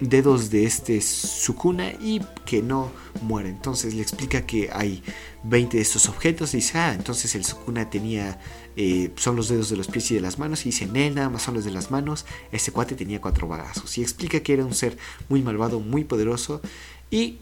dedos 0.00 0.50
de 0.50 0.64
este 0.64 1.00
Sukuna 1.00 1.92
y 1.92 2.20
que 2.44 2.62
no 2.62 2.90
muere. 3.20 3.48
Entonces 3.48 3.94
le 3.94 4.02
explica 4.02 4.46
que 4.46 4.70
hay 4.72 5.02
20 5.44 5.76
de 5.76 5.82
estos 5.82 6.08
objetos 6.08 6.54
y 6.54 6.58
dice, 6.58 6.78
ah, 6.78 6.94
entonces 6.94 7.34
el 7.34 7.44
Sukuna 7.44 7.88
tenía, 7.88 8.40
eh, 8.76 9.10
son 9.16 9.36
los 9.36 9.48
dedos 9.48 9.68
de 9.70 9.76
los 9.76 9.88
pies 9.88 10.10
y 10.10 10.14
de 10.14 10.20
las 10.20 10.38
manos 10.38 10.62
y 10.62 10.70
dice, 10.70 10.86
nada 10.86 11.28
más 11.28 11.42
son 11.42 11.54
los 11.54 11.64
de 11.64 11.70
las 11.70 11.90
manos, 11.90 12.26
este 12.50 12.72
cuate 12.72 12.94
tenía 12.94 13.20
cuatro 13.20 13.46
bagazos 13.46 13.96
y 13.98 14.02
explica 14.02 14.40
que 14.40 14.54
era 14.54 14.64
un 14.64 14.74
ser 14.74 14.96
muy 15.28 15.42
malvado, 15.42 15.78
muy 15.80 16.04
poderoso 16.04 16.60
y 17.10 17.38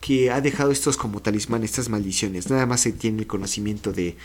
que 0.00 0.30
ha 0.30 0.40
dejado 0.40 0.70
estos 0.70 0.96
como 0.96 1.20
talismán, 1.20 1.62
estas 1.62 1.88
maldiciones. 1.88 2.48
Nada 2.50 2.66
más 2.66 2.80
se 2.80 2.92
tiene 2.92 3.20
el 3.20 3.26
conocimiento 3.26 3.92
de 3.92 4.16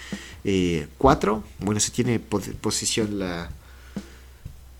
eh, 0.43 0.87
cuatro. 0.97 1.43
Bueno, 1.59 1.79
se 1.79 1.91
tiene 1.91 2.19
posesión 2.19 3.19
la, 3.19 3.49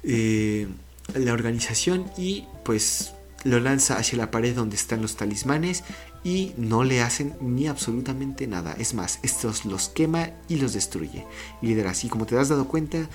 eh, 0.03 0.67
la 1.13 1.33
organización 1.33 2.05
y 2.17 2.45
pues 2.63 3.11
lo 3.43 3.59
lanza 3.59 3.97
hacia 3.97 4.17
la 4.17 4.31
pared 4.31 4.55
donde 4.55 4.75
están 4.75 5.01
los 5.01 5.17
talismanes 5.17 5.83
y 6.25 6.53
no 6.57 6.83
le 6.83 7.03
hacen 7.03 7.35
ni 7.39 7.67
absolutamente 7.67 8.47
nada. 8.47 8.75
Es 8.79 8.95
más, 8.95 9.19
estos 9.21 9.63
los 9.63 9.89
quema 9.89 10.31
y 10.49 10.55
los 10.55 10.73
destruye. 10.73 11.23
Y 11.61 11.75
dirás, 11.75 12.03
como 12.09 12.25
te 12.25 12.35
has 12.35 12.49
dado 12.49 12.67
cuenta, 12.67 13.07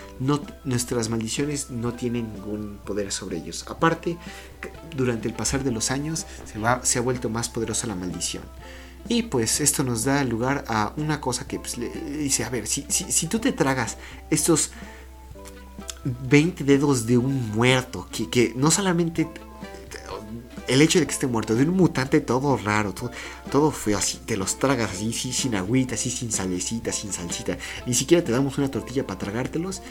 nuestras 0.65 1.09
maldiciones 1.09 1.71
no 1.71 1.93
tienen 1.93 2.33
ningún 2.33 2.79
poder 2.87 3.11
sobre 3.11 3.39
ellos. 3.39 3.65
Aparte, 3.69 4.17
durante 4.97 5.27
el 5.27 5.35
pasar 5.35 5.65
de 5.65 5.73
los 5.73 5.91
años 5.91 6.25
se, 6.83 6.99
ha 6.99 7.01
vuelto 7.03 7.29
más 7.29 7.49
poderosa 7.49 7.89
la 7.89 7.97
maldición. 7.97 8.45
Y 9.09 9.25
pues 9.25 9.61
esto 9.61 9.83
nos 9.83 10.05
da 10.05 10.23
lugar 10.23 10.65
a 10.69 10.93
una 10.97 11.21
cosa 11.21 11.49
que 11.49 11.59
pues, 11.59 11.77
dice, 12.17 12.45
a 12.45 12.51
ver, 12.51 12.69
si, 12.69 12.87
si, 12.89 13.27
tú 13.27 13.41
te 13.41 13.51
tragas 13.51 13.97
estos 14.31 14.71
20 16.05 16.63
dedos 16.63 17.07
de 17.07 17.19
un 17.19 17.51
muerto, 17.51 18.07
que, 18.13 18.31
que 18.31 18.53
no 18.55 18.71
solamente 18.71 19.27
el 20.69 20.83
hecho 20.83 21.01
de 21.01 21.07
que 21.07 21.13
esté 21.13 21.27
muerto, 21.27 21.55
de 21.55 21.65
un 21.65 21.77
mutante 21.77 22.21
todo 22.21 22.57
raro, 22.57 22.95
todo, 23.51 23.71
fue 23.71 23.95
así, 23.95 24.19
te 24.19 24.37
los 24.37 24.59
tragas 24.59 24.91
así, 24.93 25.13
sin 25.13 25.55
agüita, 25.55 25.95
así, 25.95 26.11
sin 26.11 26.33
salecita, 26.33 26.93
sin 26.93 27.13
salsita, 27.13 27.59
ni 27.87 27.95
siquiera 27.95 28.25
te 28.25 28.33
damos 28.33 28.59
una 28.59 28.71
tortilla 28.71 29.07
para 29.07 29.19
tragártelos, 29.19 29.83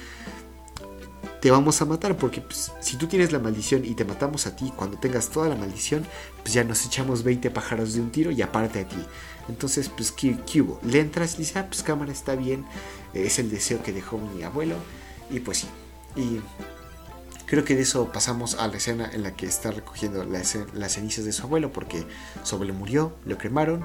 te 1.42 1.52
vamos 1.52 1.82
a 1.82 1.86
matar, 1.86 2.18
porque 2.18 2.42
pues, 2.42 2.72
si 2.82 2.98
tú 2.98 3.08
tienes 3.08 3.32
la 3.32 3.40
maldición 3.40 3.86
y 3.86 3.94
te 3.96 4.04
matamos 4.04 4.46
a 4.46 4.56
ti, 4.56 4.74
cuando 4.76 4.98
tengas 4.98 5.30
toda 5.30 5.48
la 5.48 5.56
maldición, 5.56 6.06
pues 6.42 6.54
ya 6.54 6.64
nos 6.64 6.86
echamos 6.86 7.24
20 7.24 7.50
pájaros 7.52 7.94
de 7.94 8.02
un 8.02 8.12
tiro 8.12 8.32
y 8.32 8.42
aparte 8.42 8.80
a 8.80 8.88
ti. 8.88 8.98
Entonces, 9.48 9.90
pues, 9.90 10.12
¿qué, 10.12 10.38
hubo? 10.62 10.80
Le 10.84 11.00
entras 11.00 11.36
y 11.36 11.38
dices, 11.40 11.56
ah, 11.58 11.66
pues 11.68 11.82
cámara, 11.82 12.12
está 12.12 12.36
bien, 12.36 12.66
es 13.14 13.40
el 13.40 13.50
deseo 13.50 13.82
que 13.82 13.94
dejó 13.94 14.18
mi 14.18 14.44
abuelo, 14.44 14.76
y 15.30 15.40
pues 15.40 15.60
sí. 15.60 15.68
Y 16.16 16.40
Creo 17.50 17.66
que 17.66 17.76
de 17.76 17.82
eso 17.82 18.12
pasamos 18.12 18.56
a 18.56 18.68
la 18.68 18.78
escena 18.78 19.10
en 19.12 19.24
la 19.24 19.36
que 19.36 19.48
está 19.48 19.72
recogiendo 19.72 20.24
las 20.24 20.92
cenizas 20.94 21.26
de 21.26 21.32
su 21.32 21.44
abuelo 21.44 21.72
porque 21.74 22.06
su 22.44 22.56
abuelo 22.56 22.76
murió, 22.76 23.16
lo 23.26 23.40
cremaron 23.40 23.84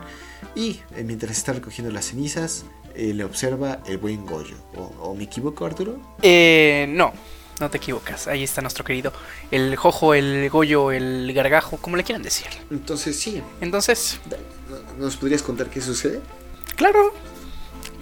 y 0.55 0.81
eh, 0.95 1.03
mientras 1.03 1.39
está 1.39 1.55
recogiendo 1.55 1.91
las 1.91 2.05
cenizas 2.07 2.67
eh, 2.95 3.15
le 3.15 3.25
observa 3.25 3.81
el 3.87 3.97
buen 3.97 4.27
Goyo. 4.27 4.57
¿O, 4.77 5.15
me 5.15 5.25
equivoco 5.25 5.65
Arturo? 5.65 5.99
Eh, 6.21 6.85
no, 6.91 7.15
no 7.59 7.71
te 7.71 7.79
equivocas. 7.79 8.29
Ahí 8.29 8.45
está 8.45 8.61
nuestro 8.61 8.85
querido. 8.85 9.15
El 9.51 9.77
Jojo, 9.77 10.13
el 10.13 10.51
Goyo, 10.51 10.93
el 10.93 11.33
Gargajo, 11.33 11.79
como 11.79 11.97
le 11.97 12.05
quieran 12.05 12.23
decir. 12.23 12.49
Entonces 12.71 13.19
sí. 13.19 13.43
Entonces... 13.63 14.21
¿Nos 14.99 15.17
podrías 15.17 15.43
contar 15.43 15.71
qué 15.71 15.81
sucede? 15.81 16.21
Claro 16.77 17.15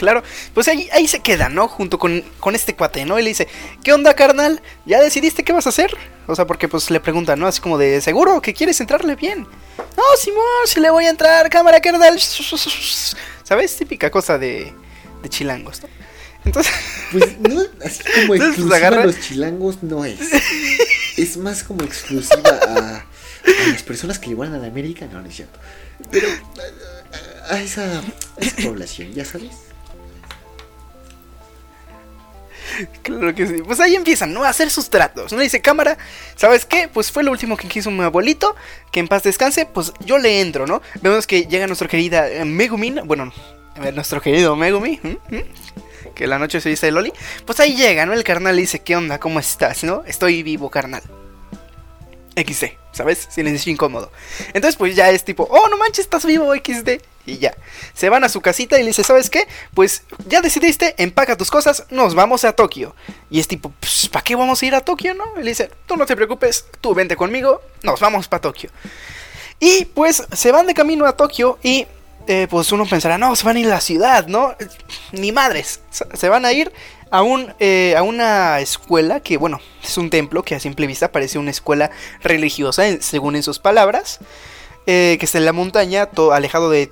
claro. 0.03 0.25
Pues 0.53 0.67
ahí, 0.67 0.89
ahí 0.93 1.07
se 1.07 1.21
queda, 1.21 1.49
¿no? 1.49 1.69
Junto 1.69 1.97
con, 1.97 2.25
este 2.53 2.75
cuate, 2.75 3.05
¿no? 3.05 3.21
Y 3.21 3.23
le 3.23 3.29
dice, 3.29 3.47
¿qué 3.85 3.93
onda, 3.93 4.15
carnal? 4.15 4.61
¿Ya 4.85 5.01
decidiste 5.01 5.45
qué 5.45 5.53
vas 5.53 5.67
a 5.67 5.69
hacer? 5.69 5.97
O 6.27 6.35
sea, 6.35 6.45
porque 6.45 6.67
pues 6.67 6.91
le 6.91 6.99
pregunta, 6.99 7.37
¿no? 7.37 7.47
Así 7.47 7.61
como 7.61 7.79
de, 7.79 8.01
¿seguro 8.01 8.43
que 8.43 8.53
quieres 8.53 8.81
entrarle 8.81 9.15
bien? 9.15 9.47
No, 9.79 10.03
Simón, 10.19 10.67
si 10.67 10.81
le 10.81 10.91
voy 10.91 11.05
a 11.05 11.11
entrar, 11.11 11.49
cámara, 11.49 11.81
carnal. 11.81 12.19
¿Sabes? 13.45 13.77
Típica 13.77 14.11
cosa 14.11 14.39
de, 14.39 14.75
de 15.23 15.29
chilangos, 15.29 15.83
¿no? 15.83 15.89
Entonces... 16.45 16.73
Pues 17.13 17.39
no, 17.41 17.61
así 17.85 18.03
como 18.05 18.27
pues, 18.29 18.41
exclusiva 18.41 18.89
a 18.89 19.05
los 19.05 19.21
chilangos 19.21 19.83
no 19.83 20.03
es. 20.07 20.19
Es 21.19 21.37
más 21.37 21.63
como 21.63 21.83
exclusiva 21.83 22.59
a, 22.67 23.05
a 23.05 23.69
las 23.69 23.83
personas 23.83 24.19
que 24.19 24.31
llevan 24.31 24.55
a 24.55 24.57
la 24.57 24.69
América, 24.69 25.07
no, 25.13 25.21
no 25.21 25.29
es 25.29 25.37
cierto. 25.37 25.59
Pero 26.11 26.27
a, 27.51 27.61
esa, 27.61 27.99
a 27.99 28.03
esa 28.39 28.57
población, 28.63 29.13
ya 29.13 29.27
sabes. 29.27 29.72
Claro 33.03 33.35
que 33.35 33.47
sí. 33.47 33.57
Pues 33.65 33.81
ahí 33.81 33.95
empiezan, 33.95 34.33
¿no? 34.33 34.45
A 34.45 34.49
hacer 34.49 34.71
sus 34.71 34.91
tratos. 34.91 35.33
¿No? 35.33 35.41
Dice 35.41 35.61
cámara, 35.61 35.99
¿sabes 36.37 36.65
qué? 36.65 36.89
Pues 36.89 37.11
fue 37.11 37.23
lo 37.23 37.31
último 37.31 37.57
que 37.57 37.69
quiso 37.69 37.91
mi 37.91 38.05
abuelito. 38.05 38.55
Que 38.91 39.01
en 39.01 39.09
paz 39.09 39.23
descanse. 39.23 39.67
Pues 39.67 39.93
yo 40.05 40.19
le 40.19 40.41
entro, 40.41 40.67
¿no? 40.67 40.83
Vemos 41.01 41.27
que 41.27 41.47
llega 41.47 41.67
nuestra 41.67 41.89
querida 41.89 42.29
eh, 42.29 42.45
Megumin. 42.45 43.01
Bueno, 43.05 43.33
nuestro 43.95 44.21
querido 44.21 44.57
Megumi. 44.57 45.01
Que 46.15 46.27
la 46.27 46.39
noche 46.39 46.61
se 46.61 46.69
dice 46.69 46.91
Loli. 46.91 47.13
Pues 47.47 47.61
ahí 47.61 47.75
llega, 47.75 48.07
¿no? 48.07 48.13
El 48.13 48.25
carnal 48.25 48.57
dice, 48.57 48.81
¿qué 48.81 48.97
onda? 48.97 49.19
¿Cómo 49.19 49.41
estás? 49.41 49.85
¿No? 49.85 50.05
Estoy 50.07 50.43
vivo, 50.43 50.71
carnal. 50.71 51.03
XD, 52.37 52.65
¿sabes? 52.93 53.29
Silencio 53.31 53.73
incómodo. 53.73 54.11
Entonces, 54.55 54.77
pues 54.77 54.97
ya 54.97 55.11
es 55.11 55.25
tipo, 55.25 55.47
oh, 55.51 55.69
no 55.69 55.77
manches, 55.77 56.05
estás 56.05 56.25
vivo, 56.25 56.55
XD. 56.55 57.03
Y 57.25 57.39
ya. 57.39 57.55
Se 57.95 58.09
van 58.09 58.25
a 58.25 58.29
su 58.29 58.41
casita 58.41 58.77
y 58.79 58.81
le 58.81 58.89
dice, 58.89 59.05
¿sabes 59.05 59.31
qué? 59.31 59.47
Pues 59.75 60.03
ya 60.27 60.41
decidiste, 60.41 60.95
empaca 60.99 61.37
tus 61.37 61.51
cosas, 61.51 61.85
nos 61.91 62.15
vamos 62.15 62.45
a 62.45 62.53
Tokio. 62.53 62.97
Y 63.31 63.39
es 63.39 63.47
tipo, 63.49 63.73
pues, 63.79 64.09
¿para 64.09 64.25
qué 64.25 64.35
vamos 64.35 64.61
a 64.63 64.67
ir 64.67 64.75
a 64.75 64.81
Tokio, 64.81 65.15
no? 65.15 65.25
Y 65.37 65.43
le 65.43 65.51
dice, 65.51 65.71
tú 65.87 65.97
no 65.97 66.07
te 66.07 66.17
preocupes, 66.17 66.67
tú 66.81 66.95
vente 66.95 67.17
conmigo, 67.17 67.63
nos 67.83 68.01
vamos 68.01 68.27
para 68.29 68.41
Tokio. 68.41 68.71
Y 69.61 69.85
pues 69.85 70.25
se 70.33 70.51
van 70.51 70.67
de 70.67 70.75
camino 70.75 71.07
a 71.07 71.17
Tokio 71.17 71.59
y 71.63 71.87
eh, 72.27 72.47
pues 72.51 72.73
uno 72.73 72.85
pensará, 72.87 73.19
no, 73.19 73.35
se 73.37 73.45
van 73.45 73.57
a 73.57 73.61
ir 73.61 73.67
a 73.67 73.71
la 73.71 73.81
ciudad, 73.81 74.27
¿no? 74.27 74.57
Ni 75.13 75.31
madres, 75.31 75.81
se 75.91 76.29
van 76.29 76.45
a 76.45 76.53
ir 76.53 76.73
a, 77.13 77.23
un, 77.23 77.53
eh, 77.61 77.95
a 77.97 78.03
una 78.03 78.61
escuela 78.61 79.21
que, 79.21 79.37
bueno, 79.37 79.61
es 79.85 79.99
un 79.99 80.11
templo 80.11 80.43
que 80.43 80.55
a 80.55 80.61
simple 80.61 80.87
vista 80.87 81.13
parece 81.13 81.39
una 81.39 81.51
escuela 81.51 81.91
religiosa, 82.23 82.85
según 83.01 83.37
en 83.37 83.43
sus 83.43 83.59
palabras, 83.59 84.19
eh, 84.87 85.17
que 85.21 85.27
está 85.27 85.39
en 85.39 85.45
la 85.45 85.53
montaña, 85.53 86.07
todo 86.07 86.33
alejado 86.33 86.71
de 86.71 86.91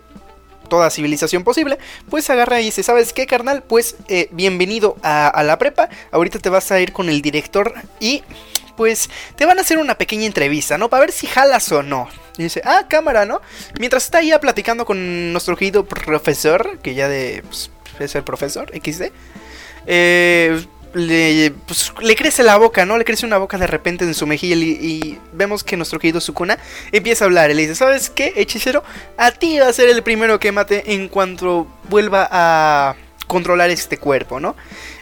toda 0.70 0.88
civilización 0.88 1.44
posible, 1.44 1.78
pues 2.08 2.30
agarra 2.30 2.62
y 2.62 2.64
dice, 2.64 2.82
¿sabes 2.82 3.12
qué, 3.12 3.26
carnal? 3.26 3.62
Pues 3.62 3.96
eh, 4.08 4.28
bienvenido 4.32 4.96
a, 5.02 5.42
la 5.42 5.58
prepa, 5.58 5.90
ahorita 6.12 6.38
te 6.38 6.48
vas 6.48 6.72
a 6.72 6.80
ir 6.80 6.94
con 6.94 7.10
el 7.10 7.20
director 7.20 7.74
y 8.00 8.22
pues 8.78 9.10
te 9.36 9.44
van 9.44 9.58
a 9.58 9.60
hacer 9.60 9.76
una 9.76 9.98
pequeña 9.98 10.24
entrevista, 10.24 10.78
¿no? 10.78 10.88
Para 10.88 11.02
ver 11.02 11.12
si 11.12 11.26
jalas 11.26 11.70
o 11.70 11.82
no. 11.82 12.08
Y 12.38 12.44
dice, 12.44 12.62
ah, 12.64 12.86
cámara, 12.88 13.26
¿no? 13.26 13.42
Mientras 13.78 14.04
está 14.04 14.18
ahí 14.18 14.32
platicando 14.40 14.86
con 14.86 15.34
nuestro 15.34 15.54
querido 15.54 15.84
profesor, 15.84 16.78
que 16.78 16.94
ya 16.94 17.06
de... 17.06 17.42
Pues, 17.46 17.70
es 17.98 18.14
el 18.14 18.24
profesor, 18.24 18.70
XD. 18.72 19.12
Eh, 19.86 20.64
le, 20.94 21.52
pues, 21.66 21.92
le 22.00 22.16
crece 22.16 22.42
la 22.42 22.56
boca, 22.56 22.84
¿no? 22.84 22.98
Le 22.98 23.04
crece 23.04 23.26
una 23.26 23.38
boca 23.38 23.58
de 23.58 23.66
repente 23.66 24.04
en 24.04 24.14
su 24.14 24.26
mejilla 24.26 24.56
y, 24.56 25.18
vemos 25.32 25.64
que 25.64 25.76
nuestro 25.76 25.98
querido 25.98 26.20
Sukuna 26.20 26.58
empieza 26.92 27.24
a 27.24 27.26
hablar. 27.26 27.50
Y 27.50 27.54
le 27.54 27.62
dice, 27.62 27.74
¿sabes 27.74 28.10
qué, 28.10 28.32
hechicero? 28.36 28.82
A 29.16 29.30
ti 29.30 29.58
va 29.58 29.68
a 29.68 29.72
ser 29.72 29.88
el 29.88 30.02
primero 30.02 30.38
que 30.40 30.52
mate 30.52 30.94
en 30.94 31.08
cuanto 31.08 31.66
vuelva 31.88 32.28
a 32.30 32.96
controlar 33.26 33.70
este 33.70 33.96
cuerpo, 33.96 34.40
¿no? 34.40 34.56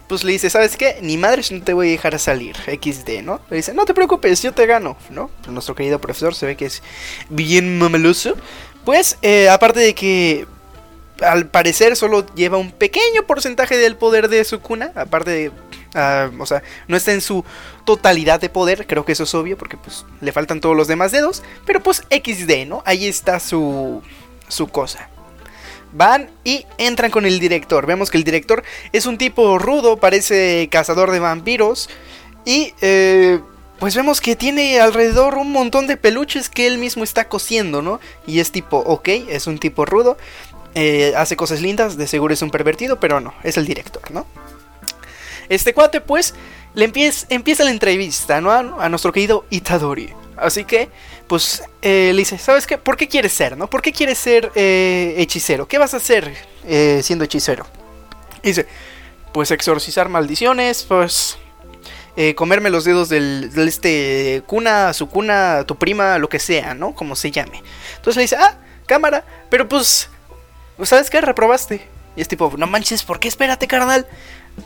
Pues 0.07 0.25
le 0.25 0.33
dice, 0.33 0.49
¿sabes 0.49 0.77
qué? 0.77 0.99
Ni 1.03 1.17
madres 1.17 1.53
no 1.53 1.63
te 1.63 1.73
voy 1.75 1.89
a 1.89 1.91
dejar 1.91 2.19
salir, 2.19 2.57
XD, 2.57 3.23
¿no? 3.23 3.41
Le 3.51 3.57
dice, 3.57 3.75
no 3.75 3.85
te 3.85 3.95
preocupes, 3.95 4.43
yo 4.43 4.53
te 4.53 4.67
gano, 4.67 4.97
¿no? 5.11 5.31
Pues 5.41 5.53
nuestro 5.53 5.75
querido 5.75 6.01
profesor 6.01 6.35
se 6.35 6.47
ve 6.47 6.57
que 6.57 6.67
es 6.67 6.83
bien 7.29 7.79
mameluso. 7.79 8.35
Pues, 8.85 9.19
eh, 9.21 9.51
aparte 9.51 9.81
de 9.81 9.95
que 9.95 10.47
al 11.21 11.47
parecer 11.47 11.97
solo 11.97 12.25
lleva 12.35 12.59
un 12.59 12.71
pequeño 12.71 13.25
porcentaje 13.27 13.77
del 13.77 13.97
poder 13.97 14.29
de 14.29 14.45
Sukuna, 14.45 14.93
aparte 14.95 15.31
de, 15.31 15.53
ah, 15.95 16.31
o 16.39 16.47
sea, 16.47 16.63
no 16.87 16.97
está 16.97 17.13
en 17.13 17.21
su 17.21 17.45
totalidad 17.85 18.41
de 18.41 18.49
poder, 18.49 18.87
creo 18.87 19.05
que 19.05 19.13
eso 19.13 19.25
es 19.25 19.35
obvio 19.35 19.57
porque 19.57 19.77
pues 19.77 20.05
le 20.21 20.33
faltan 20.33 20.61
todos 20.61 20.77
los 20.77 20.89
demás 20.89 21.13
dedos, 21.13 21.43
pero 21.65 21.83
pues 21.83 22.03
XD, 22.11 22.67
¿no? 22.67 22.83
Ahí 22.87 23.07
está 23.07 23.41
su 23.41 24.03
su 24.49 24.69
cosa. 24.69 25.09
Van 25.93 26.31
y 26.45 26.67
entran 26.77 27.11
con 27.11 27.25
el 27.25 27.41
director. 27.41 27.87
Vemos 27.87 28.11
que 28.11 28.19
el 28.19 28.25
director 28.25 28.63
es 28.93 29.07
un 29.07 29.17
tipo 29.17 29.59
rudo, 29.59 29.97
parece 29.99 30.69
cazador 30.71 31.11
de 31.11 31.19
vampiros 31.19 31.89
y 32.45 32.75
eh, 32.81 33.41
pues 33.79 33.95
vemos 33.95 34.21
que 34.21 34.37
tiene 34.37 34.81
alrededor 34.81 35.37
un 35.37 35.53
montón 35.53 35.87
de 35.87 35.97
peluches 35.97 36.49
que 36.49 36.67
él 36.67 36.79
mismo 36.79 37.05
está 37.05 37.29
cosiendo, 37.29 37.81
¿no? 37.81 38.01
Y 38.27 38.41
es 38.41 38.53
tipo, 38.53 38.79
ok, 38.79 39.09
es 39.29 39.47
un 39.47 39.59
tipo 39.59 39.87
rudo, 39.87 40.19
eh, 40.75 41.15
hace 41.17 41.37
cosas 41.37 41.61
lindas, 41.61 41.97
de 41.97 42.07
seguro 42.07 42.35
es 42.35 42.43
un 42.43 42.51
pervertido, 42.51 43.01
pero 43.01 43.21
no, 43.21 43.35
es 43.45 43.57
el 43.57 43.67
director, 43.67 44.11
¿no? 44.11 44.27
Este 45.49 45.75
cuate, 45.75 46.01
pues, 46.01 46.35
le 46.75 46.85
empieza, 46.85 47.27
empieza 47.31 47.65
la 47.65 47.71
entrevista, 47.71 48.41
¿no? 48.41 48.51
A, 48.51 48.89
nuestro 48.89 49.13
querido 49.13 49.45
Itadori. 49.51 50.13
Así 50.37 50.65
que, 50.65 50.89
pues, 51.27 51.63
eh, 51.83 52.13
le 52.13 52.19
dice, 52.19 52.39
¿sabes 52.39 52.67
qué? 52.67 52.79
¿Por 52.79 52.97
qué 52.97 53.09
quieres 53.09 53.33
ser, 53.33 53.57
no? 53.57 53.69
¿Por 53.69 53.83
qué 53.83 53.93
quieres 53.93 54.19
ser 54.19 54.53
eh, 54.55 55.15
hechicero? 55.19 55.67
¿Qué 55.67 55.79
vas 55.79 55.95
a 55.95 55.99
hacer 55.99 56.35
siendo 57.03 57.25
hechicero? 57.25 57.67
dice, 58.43 58.67
pues 59.33 59.51
exorcizar 59.51 60.09
maldiciones, 60.09 60.85
pues 60.85 61.39
comerme 62.35 62.71
los 62.71 62.85
dedos 62.85 63.09
del, 63.09 63.51
este 63.57 64.43
cuna, 64.47 64.93
su 64.93 65.09
cuna, 65.09 65.65
tu 65.67 65.77
prima, 65.77 66.19
lo 66.19 66.29
que 66.29 66.39
sea, 66.39 66.75
¿no? 66.75 66.95
Como 66.95 67.17
se 67.17 67.31
llame. 67.31 67.63
Entonces 67.97 68.17
le 68.17 68.23
dice, 68.23 68.37
ah, 68.37 68.59
cámara, 68.87 69.25
pero 69.51 69.69
pues 69.69 70.09
¿sabes 70.87 71.11
qué? 71.11 71.21
Reprobaste. 71.21 71.87
Y 72.17 72.21
es 72.21 72.29
tipo, 72.29 72.53
no 72.57 72.67
manches, 72.67 73.05
¿por 73.05 73.21
qué? 73.21 73.29
Espérate, 73.29 73.67
carnal. 73.67 74.07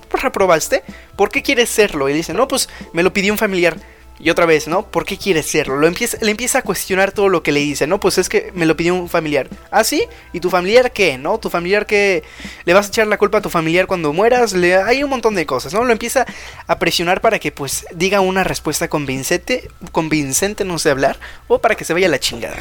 Pues 0.09 0.23
reprobaste. 0.23 0.83
¿Por 1.17 1.31
qué 1.31 1.43
quieres 1.43 1.69
serlo? 1.69 2.09
Y 2.09 2.13
dice, 2.13 2.35
no, 2.35 2.49
pues 2.49 2.69
me 2.93 3.03
lo 3.03 3.13
pidió 3.13 3.33
un 3.33 3.39
familiar. 3.39 3.77
Y 4.19 4.31
otra 4.31 4.47
vez, 4.47 4.69
¿no? 4.69 4.87
¿Por 4.87 5.05
qué 5.05 5.19
quiere 5.19 5.43
serlo? 5.43 5.77
Lo 5.77 5.87
empieza, 5.87 6.17
le 6.21 6.31
empieza 6.31 6.59
a 6.59 6.63
cuestionar 6.63 7.11
todo 7.13 7.29
lo 7.29 7.43
que 7.43 7.51
le 7.51 7.61
dice, 7.61 7.87
¿no? 7.87 7.99
Pues 7.99 8.19
es 8.19 8.29
que 8.29 8.53
me 8.55 8.67
lo 8.67 8.77
pidió 8.77 8.95
un 8.95 9.09
familiar. 9.09 9.49
¿Ah, 9.71 9.83
sí? 9.83 10.05
¿Y 10.33 10.41
tu 10.41 10.49
familiar 10.49 10.93
qué? 10.93 11.19
¿No? 11.19 11.39
¿Tu 11.39 11.51
familiar 11.51 11.87
qué? 11.87 12.23
¿Le 12.65 12.73
vas 12.73 12.87
a 12.87 12.89
echar 12.91 13.07
la 13.09 13.19
culpa 13.19 13.39
a 13.39 13.41
tu 13.41 13.51
familiar 13.51 13.87
cuando 13.87 14.13
mueras? 14.13 14.53
Le... 14.53 14.77
Hay 14.77 15.03
un 15.03 15.11
montón 15.11 15.35
de 15.35 15.45
cosas, 15.45 15.75
¿no? 15.75 15.83
Lo 15.83 15.93
empieza 15.93 16.25
a 16.67 16.79
presionar 16.79 17.21
para 17.21 17.39
que, 17.39 17.51
pues, 17.51 17.85
diga 17.95 18.21
una 18.21 18.45
respuesta 18.45 18.89
convincente, 18.89 19.69
convincente, 19.91 20.65
no 20.65 20.79
sé 20.79 20.91
hablar, 20.91 21.19
o 21.49 21.59
para 21.59 21.75
que 21.75 21.85
se 21.85 21.93
vaya 21.93 22.07
a 22.07 22.11
la 22.11 22.21
chingada, 22.21 22.57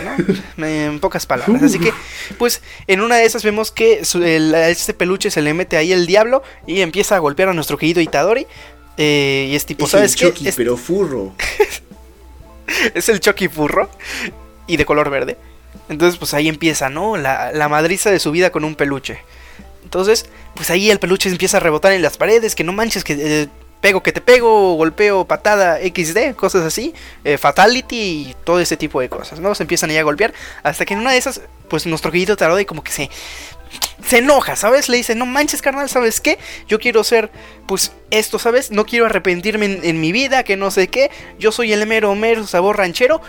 ¿no? 0.57 0.65
en 0.65 0.99
pocas 0.99 1.25
palabras. 1.27 1.61
Así 1.61 1.79
que, 1.79 1.93
pues, 2.39 2.61
en 2.87 3.01
una 3.01 3.17
de 3.17 3.25
esas 3.25 3.43
vemos 3.43 3.71
que 3.71 4.01
a 4.55 4.69
este 4.69 4.93
peluche 4.93 5.29
se 5.29 5.41
le 5.41 5.53
mete 5.53 5.77
ahí 5.77 5.91
el 5.91 6.07
diablo 6.07 6.41
y 6.65 6.81
empieza 6.81 7.15
a 7.15 7.19
golpear 7.19 7.49
a 7.49 7.53
nuestro 7.53 7.77
querido 7.77 8.01
Itadori. 8.01 8.47
Eh, 8.97 9.47
y 9.49 9.55
es 9.55 9.65
tipo, 9.65 9.87
¿sabes 9.87 10.15
qué? 10.15 10.33
es... 10.43 10.55
pero 10.55 10.77
furro. 10.77 11.33
es 12.93 13.09
el 13.09 13.19
Chucky 13.19 13.47
furro. 13.47 13.89
Y 14.67 14.77
de 14.77 14.85
color 14.85 15.09
verde. 15.09 15.37
Entonces, 15.89 16.17
pues 16.17 16.33
ahí 16.33 16.47
empieza, 16.47 16.89
¿no? 16.89 17.17
La, 17.17 17.51
la 17.51 17.67
madriza 17.67 18.11
de 18.11 18.19
su 18.19 18.31
vida 18.31 18.51
con 18.51 18.63
un 18.63 18.75
peluche. 18.75 19.19
Entonces, 19.83 20.25
pues 20.55 20.69
ahí 20.69 20.89
el 20.89 20.99
peluche 20.99 21.29
empieza 21.29 21.57
a 21.57 21.59
rebotar 21.59 21.91
en 21.91 22.01
las 22.01 22.17
paredes. 22.17 22.55
Que 22.55 22.63
no 22.63 22.73
manches, 22.73 23.03
que 23.03 23.17
eh, 23.19 23.47
pego 23.81 24.03
que 24.03 24.13
te 24.13 24.21
pego, 24.21 24.75
golpeo, 24.75 25.25
patada, 25.25 25.79
XD, 25.79 26.35
cosas 26.35 26.63
así. 26.63 26.93
Eh, 27.25 27.37
fatality 27.37 27.97
y 28.29 28.35
todo 28.45 28.59
ese 28.59 28.77
tipo 28.77 29.01
de 29.01 29.09
cosas, 29.09 29.39
¿no? 29.39 29.53
Se 29.55 29.63
empiezan 29.63 29.89
ahí 29.89 29.97
a 29.97 30.03
golpear. 30.03 30.33
Hasta 30.63 30.85
que 30.85 30.93
en 30.93 31.01
una 31.01 31.11
de 31.11 31.17
esas, 31.17 31.41
pues 31.67 31.85
nuestro 31.87 32.11
querido 32.11 32.37
y 32.59 32.65
como 32.65 32.83
que 32.83 32.91
se 32.91 33.09
se 34.05 34.17
enoja, 34.17 34.55
¿sabes? 34.55 34.89
Le 34.89 34.97
dice, 34.97 35.15
no 35.15 35.25
manches, 35.25 35.61
carnal, 35.61 35.89
¿sabes 35.89 36.19
qué? 36.19 36.37
Yo 36.67 36.79
quiero 36.79 37.03
ser, 37.03 37.31
pues, 37.67 37.91
esto, 38.09 38.39
¿sabes? 38.39 38.71
No 38.71 38.85
quiero 38.85 39.05
arrepentirme 39.05 39.79
en, 39.83 40.01
mi 40.01 40.11
vida, 40.11 40.43
que 40.43 40.57
no 40.57 40.71
sé 40.71 40.87
qué. 40.87 41.11
Yo 41.39 41.51
soy 41.51 41.71
el 41.71 41.85
mero 41.87 42.13
mero 42.15 42.45
sabor 42.47 42.77
ranchero. 42.77 43.21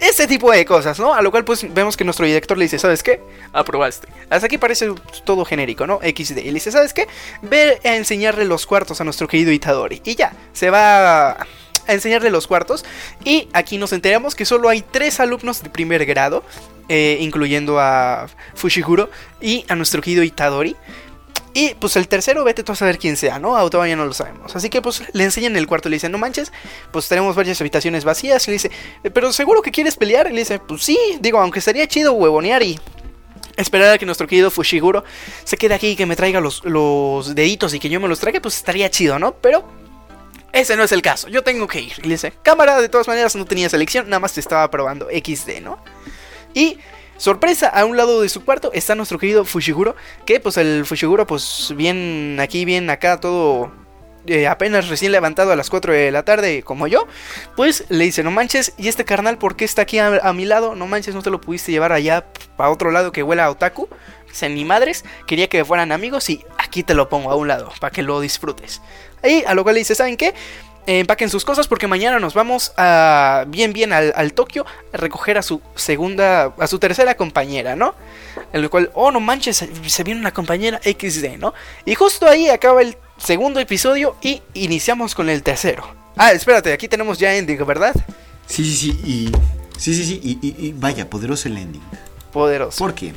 Ese 0.00 0.26
tipo 0.26 0.52
de 0.52 0.64
cosas, 0.64 0.98
¿no? 0.98 1.14
A 1.14 1.22
lo 1.22 1.30
cual, 1.30 1.44
pues, 1.44 1.72
vemos 1.72 1.96
que 1.96 2.04
nuestro 2.04 2.26
director 2.26 2.58
le 2.58 2.64
dice, 2.64 2.78
¿sabes 2.78 3.02
qué? 3.02 3.20
Aprobaste. 3.52 4.08
Hasta 4.30 4.46
aquí 4.46 4.58
parece 4.58 4.92
todo 5.24 5.44
genérico, 5.44 5.86
¿no? 5.86 5.98
XD. 6.00 6.38
Y 6.38 6.44
le 6.44 6.52
dice, 6.54 6.72
¿sabes 6.72 6.92
qué? 6.92 7.06
Ve 7.42 7.80
a 7.84 7.96
enseñarle 7.96 8.44
los 8.44 8.66
cuartos 8.66 9.00
a 9.00 9.04
nuestro 9.04 9.28
querido 9.28 9.50
Itadori. 9.50 10.02
Y 10.04 10.14
ya, 10.14 10.32
se 10.52 10.70
va 10.70 11.30
a 11.30 11.46
enseñarle 11.86 12.30
los 12.30 12.46
cuartos. 12.46 12.84
Y 13.24 13.48
aquí 13.52 13.78
nos 13.78 13.92
enteramos 13.92 14.34
que 14.34 14.44
solo 14.44 14.68
hay 14.68 14.82
tres 14.82 15.20
alumnos 15.20 15.62
de 15.62 15.70
primer 15.70 16.04
grado 16.06 16.44
eh, 16.88 17.18
incluyendo 17.20 17.78
a 17.78 18.28
Fushiguro 18.54 19.10
y 19.40 19.64
a 19.68 19.74
nuestro 19.74 20.00
querido 20.02 20.22
Itadori. 20.22 20.76
Y 21.54 21.74
pues 21.74 21.96
el 21.96 22.08
tercero, 22.08 22.44
vete 22.44 22.62
tú 22.62 22.72
a 22.72 22.76
saber 22.76 22.98
quién 22.98 23.16
sea, 23.16 23.38
¿no? 23.38 23.52
O 23.52 23.70
todavía 23.70 23.96
no 23.96 24.04
lo 24.04 24.12
sabemos. 24.12 24.54
Así 24.54 24.68
que 24.68 24.80
pues 24.80 25.02
le 25.12 25.24
enseñan 25.24 25.56
el 25.56 25.66
cuarto, 25.66 25.88
le 25.88 25.96
dicen, 25.96 26.12
no 26.12 26.18
manches, 26.18 26.52
pues 26.92 27.08
tenemos 27.08 27.34
varias 27.34 27.60
habitaciones 27.60 28.04
vacías. 28.04 28.46
Y 28.46 28.50
le 28.50 28.52
dice, 28.54 28.70
eh, 29.02 29.10
pero 29.10 29.32
seguro 29.32 29.62
que 29.62 29.70
quieres 29.70 29.96
pelear. 29.96 30.28
Y 30.28 30.34
le 30.34 30.40
dice, 30.40 30.58
pues 30.60 30.84
sí, 30.84 30.98
digo, 31.20 31.40
aunque 31.40 31.58
estaría 31.58 31.88
chido 31.88 32.12
huevonear 32.12 32.62
y 32.62 32.78
esperar 33.58 33.92
a 33.92 33.98
que 33.98 34.06
nuestro 34.06 34.26
querido 34.26 34.50
Fushiguro 34.50 35.04
se 35.44 35.56
quede 35.56 35.74
aquí 35.74 35.88
y 35.88 35.96
que 35.96 36.06
me 36.06 36.16
traiga 36.16 36.40
los, 36.40 36.62
deditos 37.34 37.74
y 37.74 37.80
que 37.80 37.88
yo 37.88 38.00
me 38.00 38.08
los 38.08 38.20
traiga, 38.20 38.40
pues 38.40 38.56
estaría 38.56 38.88
chido, 38.88 39.18
¿no? 39.18 39.34
Pero 39.34 39.68
ese 40.52 40.76
no 40.76 40.84
es 40.84 40.92
el 40.92 41.02
caso, 41.02 41.28
yo 41.28 41.42
tengo 41.42 41.66
que 41.66 41.80
ir. 41.80 41.92
Y 41.98 42.02
le 42.02 42.10
dice, 42.10 42.32
cámara, 42.42 42.80
de 42.80 42.88
todas 42.88 43.08
maneras 43.08 43.34
no 43.34 43.44
tenía 43.44 43.68
selección, 43.68 44.08
nada 44.08 44.20
más 44.20 44.32
te 44.32 44.40
estaba 44.40 44.70
probando 44.70 45.08
XD, 45.08 45.60
¿no? 45.60 45.78
Y 46.54 46.78
sorpresa, 47.16 47.68
a 47.68 47.84
un 47.84 47.96
lado 47.96 48.22
de 48.22 48.28
su 48.28 48.44
cuarto 48.44 48.70
está 48.72 48.94
nuestro 48.94 49.18
querido 49.18 49.44
Fushiguro, 49.44 49.96
que 50.26 50.40
pues 50.40 50.56
el 50.56 50.84
Fushiguro 50.86 51.26
pues 51.26 51.72
bien 51.76 52.38
aquí, 52.40 52.64
bien 52.64 52.90
acá, 52.90 53.20
todo 53.20 53.70
eh, 54.28 54.46
apenas 54.46 54.88
recién 54.88 55.12
levantado 55.12 55.52
a 55.52 55.56
las 55.56 55.70
4 55.70 55.92
de 55.92 56.10
la 56.10 56.22
tarde 56.22 56.62
como 56.62 56.86
yo, 56.86 57.06
pues 57.56 57.84
le 57.88 58.04
dice, 58.04 58.22
no 58.22 58.30
manches, 58.30 58.74
¿y 58.76 58.88
este 58.88 59.04
carnal 59.06 59.38
por 59.38 59.56
qué 59.56 59.64
está 59.64 59.82
aquí 59.82 59.98
a, 59.98 60.32
mi 60.34 60.44
lado? 60.44 60.74
No 60.74 60.86
manches, 60.86 61.14
no 61.14 61.22
te 61.22 61.30
lo 61.30 61.40
pudiste 61.40 61.72
llevar 61.72 61.92
allá 61.92 62.26
para 62.56 62.70
otro 62.70 62.90
lado 62.90 63.10
que 63.10 63.22
huela 63.22 63.46
a 63.46 63.50
otaku. 63.50 63.88
Dice, 64.28 64.50
ni 64.50 64.66
madres, 64.66 65.06
quería 65.26 65.48
que 65.48 65.64
fueran 65.64 65.92
amigos 65.92 66.28
y 66.28 66.44
aquí 66.58 66.82
te 66.82 66.92
lo 66.92 67.08
pongo 67.08 67.30
a 67.30 67.36
un 67.36 67.48
lado 67.48 67.72
para 67.80 67.90
que 67.90 68.02
lo 68.02 68.20
disfrutes. 68.20 68.82
Ahí 69.22 69.42
a 69.46 69.54
lo 69.54 69.62
cual 69.62 69.76
le 69.76 69.80
dice, 69.80 69.94
¿saben 69.94 70.18
qué? 70.18 70.34
Empaquen 70.88 71.28
sus 71.28 71.44
cosas 71.44 71.68
porque 71.68 71.86
mañana 71.86 72.18
nos 72.18 72.32
vamos 72.32 72.72
a 72.78 73.44
bien 73.48 73.74
bien 73.74 73.92
al, 73.92 74.32
Tokio 74.32 74.64
a 74.92 74.96
recoger 74.96 75.36
a 75.36 75.42
su 75.42 75.60
segunda, 75.74 76.54
a 76.58 76.66
su 76.66 76.78
tercera 76.78 77.14
compañera, 77.14 77.76
¿no? 77.76 77.94
En 78.54 78.62
lo 78.62 78.70
cual, 78.70 78.90
oh 78.94 79.10
no 79.10 79.20
manches, 79.20 79.56
se, 79.58 80.02
viene 80.02 80.18
una 80.18 80.32
compañera 80.32 80.80
XD, 80.82 81.36
¿no? 81.38 81.52
Y 81.84 81.94
justo 81.94 82.26
ahí 82.26 82.48
acaba 82.48 82.80
el 82.80 82.96
segundo 83.18 83.60
episodio 83.60 84.16
y 84.22 84.40
iniciamos 84.54 85.14
con 85.14 85.28
el 85.28 85.42
tercero. 85.42 85.86
Ah, 86.16 86.32
espérate, 86.32 86.72
aquí 86.72 86.88
tenemos 86.88 87.18
ya 87.18 87.34
ending, 87.34 87.64
¿verdad? 87.66 87.94
Sí, 88.46 88.64
sí, 88.64 88.74
sí, 88.74 89.00
y... 89.04 89.32
Sí, 89.76 89.94
sí, 89.94 90.04
sí, 90.04 90.38
y, 90.42 90.72
vaya, 90.72 91.08
poderoso 91.08 91.48
el 91.48 91.58
ending. 91.58 91.82
Poderoso. 92.32 92.78
¿Por 92.78 92.94
qué? 92.94 93.12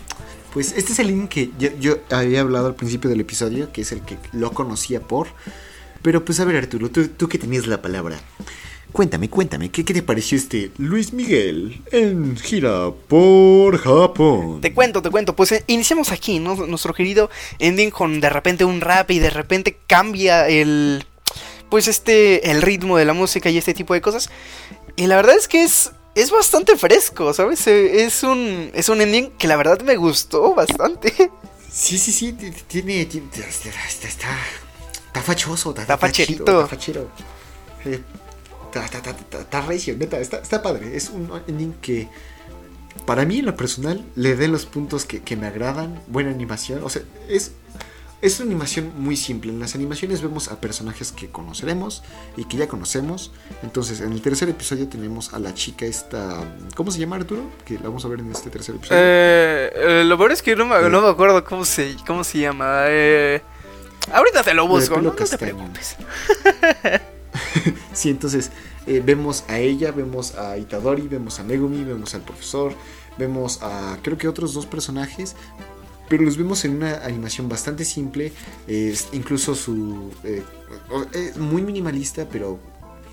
Pues 0.54 0.74
este 0.78 0.92
es 0.92 1.00
el 1.00 1.10
ending 1.10 1.28
que 1.28 1.50
yo, 1.58 1.70
yo 1.80 1.98
había 2.12 2.42
hablado 2.42 2.68
al 2.68 2.76
principio 2.76 3.10
del 3.10 3.22
episodio, 3.22 3.72
que 3.72 3.82
es 3.82 3.92
el 3.94 4.02
que 4.02 4.18
lo 4.34 4.52
conocía 4.52 5.00
por... 5.00 5.30
Pero 6.02 6.26
pues 6.26 6.40
a 6.40 6.46
ver 6.46 6.58
Arturo, 6.58 6.90
tú, 6.90 7.28
que 7.30 7.38
tenías 7.38 7.68
la 7.68 7.82
palabra. 7.82 8.20
Cuéntame, 8.92 9.30
cuéntame, 9.30 9.70
¿qué, 9.70 9.86
¿qué, 9.86 9.94
te 9.94 10.04
pareció 10.04 10.38
este 10.38 10.72
Luis 10.78 11.14
Miguel 11.14 11.82
en 11.94 12.36
gira 12.36 12.92
por 13.08 13.78
Japón? 13.78 14.60
Te 14.60 14.74
cuento, 14.74 15.02
te 15.02 15.10
cuento, 15.10 15.34
pues 15.34 15.54
eh, 15.54 15.64
iniciamos 15.68 16.12
aquí, 16.12 16.40
¿no? 16.40 16.56
Nuestro 16.68 16.94
querido 16.94 17.30
ending 17.60 17.90
con 17.90 18.20
de 18.20 18.30
repente 18.30 18.66
un 18.66 18.82
rap 18.82 19.10
y 19.12 19.20
de 19.20 19.30
repente 19.30 19.78
cambia 19.88 20.50
el... 20.50 21.06
Pues 21.70 21.88
este, 21.88 22.52
el 22.52 22.62
ritmo 22.62 22.98
de 22.98 23.06
la 23.06 23.14
música 23.14 23.50
y 23.50 23.58
este 23.58 23.74
tipo 23.74 23.94
de 23.94 24.02
cosas. 24.02 24.30
Y 24.98 25.08
la 25.08 25.16
verdad 25.16 25.38
es 25.38 25.48
que 25.48 25.64
es, 25.64 25.94
es 26.16 26.30
bastante 26.30 26.76
fresco, 26.76 27.34
¿sabes? 27.34 27.66
Eh, 27.68 28.04
es 28.04 28.24
un, 28.24 28.72
es 28.74 28.90
un 28.90 29.00
ending 29.00 29.32
que 29.38 29.48
la 29.48 29.56
verdad 29.56 29.80
me 29.82 29.96
gustó 29.96 30.54
bastante. 30.54 31.14
Sí, 31.72 31.98
sí, 31.98 32.12
sí, 32.12 32.34
tiene, 32.68 33.06
tiene 33.06 33.30
está, 33.48 33.70
Está 34.06 34.38
fachoso, 35.20 35.72
está, 35.72 35.82
está 35.82 35.98
fachero. 35.98 36.46
Está 38.74 39.62
recio, 39.62 39.98
neta, 39.98 40.20
está, 40.20 40.62
padre. 40.62 40.96
Es 40.96 41.10
un 41.10 41.30
ending 41.48 41.74
que 41.82 42.08
para 43.06 43.26
mí 43.26 43.40
en 43.40 43.46
lo 43.46 43.56
personal 43.56 44.04
le 44.16 44.36
den 44.36 44.52
los 44.52 44.66
puntos 44.66 45.06
que, 45.06 45.36
me 45.36 45.48
agradan. 45.48 46.02
Buena 46.08 46.32
animación. 46.32 46.82
O 46.84 46.90
sea, 46.90 47.02
es, 47.28 47.52
es 48.22 48.40
una 48.40 48.48
animación 48.48 48.94
muy 48.98 49.18
simple. 49.18 49.52
En 49.52 49.60
las 49.60 49.76
animaciones 49.76 50.22
vemos 50.22 50.50
a 50.50 50.62
personajes 50.62 51.12
que 51.12 51.30
conoceremos 51.30 52.04
y 52.38 52.46
que 52.46 52.56
ya 52.56 52.68
conocemos. 52.68 53.32
Entonces, 53.64 54.00
en 54.00 54.14
el 54.14 54.22
tercer 54.22 54.48
episodio 54.48 54.88
tenemos 54.88 55.34
a 55.34 55.40
la 55.40 55.54
chica 55.54 55.86
esta... 55.86 56.56
¿Cómo 56.76 56.92
se 56.92 57.00
llama 57.00 57.18
Arturo? 57.18 57.44
Que 57.66 57.74
la 57.76 57.84
vamos 57.84 58.06
a 58.06 58.08
ver 58.08 58.22
en 58.22 58.32
este 58.32 58.50
tercer 58.50 58.76
episodio. 58.76 59.02
Eh, 59.04 59.72
eh 59.76 60.04
lo 60.06 60.18
peor 60.18 60.32
es 60.32 60.42
que 60.42 60.56
no 60.56 60.66
me, 60.66 60.90
no 60.90 61.02
me 61.02 61.10
acuerdo 61.10 61.44
cómo 61.44 61.66
se, 61.66 61.98
cómo 62.08 62.24
se 62.24 62.40
llama. 62.40 62.84
Eh... 62.88 63.42
Ahorita 64.12 64.44
te 64.44 64.54
lo 64.54 64.68
busco, 64.68 65.02
no, 65.02 65.12
te 65.12 65.38
preocupes. 65.38 65.96
sí, 67.94 68.10
entonces 68.10 68.52
eh, 68.88 69.02
vemos 69.04 69.44
a 69.48 69.60
ella, 69.60 69.92
vemos 69.92 70.36
a 70.36 70.58
Itadori, 70.58 71.08
vemos 71.08 71.40
a 71.40 71.44
Megumi, 71.44 71.84
vemos 71.84 72.16
al 72.16 72.22
profesor, 72.22 72.74
vemos 73.18 73.62
a 73.62 73.98
creo 74.02 74.18
que 74.18 74.28
otros 74.28 74.54
dos 74.54 74.66
personajes. 74.66 75.36
pero 76.10 76.24
los 76.24 76.38
vemos 76.38 76.66
en 76.66 76.76
una 76.78 77.06
animación 77.06 77.48
bastante 77.48 77.86
simple, 77.86 78.34
es 78.68 79.10
incluso 79.14 79.56
su... 79.56 80.12
Eh, 80.24 80.44
es 81.14 81.38
muy 81.38 81.62
minimalista, 81.62 82.28
pero 82.30 82.60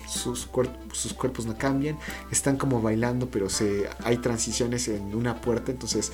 sus, 0.09 0.49
sus 0.91 1.13
cuerpos 1.13 1.45
no 1.45 1.57
cambian, 1.57 1.97
están 2.31 2.57
como 2.57 2.81
bailando, 2.81 3.29
pero 3.29 3.49
se, 3.49 3.87
hay 4.03 4.17
transiciones 4.17 4.87
en 4.87 5.15
una 5.15 5.39
puerta, 5.39 5.71
entonces 5.71 6.11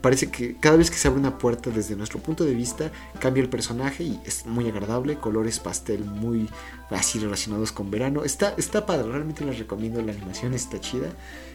parece 0.00 0.30
que 0.30 0.56
cada 0.56 0.76
vez 0.76 0.90
que 0.90 0.96
se 0.96 1.08
abre 1.08 1.20
una 1.20 1.38
puerta 1.38 1.70
desde 1.70 1.96
nuestro 1.96 2.20
punto 2.20 2.44
de 2.44 2.54
vista 2.54 2.90
cambia 3.18 3.42
el 3.42 3.48
personaje 3.48 4.04
y 4.04 4.20
es 4.24 4.46
muy 4.46 4.68
agradable, 4.68 5.18
colores 5.18 5.58
pastel 5.58 6.04
muy 6.04 6.48
así 6.90 7.18
relacionados 7.18 7.72
con 7.72 7.90
verano, 7.90 8.24
está, 8.24 8.54
está 8.56 8.86
padre, 8.86 9.10
realmente 9.10 9.44
les 9.44 9.58
recomiendo, 9.58 10.00
la 10.02 10.12
animación 10.12 10.54
está 10.54 10.80
chida. 10.80 11.08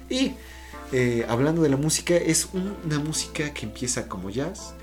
Y 0.10 0.34
eh, 0.92 1.26
hablando 1.28 1.62
de 1.62 1.70
la 1.70 1.78
música, 1.78 2.16
es 2.16 2.50
una 2.54 3.00
música 3.00 3.54
que 3.54 3.66
empieza 3.66 4.08
como 4.08 4.30
jazz, 4.30 4.76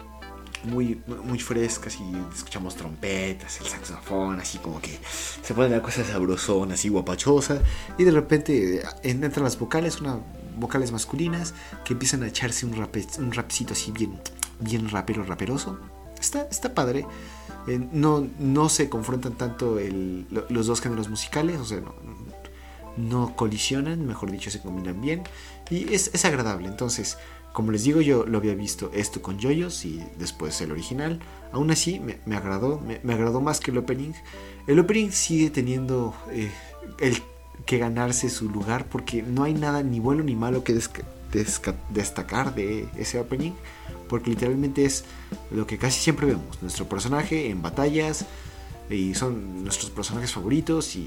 muy, 0.64 1.00
muy 1.06 1.38
fresca, 1.38 1.88
así 1.88 2.04
escuchamos 2.34 2.74
trompetas, 2.76 3.61
el 3.61 3.66
saxofón, 3.66 4.40
así 4.40 4.58
como 4.58 4.80
que 4.80 4.98
se 5.42 5.54
pone 5.54 5.70
la 5.70 5.82
cosa 5.82 6.04
sabrosona, 6.04 6.74
así 6.74 6.88
guapachosa, 6.88 7.62
y 7.96 8.04
de 8.04 8.11
repente 8.11 8.82
entran 9.02 9.44
las 9.44 9.58
vocales, 9.58 10.00
una 10.00 10.18
vocales 10.61 10.92
masculinas 10.92 11.54
que 11.84 11.94
empiezan 11.94 12.22
a 12.22 12.28
echarse 12.28 12.66
un, 12.66 12.76
rap, 12.76 12.96
un 13.18 13.32
rapcito 13.32 13.72
así 13.72 13.90
bien, 13.90 14.20
bien 14.61 14.88
rapero, 14.88 15.24
raperoso. 15.24 15.78
Está, 16.20 16.42
está 16.50 16.74
padre. 16.74 17.06
Eh, 17.66 17.80
no, 17.92 18.26
no 18.38 18.68
se 18.68 18.88
confrontan 18.88 19.34
tanto 19.34 19.78
los 20.48 20.66
dos 20.66 20.80
géneros 20.80 21.08
musicales, 21.08 21.58
o 21.58 21.64
sea, 21.64 21.80
no, 21.80 21.94
no, 22.96 23.36
colisionan, 23.36 24.06
mejor 24.06 24.30
dicho, 24.30 24.50
se 24.50 24.61
combinan 24.61 25.00
bien. 25.00 25.22
Y 25.70 25.92
es, 25.92 26.11
es, 26.12 26.24
agradable. 26.24 26.68
Entonces, 26.68 27.18
como 27.52 27.72
les 27.72 27.84
digo, 27.84 28.00
yo 28.00 28.26
lo 28.26 28.38
había 28.38 28.54
visto 28.54 28.90
esto 28.94 29.22
con 29.22 29.40
Joyos 29.40 29.84
y 29.84 30.02
después 30.18 30.61
el 30.61 30.72
original. 30.72 31.20
Aún 31.52 31.70
así, 31.70 32.00
me, 32.00 32.18
me 32.26 32.36
agradó, 32.36 32.80
me, 32.80 33.00
me, 33.02 33.14
agradó 33.14 33.40
más 33.40 33.61
que 33.61 33.70
el 33.70 33.78
opening. 33.78 34.12
El 34.66 34.78
opening 34.78 35.11
sigue 35.11 35.50
teniendo 35.50 36.14
eh, 36.30 36.50
el 37.00 37.22
que 37.66 37.78
ganarse 37.78 38.28
su 38.28 38.48
lugar 38.48 38.86
porque 38.86 39.22
no 39.22 39.44
hay 39.44 39.54
nada 39.54 39.82
ni 39.82 40.00
bueno 40.00 40.22
ni 40.22 40.36
malo 40.36 40.64
que 40.64 40.78
destacar 41.90 42.54
de 42.54 42.88
ese 42.96 43.20
opening 43.20 43.52
porque 44.08 44.30
literalmente 44.30 44.84
es 44.84 45.04
lo 45.52 45.66
que 45.66 45.78
casi 45.78 46.00
siempre 46.00 46.26
vemos 46.26 46.61
nuestro 46.62 46.88
personaje 46.88 47.48
en 47.48 47.62
batallas 47.62 48.26
y 48.90 49.14
son 49.14 49.62
nuestros 49.62 49.90
personajes 49.90 50.32
favoritos 50.32 50.96
y, 50.96 51.06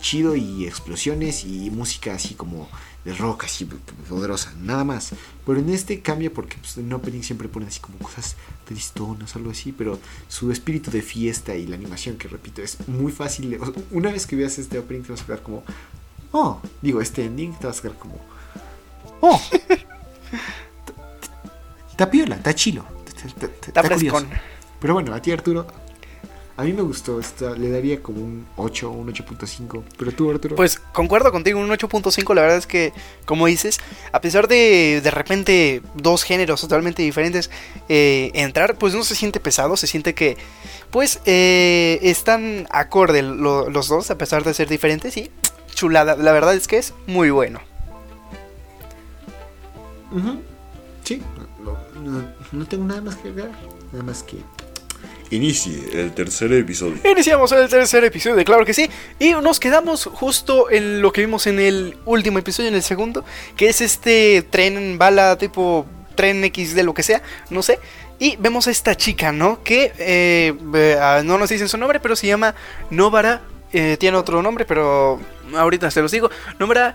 chido 0.00 0.34
y 0.34 0.66
explosiones 0.66 1.44
y 1.44 1.70
música 1.70 2.14
así 2.14 2.34
como 2.34 2.68
de 3.04 3.14
rock 3.14 3.44
así 3.44 3.66
poderosa, 4.08 4.52
nada 4.60 4.84
más. 4.84 5.12
Pero 5.44 5.58
en 5.58 5.68
este 5.70 6.00
cambia 6.00 6.32
porque 6.32 6.56
pues, 6.56 6.78
en 6.78 6.92
opening 6.92 7.22
siempre 7.22 7.48
ponen 7.48 7.68
así 7.68 7.80
como 7.80 7.98
cosas 7.98 8.36
tristonas, 8.64 9.36
algo 9.36 9.50
así, 9.50 9.72
pero 9.72 9.98
su 10.28 10.50
espíritu 10.50 10.90
de 10.90 11.02
fiesta 11.02 11.54
y 11.54 11.66
la 11.66 11.76
animación 11.76 12.16
que 12.16 12.28
repito 12.28 12.62
es 12.62 12.88
muy 12.88 13.12
fácil. 13.12 13.58
una 13.90 14.10
vez 14.10 14.26
que 14.26 14.36
veas 14.36 14.58
este 14.58 14.78
opening 14.78 15.02
te 15.02 15.12
vas 15.12 15.22
a 15.22 15.26
quedar 15.26 15.42
como, 15.42 15.62
oh, 16.32 16.60
digo, 16.80 17.00
este 17.00 17.24
ending 17.24 17.54
te 17.58 17.66
vas 17.66 17.78
a 17.78 17.82
quedar 17.82 17.98
como, 17.98 18.18
oh, 19.20 19.40
está 21.90 22.10
piola, 22.10 22.36
está. 22.36 22.54
Pero 24.80 24.94
bueno, 24.94 25.14
a 25.14 25.20
ti 25.20 25.30
Arturo, 25.30 25.66
a 26.56 26.62
mí 26.62 26.72
me 26.72 26.82
gustó, 26.82 27.18
esta, 27.18 27.50
le 27.50 27.68
daría 27.68 28.00
como 28.00 28.20
un 28.20 28.46
8 28.56 28.88
un 28.88 29.12
8.5. 29.12 29.82
Pero 29.98 30.12
tú, 30.12 30.30
Arturo. 30.30 30.54
Pues 30.54 30.78
concuerdo 30.78 31.32
contigo, 31.32 31.58
un 31.58 31.68
8.5. 31.68 32.32
La 32.32 32.42
verdad 32.42 32.58
es 32.58 32.68
que, 32.68 32.92
como 33.24 33.46
dices, 33.46 33.80
a 34.12 34.20
pesar 34.20 34.46
de 34.46 35.00
de 35.02 35.10
repente 35.10 35.82
dos 35.94 36.22
géneros 36.22 36.60
totalmente 36.60 37.02
diferentes 37.02 37.50
eh, 37.88 38.30
entrar, 38.34 38.76
pues 38.76 38.94
no 38.94 39.02
se 39.02 39.16
siente 39.16 39.40
pesado, 39.40 39.76
se 39.76 39.88
siente 39.88 40.14
que, 40.14 40.36
pues, 40.90 41.20
eh, 41.24 41.98
están 42.02 42.68
acorde 42.70 43.22
los 43.22 43.88
dos, 43.88 44.12
a 44.12 44.18
pesar 44.18 44.44
de 44.44 44.54
ser 44.54 44.68
diferentes. 44.68 45.16
Y 45.16 45.32
chulada, 45.74 46.14
la 46.14 46.30
verdad 46.30 46.54
es 46.54 46.68
que 46.68 46.78
es 46.78 46.94
muy 47.08 47.30
bueno. 47.30 47.60
Sí, 51.02 51.20
no, 51.64 52.22
no 52.52 52.66
tengo 52.66 52.84
nada 52.84 53.00
más 53.00 53.16
que 53.16 53.28
agregar, 53.30 53.50
nada 53.90 54.04
más 54.04 54.22
que 54.22 54.38
inicie 55.34 55.80
el 55.92 56.12
tercer 56.12 56.52
episodio. 56.52 56.96
Iniciamos 57.10 57.52
el 57.52 57.68
tercer 57.68 58.04
episodio, 58.04 58.44
claro 58.44 58.64
que 58.64 58.74
sí. 58.74 58.88
Y 59.18 59.32
nos 59.32 59.60
quedamos 59.60 60.04
justo 60.06 60.70
en 60.70 61.02
lo 61.02 61.12
que 61.12 61.20
vimos 61.22 61.46
en 61.46 61.60
el 61.60 61.96
último 62.04 62.38
episodio, 62.38 62.68
en 62.68 62.74
el 62.74 62.82
segundo, 62.82 63.24
que 63.56 63.68
es 63.68 63.80
este 63.80 64.42
tren 64.50 64.98
bala 64.98 65.36
tipo 65.36 65.86
tren 66.14 66.44
X 66.44 66.74
de 66.74 66.82
lo 66.82 66.94
que 66.94 67.02
sea, 67.02 67.22
no 67.50 67.62
sé. 67.62 67.78
Y 68.18 68.36
vemos 68.36 68.68
a 68.68 68.70
esta 68.70 68.94
chica, 68.94 69.32
¿no? 69.32 69.62
Que 69.62 69.92
eh, 69.98 70.54
eh, 70.74 71.22
no 71.24 71.38
nos 71.38 71.50
dicen 71.50 71.68
su 71.68 71.76
nombre, 71.76 72.00
pero 72.00 72.14
se 72.16 72.26
llama 72.26 72.54
Novara. 72.90 73.42
Eh, 73.72 73.96
tiene 73.98 74.16
otro 74.16 74.40
nombre, 74.40 74.64
pero 74.64 75.20
ahorita 75.52 75.90
se 75.90 76.00
los 76.00 76.12
digo. 76.12 76.30
Novara 76.60 76.94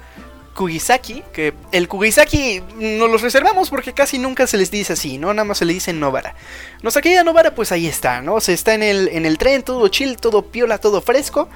Kugisaki, 0.60 1.24
que 1.32 1.54
el 1.72 1.88
Kugisaki 1.88 2.62
nos 2.76 3.10
los 3.10 3.22
reservamos 3.22 3.70
porque 3.70 3.94
casi 3.94 4.20
nunca 4.20 4.46
se 4.46 4.58
les 4.58 4.70
dice 4.70 4.92
así, 4.92 5.18
¿no? 5.18 5.34
Nada 5.34 5.46
más 5.46 5.60
se 5.60 5.64
le 5.64 5.72
dice 5.72 5.94
Novara. 5.94 6.36
Nuestra 6.82 7.02
querida 7.02 7.24
Novara, 7.24 7.56
pues 7.56 7.72
ahí 7.72 7.88
está, 7.88 8.22
¿no? 8.22 8.42
Se 8.42 8.52
está 8.52 8.74
en 8.74 8.84
el, 8.84 9.08
en 9.08 9.26
el 9.26 9.38
tren, 9.38 9.64
todo 9.64 9.88
chill, 9.88 10.18
todo 10.18 10.42
piola, 10.42 10.78
todo 10.78 11.00
fresco, 11.00 11.48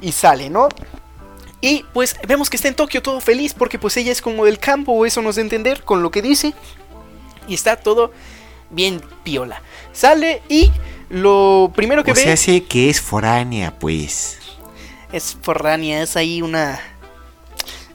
y 0.00 0.12
sale, 0.12 0.48
¿no? 0.48 0.68
Y 1.60 1.84
pues 1.92 2.14
vemos 2.28 2.50
que 2.50 2.54
está 2.54 2.68
en 2.68 2.76
Tokio 2.76 3.02
todo 3.02 3.20
feliz 3.20 3.52
porque 3.52 3.80
pues 3.80 3.96
ella 3.96 4.12
es 4.12 4.22
como 4.22 4.44
del 4.44 4.60
campo, 4.60 4.92
o 4.92 5.06
eso 5.06 5.22
nos 5.22 5.34
da 5.34 5.40
a 5.40 5.42
entender 5.42 5.82
con 5.82 6.04
lo 6.04 6.12
que 6.12 6.22
dice. 6.22 6.54
Y 7.48 7.54
está 7.54 7.74
todo 7.74 8.12
bien 8.70 9.02
piola. 9.24 9.60
Sale 9.92 10.40
y 10.48 10.70
lo 11.08 11.72
primero 11.74 12.04
que 12.04 12.12
o 12.12 12.14
ve... 12.14 12.22
Se 12.22 12.30
hace 12.30 12.62
que 12.62 12.90
es 12.90 13.00
foránea, 13.00 13.76
pues. 13.80 14.38
Es 15.10 15.36
foránea, 15.42 16.04
es 16.04 16.16
ahí 16.16 16.42
una 16.42 16.80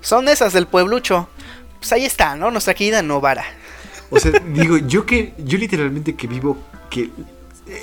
son 0.07 0.29
esas 0.29 0.53
del 0.53 0.67
pueblucho. 0.67 1.27
Pues 1.79 1.91
ahí 1.91 2.05
está, 2.05 2.37
¿no? 2.37 2.49
Nuestra 2.49 2.73
querida 2.73 3.01
Novara. 3.01 3.43
O 4.09 4.17
sea, 4.17 4.31
digo, 4.53 4.77
yo 4.77 5.05
que, 5.05 5.33
yo 5.37 5.57
literalmente 5.57 6.15
que 6.15 6.27
vivo, 6.27 6.57
que 6.89 7.11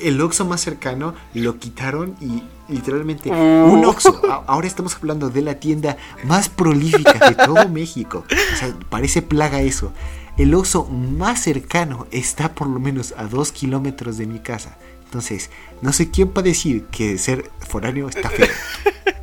el 0.02 0.18
Oxxo 0.22 0.46
más 0.46 0.62
cercano 0.62 1.14
lo 1.34 1.58
quitaron 1.58 2.16
y 2.22 2.42
literalmente 2.72 3.30
un 3.30 3.84
uh. 3.84 3.90
Oxxo. 3.90 4.22
Ahora 4.46 4.66
estamos 4.66 4.94
hablando 4.94 5.28
de 5.28 5.42
la 5.42 5.60
tienda 5.60 5.98
más 6.24 6.48
prolífica 6.48 7.28
de 7.28 7.34
todo 7.34 7.68
México. 7.68 8.24
O 8.54 8.56
sea, 8.56 8.74
parece 8.88 9.20
plaga 9.20 9.60
eso. 9.60 9.92
El 10.38 10.54
Oxxo 10.54 10.86
más 10.86 11.42
cercano 11.42 12.06
está 12.10 12.54
por 12.54 12.68
lo 12.68 12.80
menos 12.80 13.12
a 13.18 13.24
dos 13.24 13.52
kilómetros 13.52 14.16
de 14.16 14.26
mi 14.26 14.38
casa. 14.38 14.78
Entonces, 15.04 15.50
no 15.82 15.92
sé 15.92 16.10
quién 16.10 16.28
puede 16.28 16.48
decir 16.48 16.86
que 16.86 17.18
ser 17.18 17.50
foráneo 17.68 18.08
está 18.08 18.30
feo. 18.30 18.48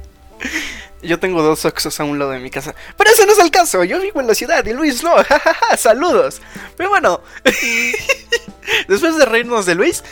Yo 1.01 1.19
tengo 1.19 1.41
dos 1.41 1.65
Oxos 1.65 1.99
a 1.99 2.03
un 2.03 2.19
lado 2.19 2.31
de 2.31 2.39
mi 2.39 2.49
casa. 2.49 2.75
Pero 2.97 3.09
ese 3.09 3.25
no 3.25 3.33
es 3.33 3.39
el 3.39 3.51
caso. 3.51 3.83
Yo 3.83 3.99
vivo 3.99 4.21
en 4.21 4.27
la 4.27 4.35
ciudad 4.35 4.65
y 4.65 4.73
Luis 4.73 5.03
no. 5.03 5.15
Saludos. 5.77 6.41
Pero 6.77 6.89
bueno. 6.89 7.21
Después 8.87 9.17
de 9.17 9.25
reírnos 9.25 9.65
de 9.65 9.75
Luis, 9.75 10.03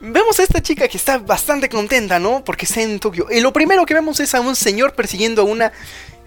vemos 0.00 0.38
a 0.38 0.42
esta 0.42 0.62
chica 0.62 0.86
que 0.88 0.98
está 0.98 1.18
bastante 1.18 1.68
contenta, 1.68 2.18
¿no? 2.18 2.44
Porque 2.44 2.66
está 2.66 2.82
en 2.82 3.00
Tokio. 3.00 3.26
Y 3.30 3.40
lo 3.40 3.52
primero 3.52 3.86
que 3.86 3.94
vemos 3.94 4.20
es 4.20 4.34
a 4.34 4.40
un 4.40 4.54
señor 4.54 4.94
persiguiendo 4.94 5.42
a 5.42 5.44
una 5.46 5.72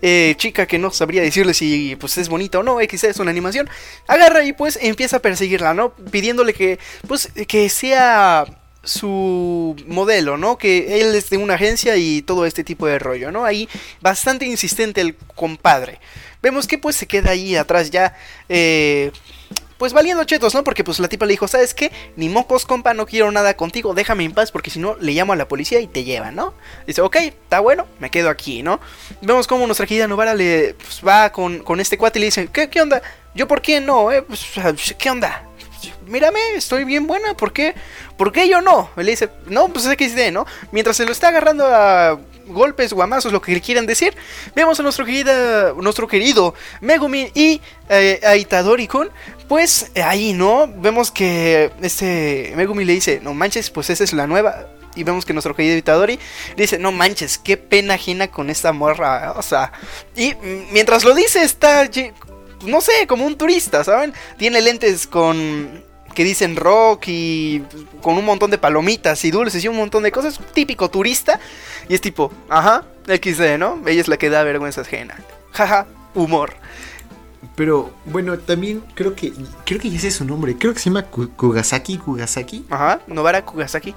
eh, 0.02 0.36
chica 0.38 0.66
que 0.66 0.78
no 0.78 0.92
sabría 0.92 1.22
decirle 1.22 1.54
si 1.54 1.96
pues 1.96 2.18
es 2.18 2.30
bonita 2.30 2.60
o 2.60 2.64
no, 2.64 2.82
X 2.82 3.04
es 3.04 3.20
una 3.20 3.32
animación. 3.32 3.70
Agarra 4.08 4.44
y 4.44 4.54
pues 4.54 4.78
empieza 4.82 5.18
a 5.18 5.22
perseguirla, 5.22 5.74
¿no? 5.74 5.94
Pidiéndole 5.94 6.54
que 6.54 6.80
pues 7.08 7.30
que 7.48 7.70
sea 7.70 8.46
su 8.88 9.76
modelo, 9.86 10.38
¿no? 10.38 10.58
Que 10.58 11.02
él 11.02 11.14
es 11.14 11.30
de 11.30 11.38
una 11.38 11.56
agencia 11.56 11.98
y 11.98 12.22
todo 12.22 12.46
este 12.46 12.64
tipo 12.64 12.88
de 12.88 13.00
rollo, 13.00 13.32
¿no? 13.32 13.46
Ahí 13.46 13.70
bastante 14.02 14.46
insistente 14.46 15.02
el 15.02 15.16
compadre. 15.36 16.00
Vemos 16.42 16.68
que 16.68 16.78
pues 16.78 16.96
se 16.96 17.08
queda 17.08 17.32
ahí 17.32 17.56
atrás 17.56 17.92
ya, 17.92 18.16
eh, 18.48 19.12
pues 19.78 19.94
valiendo 19.94 20.24
chetos, 20.24 20.56
¿no? 20.56 20.64
Porque 20.64 20.84
pues 20.84 21.00
la 21.00 21.08
tipa 21.08 21.26
le 21.26 21.34
dijo, 21.34 21.48
¿sabes 21.48 21.74
qué? 21.74 21.92
Ni 22.16 22.30
mocos, 22.30 22.66
compa, 22.66 22.94
no 22.94 23.06
quiero 23.06 23.32
nada 23.32 23.56
contigo, 23.56 23.94
déjame 23.94 24.24
en 24.24 24.32
paz 24.32 24.52
porque 24.52 24.70
si 24.70 24.80
no 24.80 24.96
le 25.00 25.12
llamo 25.12 25.34
a 25.34 25.36
la 25.36 25.48
policía 25.48 25.80
y 25.80 25.88
te 25.88 26.04
llevan, 26.04 26.36
¿no? 26.36 26.54
Dice, 26.86 27.02
ok, 27.02 27.16
está 27.18 27.60
bueno, 27.60 27.86
me 28.00 28.10
quedo 28.10 28.30
aquí, 28.30 28.64
¿no? 28.64 28.80
Vemos 29.22 29.48
como 29.48 29.66
nuestra 29.66 29.86
querida 29.86 30.08
Novara 30.08 30.34
le 30.34 30.76
pues, 30.76 31.02
va 31.06 31.32
con, 31.32 31.60
con, 31.60 31.80
este 31.80 31.98
cuate 31.98 32.20
y 32.20 32.22
le 32.22 32.26
dice, 32.28 32.48
¿qué, 32.52 32.70
qué 32.70 32.82
onda? 32.82 33.02
Yo 33.36 33.48
por 33.48 33.62
qué 33.62 33.82
no, 33.82 34.12
eh? 34.12 34.22
Pues, 34.22 34.46
¿Qué 34.98 35.10
onda? 35.10 35.47
Mírame, 36.08 36.40
estoy 36.56 36.84
bien 36.84 37.08
buena, 37.08 37.36
¿por 37.36 37.54
qué? 37.54 37.76
¿Por 38.18 38.32
qué 38.32 38.48
yo 38.50 38.62
no? 38.62 38.90
Le 38.96 39.12
dice, 39.12 39.30
no, 39.48 39.68
pues 39.70 39.86
es 39.86 39.94
XD, 39.94 40.32
¿no? 40.32 40.46
Mientras 40.72 40.98
se 40.98 41.06
lo 41.06 41.12
está 41.12 41.30
agarrando 41.30 41.66
a 41.66 42.20
golpes, 42.48 42.94
guamazos, 42.94 43.32
lo 43.32 43.42
que 43.42 43.60
quieran 43.62 43.86
decir, 43.86 44.16
vemos 44.56 44.80
a 44.80 44.84
nuestro, 44.84 45.06
querida, 45.06 45.74
nuestro 45.74 46.08
querido 46.08 46.54
Megumi 46.82 47.32
y 47.36 47.62
eh, 47.90 48.22
a 48.24 48.36
Itadori-kun, 48.36 49.10
pues 49.48 49.92
ahí, 49.96 50.34
¿no? 50.34 50.68
Vemos 50.68 51.12
que 51.12 51.72
este 51.82 52.54
Megumi 52.56 52.86
le 52.86 52.94
dice, 52.94 53.20
no 53.22 53.34
manches, 53.34 53.70
pues 53.70 53.90
esa 53.90 54.04
es 54.04 54.14
la 54.14 54.28
nueva. 54.28 54.68
Y 54.96 55.04
vemos 55.04 55.26
que 55.26 55.34
nuestro 55.34 55.56
querido 55.56 55.78
Itadori 55.78 56.20
dice, 56.56 56.80
no 56.80 56.92
manches, 56.92 57.38
qué 57.38 57.56
pena 57.56 57.94
ajena 57.94 58.30
con 58.30 58.50
esta 58.50 58.74
morra. 58.74 59.34
O 59.38 59.44
sea, 59.44 59.72
y 60.16 60.34
mientras 60.72 61.04
lo 61.04 61.14
dice 61.14 61.44
está 61.44 61.88
no 62.66 62.82
sé, 62.82 63.08
como 63.08 63.26
un 63.26 63.38
turista, 63.38 63.84
¿saben? 63.84 64.14
Tiene 64.38 64.62
lentes 64.62 65.08
con 65.08 65.84
que 66.14 66.24
dicen 66.24 66.56
rock 66.56 67.04
y 67.08 67.62
con 68.02 68.18
un 68.18 68.26
montón 68.26 68.50
de 68.50 68.58
palomitas 68.58 69.24
y 69.24 69.30
dulces 69.32 69.64
y 69.64 69.68
un 69.68 69.76
montón 69.78 70.02
de 70.04 70.12
cosas, 70.12 70.40
típico 70.54 70.90
turista. 70.90 71.40
Y 71.90 71.94
es 71.94 72.02
tipo, 72.02 72.32
ajá, 72.50 72.86
XD, 73.06 73.58
¿no? 73.60 73.80
Ella 73.86 74.02
es 74.02 74.08
la 74.08 74.18
que 74.18 74.30
da 74.32 74.44
vergüenza 74.44 74.82
ajena. 74.82 75.16
Jaja, 75.52 75.86
humor. 76.16 76.56
Pero 77.56 77.92
bueno, 78.06 78.38
también 78.40 78.84
creo 78.96 79.16
que 79.16 79.32
creo 79.66 79.80
que 79.80 79.90
ya 79.92 80.00
sé 80.00 80.10
su 80.12 80.26
nombre. 80.26 80.58
Creo 80.58 80.74
que 80.74 80.80
se 80.80 80.86
llama 80.90 81.04
Ku- 81.04 81.30
Kugasaki, 81.30 81.98
Kugasaki. 82.00 82.66
Ajá, 82.70 83.00
Novara 83.08 83.46
Kugasaki. 83.46 83.94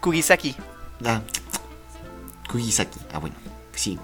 Kugisaki. 0.00 0.54
Ah, 1.04 1.20
Kugisaki. 2.50 2.98
Ah, 3.12 3.18
bueno, 3.18 3.36
sí. 3.74 3.98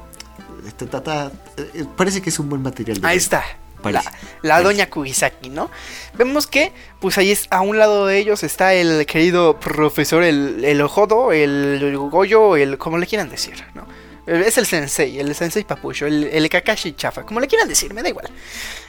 Está- 0.66 0.84
está- 0.86 0.98
está- 0.98 1.32
eh, 1.58 1.84
parece 1.96 2.20
que 2.22 2.30
es 2.30 2.38
un 2.38 2.48
buen 2.48 2.62
material. 2.62 3.00
de 3.00 3.06
Ahí 3.08 3.16
está. 3.16 3.44
La, 3.84 4.02
la 4.42 4.62
doña 4.62 4.90
Kugisaki, 4.90 5.48
¿no? 5.50 5.70
Vemos 6.14 6.46
que, 6.48 6.72
pues 6.98 7.18
ahí 7.18 7.30
es, 7.30 7.46
a 7.50 7.60
un 7.60 7.78
lado 7.78 8.06
de 8.06 8.18
ellos 8.18 8.42
está 8.42 8.74
el 8.74 9.06
querido 9.06 9.60
profesor, 9.60 10.24
el, 10.24 10.64
el 10.64 10.80
Ojodo, 10.82 11.30
el, 11.30 11.78
el 11.82 11.96
Goyo, 11.96 12.56
el, 12.56 12.78
como 12.78 12.98
le 12.98 13.06
quieran 13.06 13.28
decir, 13.28 13.64
¿no? 13.74 13.86
Es 14.26 14.58
el 14.58 14.66
sensei, 14.66 15.20
el 15.20 15.32
sensei 15.36 15.62
papucho, 15.62 16.04
el, 16.04 16.48
Kakashi 16.48 16.94
chafa, 16.94 17.22
como 17.22 17.38
le 17.38 17.46
quieran 17.46 17.68
decir, 17.68 17.94
me 17.94 18.02
da 18.02 18.08
igual. 18.08 18.28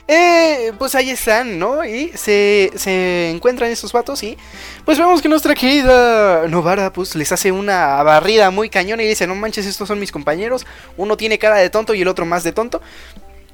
Eh, 0.08 0.72
pues 0.80 0.96
ahí 0.96 1.12
están, 1.12 1.60
¿no? 1.60 1.86
Y 1.86 2.12
se, 2.16 2.72
se 2.76 3.30
encuentran 3.30 3.70
esos 3.70 3.92
vatos 3.92 4.24
y 4.24 4.36
pues 4.84 4.98
vemos 4.98 5.22
que 5.22 5.30
nuestra 5.30 5.54
querida 5.54 6.48
Novara 6.48 6.92
pues 6.92 7.14
les 7.14 7.32
hace 7.32 7.52
una 7.52 8.02
barrida 8.02 8.50
muy 8.50 8.70
cañona 8.70 9.04
y 9.04 9.08
dice, 9.08 9.28
no 9.28 9.36
manches, 9.36 9.68
estos 9.68 9.88
son 9.88 10.00
mis 10.00 10.12
compañeros, 10.12 10.66
uno 10.96 11.18
tiene 11.18 11.38
cara 11.38 11.58
de 11.58 11.70
tonto 11.70 11.94
y 11.94 12.02
el 12.02 12.08
otro 12.08 12.26
más 12.26 12.44
de 12.44 12.52
tonto. 12.52 12.82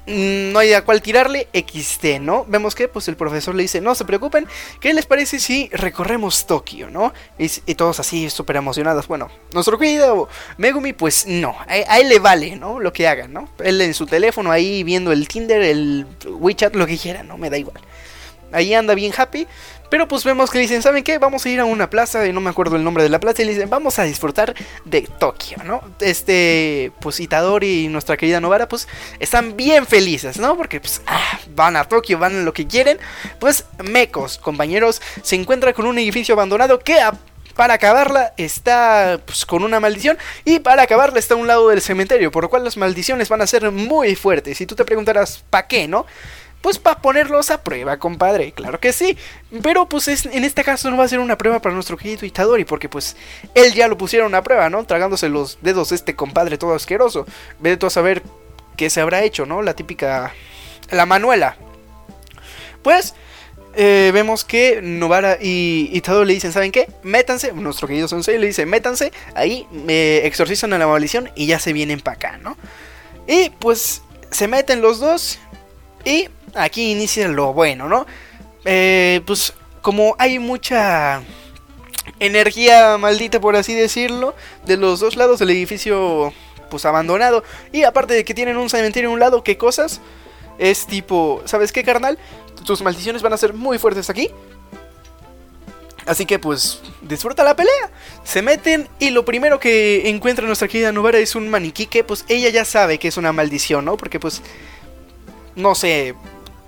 Mm, 0.06 0.52
No 0.52 0.58
hay 0.58 0.72
a 0.74 0.84
cuál 0.84 1.00
tirarle, 1.00 1.48
XT, 1.54 2.20
¿no? 2.20 2.44
Vemos 2.46 2.74
que 2.74 2.88
pues 2.88 3.08
el 3.08 3.16
profesor 3.16 3.54
le 3.54 3.62
dice, 3.62 3.80
no 3.80 3.94
se 3.94 4.04
preocupen, 4.04 4.46
¿qué 4.80 4.92
les 4.92 5.06
parece 5.06 5.38
si 5.38 5.70
recorremos 5.72 6.46
Tokio, 6.46 6.90
¿no? 6.90 7.12
Y, 7.38 7.48
todos 7.74 8.00
así 8.00 8.28
súper 8.30 8.56
emocionados. 8.56 9.08
Bueno, 9.08 9.30
nuestro 9.52 9.78
querido 9.78 10.28
Megumi 10.58 10.92
pues 10.92 11.26
no, 11.26 11.56
a, 11.66 11.72
a 11.72 11.98
él 12.00 12.08
le 12.08 12.18
vale, 12.18 12.56
¿no? 12.56 12.80
Lo 12.80 12.92
que 12.92 13.08
hagan, 13.08 13.32
¿no? 13.32 13.48
Él 13.58 13.80
en 13.80 13.94
su 13.94 14.06
teléfono 14.06 14.50
ahí 14.52 14.82
viendo 14.82 15.10
el 15.12 15.26
Tinder, 15.26 15.62
el 15.62 16.06
WeChat, 16.26 16.74
lo 16.76 16.86
que 16.86 16.98
quiera, 16.98 17.22
¿no? 17.22 17.38
Me 17.38 17.50
da 17.50 17.58
igual. 17.58 17.80
Ahí 18.52 18.72
anda 18.72 18.94
bien 18.94 19.12
happy. 19.16 19.48
Pero 19.90 20.08
pues 20.08 20.24
vemos 20.24 20.50
que 20.50 20.58
dicen, 20.58 20.82
¿saben 20.82 21.04
qué? 21.04 21.18
Vamos 21.18 21.44
a 21.46 21.48
ir 21.48 21.60
a 21.60 21.64
una 21.64 21.90
plaza, 21.90 22.26
y 22.26 22.32
no 22.32 22.40
me 22.40 22.50
acuerdo 22.50 22.76
el 22.76 22.84
nombre 22.84 23.02
de 23.02 23.08
la 23.08 23.20
plaza, 23.20 23.42
y 23.42 23.44
le 23.44 23.54
dicen, 23.54 23.70
vamos 23.70 23.98
a 23.98 24.04
disfrutar 24.04 24.54
de 24.84 25.02
Tokio, 25.02 25.58
¿no? 25.64 25.82
Este, 26.00 26.92
pues 27.00 27.20
Itadori 27.20 27.84
y 27.84 27.88
nuestra 27.88 28.16
querida 28.16 28.40
Novara, 28.40 28.68
pues 28.68 28.88
están 29.20 29.56
bien 29.56 29.86
felices, 29.86 30.38
¿no? 30.38 30.56
Porque 30.56 30.80
pues 30.80 31.02
ah, 31.06 31.38
van 31.54 31.76
a 31.76 31.84
Tokio, 31.84 32.18
van 32.18 32.36
a 32.36 32.42
lo 32.42 32.52
que 32.52 32.66
quieren. 32.66 32.98
Pues 33.38 33.66
Mecos, 33.82 34.38
compañeros, 34.38 35.00
se 35.22 35.36
encuentra 35.36 35.72
con 35.72 35.86
un 35.86 35.98
edificio 35.98 36.34
abandonado 36.34 36.78
que 36.78 36.98
para 37.54 37.74
acabarla 37.74 38.34
está 38.36 39.20
pues, 39.24 39.46
con 39.46 39.62
una 39.62 39.80
maldición 39.80 40.18
y 40.44 40.58
para 40.58 40.82
acabarla 40.82 41.18
está 41.18 41.34
a 41.34 41.36
un 41.36 41.46
lado 41.46 41.68
del 41.68 41.80
cementerio, 41.80 42.30
por 42.30 42.44
lo 42.44 42.50
cual 42.50 42.64
las 42.64 42.76
maldiciones 42.76 43.28
van 43.28 43.42
a 43.42 43.46
ser 43.46 43.70
muy 43.70 44.16
fuertes. 44.16 44.60
Y 44.60 44.66
tú 44.66 44.74
te 44.74 44.84
preguntarás, 44.84 45.44
¿para 45.50 45.66
qué, 45.66 45.88
no? 45.88 46.06
Pues 46.64 46.78
para 46.78 47.02
ponerlos 47.02 47.50
a 47.50 47.62
prueba, 47.62 47.98
compadre, 47.98 48.52
claro 48.52 48.80
que 48.80 48.94
sí. 48.94 49.18
Pero 49.62 49.86
pues 49.86 50.08
es- 50.08 50.24
en 50.24 50.44
este 50.44 50.64
caso 50.64 50.90
no 50.90 50.96
va 50.96 51.04
a 51.04 51.08
ser 51.08 51.18
una 51.18 51.36
prueba 51.36 51.60
para 51.60 51.74
nuestro 51.74 51.98
querido 51.98 52.24
Itadori, 52.24 52.64
porque 52.64 52.88
pues 52.88 53.16
él 53.54 53.74
ya 53.74 53.86
lo 53.86 53.98
pusieron 53.98 54.34
a 54.34 54.42
prueba, 54.42 54.70
¿no? 54.70 54.82
Tragándose 54.84 55.28
los 55.28 55.58
dedos 55.60 55.92
este 55.92 56.16
compadre 56.16 56.56
todo 56.56 56.74
asqueroso. 56.74 57.26
Ve 57.60 57.76
tú 57.76 57.84
a 57.84 57.90
saber 57.90 58.22
qué 58.78 58.88
se 58.88 59.02
habrá 59.02 59.22
hecho, 59.24 59.44
¿no? 59.44 59.60
La 59.60 59.74
típica... 59.74 60.32
La 60.90 61.04
Manuela. 61.04 61.58
Pues 62.82 63.14
eh, 63.74 64.10
vemos 64.14 64.46
que 64.46 64.80
Novara 64.82 65.36
y 65.38 65.90
Itadori 65.92 66.28
le 66.28 66.32
dicen, 66.32 66.52
¿saben 66.52 66.72
qué? 66.72 66.88
Métanse, 67.02 67.52
nuestro 67.52 67.88
querido 67.88 68.08
Sensei 68.08 68.38
le 68.38 68.46
dice, 68.46 68.64
métanse, 68.64 69.12
ahí 69.34 69.66
exorcizan 69.86 70.72
a 70.72 70.78
la 70.78 70.86
maldición 70.86 71.30
y 71.36 71.44
ya 71.46 71.58
se 71.58 71.74
vienen 71.74 72.00
para 72.00 72.16
acá, 72.16 72.38
¿no? 72.38 72.56
Y 73.26 73.50
pues 73.50 74.00
se 74.30 74.48
meten 74.48 74.80
los 74.80 74.98
dos 74.98 75.38
y 76.04 76.28
aquí 76.54 76.92
inicia 76.92 77.28
lo 77.28 77.52
bueno, 77.52 77.88
¿no? 77.88 78.06
Eh, 78.64 79.20
pues 79.26 79.54
como 79.82 80.16
hay 80.18 80.38
mucha 80.38 81.22
energía 82.20 82.96
maldita, 82.98 83.40
por 83.40 83.56
así 83.56 83.74
decirlo, 83.74 84.34
de 84.64 84.76
los 84.76 85.00
dos 85.00 85.16
lados 85.16 85.38
del 85.38 85.50
edificio, 85.50 86.32
pues 86.70 86.84
abandonado. 86.84 87.44
Y 87.72 87.84
aparte 87.84 88.14
de 88.14 88.24
que 88.24 88.34
tienen 88.34 88.56
un 88.56 88.70
cementerio 88.70 89.10
a 89.10 89.12
un 89.12 89.20
lado, 89.20 89.44
¿qué 89.44 89.56
cosas? 89.56 90.00
Es 90.58 90.86
tipo, 90.86 91.42
¿sabes 91.44 91.72
qué, 91.72 91.84
carnal? 91.84 92.18
Tus 92.64 92.82
maldiciones 92.82 93.22
van 93.22 93.32
a 93.32 93.36
ser 93.36 93.52
muy 93.52 93.78
fuertes 93.78 94.08
aquí. 94.10 94.30
Así 96.06 96.26
que 96.26 96.38
pues 96.38 96.80
disfruta 97.02 97.44
la 97.44 97.56
pelea. 97.56 97.90
Se 98.24 98.42
meten 98.42 98.88
y 98.98 99.10
lo 99.10 99.24
primero 99.24 99.58
que 99.58 100.08
encuentra 100.08 100.46
nuestra 100.46 100.68
querida 100.68 100.92
Novara 100.92 101.18
es 101.18 101.34
un 101.34 101.48
maniquí 101.48 101.86
que 101.86 102.04
pues 102.04 102.24
ella 102.28 102.50
ya 102.50 102.64
sabe 102.64 102.98
que 102.98 103.08
es 103.08 103.16
una 103.16 103.32
maldición, 103.32 103.86
¿no? 103.86 103.96
Porque 103.96 104.20
pues 104.20 104.42
no 105.56 105.74
sé, 105.74 106.14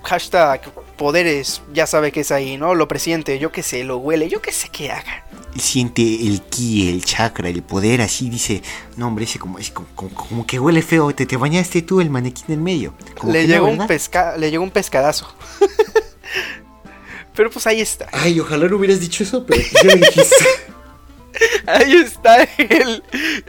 hashtag 0.03 0.63
poderes, 0.97 1.61
ya 1.73 1.87
sabe 1.87 2.11
que 2.13 2.21
es 2.21 2.31
ahí, 2.33 2.57
¿no? 2.57 2.75
Lo 2.75 2.89
presiente, 2.89 3.39
yo 3.39 3.53
qué 3.53 3.63
sé, 3.63 3.85
lo 3.85 3.99
huele, 3.99 4.29
yo 4.29 4.41
qué 4.41 4.53
sé 4.53 4.69
qué 4.71 4.91
haga. 4.91 5.25
Siente 5.57 6.03
el 6.03 6.43
ki, 6.43 6.91
el 6.91 7.05
chakra, 7.05 7.49
el 7.49 7.63
poder, 7.63 8.03
así 8.03 8.29
dice. 8.29 8.63
No, 8.97 9.07
hombre, 9.09 9.25
ese 9.25 9.39
como, 9.39 9.59
ese 9.59 9.73
como, 9.73 9.89
como- 9.95 10.15
como 10.15 10.47
que 10.47 10.59
huele 10.61 10.83
feo. 10.83 11.15
Te, 11.15 11.25
te 11.25 11.37
bañaste 11.39 11.81
tú 11.83 12.01
el 12.03 12.11
manequín 12.11 12.45
en 12.49 12.63
medio. 12.63 12.93
Como 13.19 13.33
Le 13.33 13.43
que 13.43 13.49
no, 13.49 13.55
llegó, 13.55 13.67
un 13.69 13.87
pesca 13.87 14.37
le 14.37 14.51
llegó 14.51 14.63
un 14.65 14.71
pescadazo. 14.71 15.35
Pero 17.35 17.51
pues 17.51 17.67
ahí 17.67 17.81
está. 17.81 18.09
Ay, 18.13 18.41
ojalá 18.41 18.67
no 18.69 18.77
hubieras 18.77 19.01
dicho 19.01 19.23
eso, 19.23 19.45
pero 19.45 19.61
ya 19.61 19.83
lo 19.85 19.97
dijiste. 19.97 20.35
Ahí 21.67 21.93
está 21.97 22.45
el. 22.45 23.03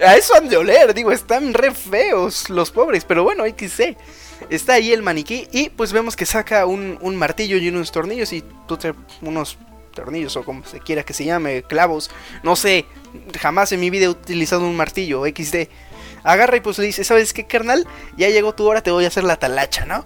A 0.05 0.17
eso 0.17 0.35
han 0.35 0.49
de 0.49 0.57
oler, 0.57 0.93
digo, 0.93 1.11
están 1.13 1.53
re 1.53 1.71
feos 1.73 2.49
los 2.49 2.69
pobres, 2.71 3.05
pero 3.05 3.23
bueno, 3.23 3.45
XC. 3.45 3.95
Está 4.49 4.73
ahí 4.73 4.91
el 4.91 5.01
maniquí 5.01 5.47
y 5.51 5.69
pues 5.69 5.93
vemos 5.93 6.15
que 6.15 6.25
saca 6.25 6.65
un, 6.65 6.97
un 7.01 7.15
martillo 7.15 7.57
y 7.57 7.67
unos 7.69 7.91
tornillos 7.91 8.31
y 8.33 8.43
unos 9.21 9.57
tornillos 9.93 10.35
o 10.37 10.43
como 10.43 10.63
se 10.63 10.79
quiera 10.79 11.03
que 11.03 11.13
se 11.13 11.25
llame, 11.25 11.63
clavos, 11.63 12.11
no 12.43 12.55
sé, 12.55 12.85
jamás 13.39 13.71
en 13.71 13.79
mi 13.79 13.89
vida 13.89 14.05
he 14.05 14.09
utilizado 14.09 14.65
un 14.67 14.75
martillo, 14.75 15.25
XD. 15.25 15.67
Agarra 16.23 16.57
y 16.57 16.61
pues 16.61 16.77
le 16.77 16.85
dice, 16.85 17.03
¿sabes 17.03 17.33
qué, 17.33 17.45
carnal? 17.45 17.87
Ya 18.15 18.29
llegó 18.29 18.53
tu 18.53 18.65
hora, 18.65 18.81
te 18.81 18.91
voy 18.91 19.05
a 19.05 19.07
hacer 19.07 19.23
la 19.23 19.37
talacha, 19.37 19.85
¿no? 19.85 20.05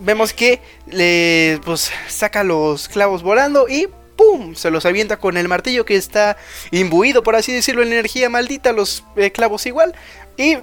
Vemos 0.00 0.32
que 0.32 0.60
le 0.86 1.60
pues 1.64 1.90
saca 2.08 2.44
los 2.44 2.88
clavos 2.88 3.22
volando 3.22 3.68
y 3.68 3.88
¡pum! 4.16 4.54
Se 4.54 4.70
los 4.70 4.86
avienta 4.86 5.16
con 5.18 5.36
el 5.36 5.48
martillo 5.48 5.84
que 5.84 5.96
está 5.96 6.36
imbuido, 6.70 7.22
por 7.22 7.36
así 7.36 7.52
decirlo, 7.52 7.82
en 7.82 7.88
energía 7.88 8.28
maldita, 8.28 8.72
los 8.72 9.04
eh, 9.16 9.30
clavos 9.32 9.66
igual. 9.66 9.94
Y 10.36 10.58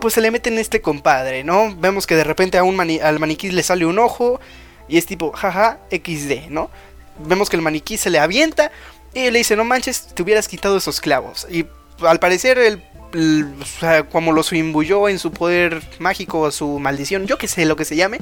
pues 0.00 0.14
se 0.14 0.20
le 0.20 0.30
meten 0.30 0.58
este 0.58 0.80
compadre, 0.80 1.44
¿no? 1.44 1.74
Vemos 1.76 2.06
que 2.06 2.14
de 2.16 2.24
repente 2.24 2.58
a 2.58 2.64
un 2.64 2.76
mani- 2.76 3.00
al 3.00 3.18
maniquí 3.18 3.50
le 3.50 3.62
sale 3.62 3.86
un 3.86 3.98
ojo 3.98 4.40
y 4.88 4.98
es 4.98 5.06
tipo, 5.06 5.32
jaja, 5.32 5.78
XD, 5.90 6.48
¿no? 6.50 6.70
Vemos 7.18 7.48
que 7.50 7.56
el 7.56 7.62
maniquí 7.62 7.96
se 7.96 8.10
le 8.10 8.18
avienta 8.18 8.70
y 9.14 9.30
le 9.30 9.38
dice, 9.38 9.56
no 9.56 9.64
manches, 9.64 10.08
te 10.14 10.22
hubieras 10.22 10.48
quitado 10.48 10.76
esos 10.76 11.00
clavos. 11.00 11.46
Y 11.50 11.66
al 12.00 12.20
parecer 12.20 12.58
el... 12.58 12.82
o 13.60 13.64
sea, 13.64 14.04
como 14.04 14.32
los 14.32 14.52
imbuyó 14.52 15.08
en 15.08 15.18
su 15.18 15.32
poder 15.32 15.82
mágico, 15.98 16.50
su 16.50 16.78
maldición, 16.78 17.26
yo 17.26 17.38
que 17.38 17.48
sé 17.48 17.64
lo 17.64 17.74
que 17.74 17.84
se 17.84 17.96
llame, 17.96 18.18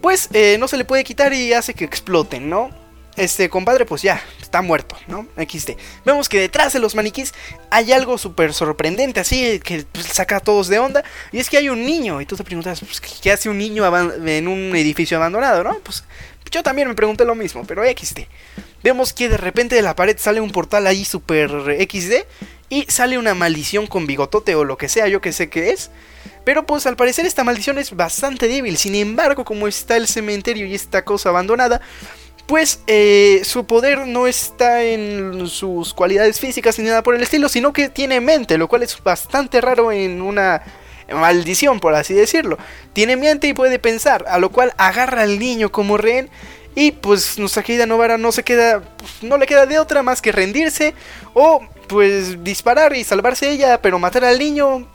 pues 0.00 0.28
eh, 0.32 0.56
no 0.58 0.68
se 0.68 0.76
le 0.76 0.84
puede 0.84 1.04
quitar 1.04 1.32
y 1.34 1.52
hace 1.52 1.74
que 1.74 1.84
exploten, 1.84 2.48
¿no? 2.48 2.70
Este 3.16 3.50
compadre, 3.50 3.84
pues 3.84 4.00
ya, 4.02 4.22
está 4.40 4.62
muerto, 4.62 4.96
¿no? 5.06 5.26
XD. 5.36 5.72
Vemos 6.04 6.28
que 6.28 6.40
detrás 6.40 6.72
de 6.72 6.78
los 6.78 6.94
maniquís 6.94 7.34
hay 7.70 7.92
algo 7.92 8.16
súper 8.16 8.54
sorprendente, 8.54 9.20
así 9.20 9.60
que 9.60 9.84
pues, 9.92 10.06
saca 10.06 10.36
a 10.36 10.40
todos 10.40 10.68
de 10.68 10.78
onda. 10.78 11.04
Y 11.30 11.38
es 11.38 11.50
que 11.50 11.58
hay 11.58 11.68
un 11.68 11.84
niño, 11.84 12.20
y 12.20 12.26
tú 12.26 12.36
te 12.36 12.44
preguntas, 12.44 12.80
pues, 12.80 13.00
¿qué 13.00 13.30
hace 13.30 13.50
un 13.50 13.58
niño 13.58 13.84
en 14.26 14.48
un 14.48 14.74
edificio 14.74 15.18
abandonado, 15.18 15.62
no? 15.62 15.78
Pues 15.80 16.04
yo 16.50 16.62
también 16.62 16.88
me 16.88 16.94
pregunté 16.94 17.24
lo 17.24 17.34
mismo, 17.34 17.64
pero 17.66 17.82
XD. 17.82 18.20
Vemos 18.82 19.12
que 19.12 19.28
de 19.28 19.36
repente 19.36 19.74
de 19.74 19.82
la 19.82 19.96
pared 19.96 20.16
sale 20.18 20.40
un 20.40 20.50
portal 20.50 20.86
ahí 20.86 21.04
súper 21.04 21.50
XD 21.88 22.26
y 22.68 22.84
sale 22.88 23.18
una 23.18 23.34
maldición 23.34 23.86
con 23.86 24.06
bigotote 24.06 24.54
o 24.54 24.64
lo 24.64 24.76
que 24.76 24.88
sea, 24.88 25.08
yo 25.08 25.20
que 25.20 25.32
sé 25.32 25.48
qué 25.48 25.70
es. 25.70 25.90
Pero 26.44 26.66
pues 26.66 26.86
al 26.86 26.96
parecer 26.96 27.24
esta 27.24 27.44
maldición 27.44 27.78
es 27.78 27.94
bastante 27.94 28.48
débil. 28.48 28.76
Sin 28.76 28.94
embargo, 28.94 29.44
como 29.44 29.68
está 29.68 29.96
el 29.96 30.08
cementerio 30.08 30.66
y 30.66 30.74
esta 30.74 31.04
cosa 31.04 31.28
abandonada, 31.28 31.80
pues 32.52 32.80
eh, 32.86 33.40
su 33.44 33.64
poder 33.64 34.06
no 34.06 34.26
está 34.26 34.82
en 34.82 35.48
sus 35.48 35.94
cualidades 35.94 36.38
físicas 36.38 36.78
ni 36.78 36.84
nada 36.84 37.02
por 37.02 37.14
el 37.14 37.22
estilo, 37.22 37.48
sino 37.48 37.72
que 37.72 37.88
tiene 37.88 38.20
mente, 38.20 38.58
lo 38.58 38.68
cual 38.68 38.82
es 38.82 39.02
bastante 39.02 39.58
raro 39.62 39.90
en 39.90 40.20
una 40.20 40.62
maldición, 41.10 41.80
por 41.80 41.94
así 41.94 42.12
decirlo. 42.12 42.58
Tiene 42.92 43.16
mente 43.16 43.48
y 43.48 43.54
puede 43.54 43.78
pensar, 43.78 44.26
a 44.28 44.38
lo 44.38 44.50
cual 44.50 44.74
agarra 44.76 45.22
al 45.22 45.38
niño 45.38 45.72
como 45.72 45.96
rehén. 45.96 46.28
Y 46.74 46.92
pues 46.92 47.38
nuestra 47.38 47.62
querida 47.62 47.86
Novara 47.86 48.18
no 48.18 48.32
se 48.32 48.42
queda, 48.42 48.82
no 49.22 49.38
le 49.38 49.46
queda 49.46 49.64
de 49.64 49.78
otra 49.78 50.02
más 50.02 50.20
que 50.20 50.30
rendirse 50.30 50.92
o 51.32 51.66
pues 51.86 52.44
disparar 52.44 52.94
y 52.94 53.02
salvarse 53.02 53.48
ella, 53.48 53.80
pero 53.80 53.98
matar 53.98 54.26
al 54.26 54.38
niño, 54.38 54.86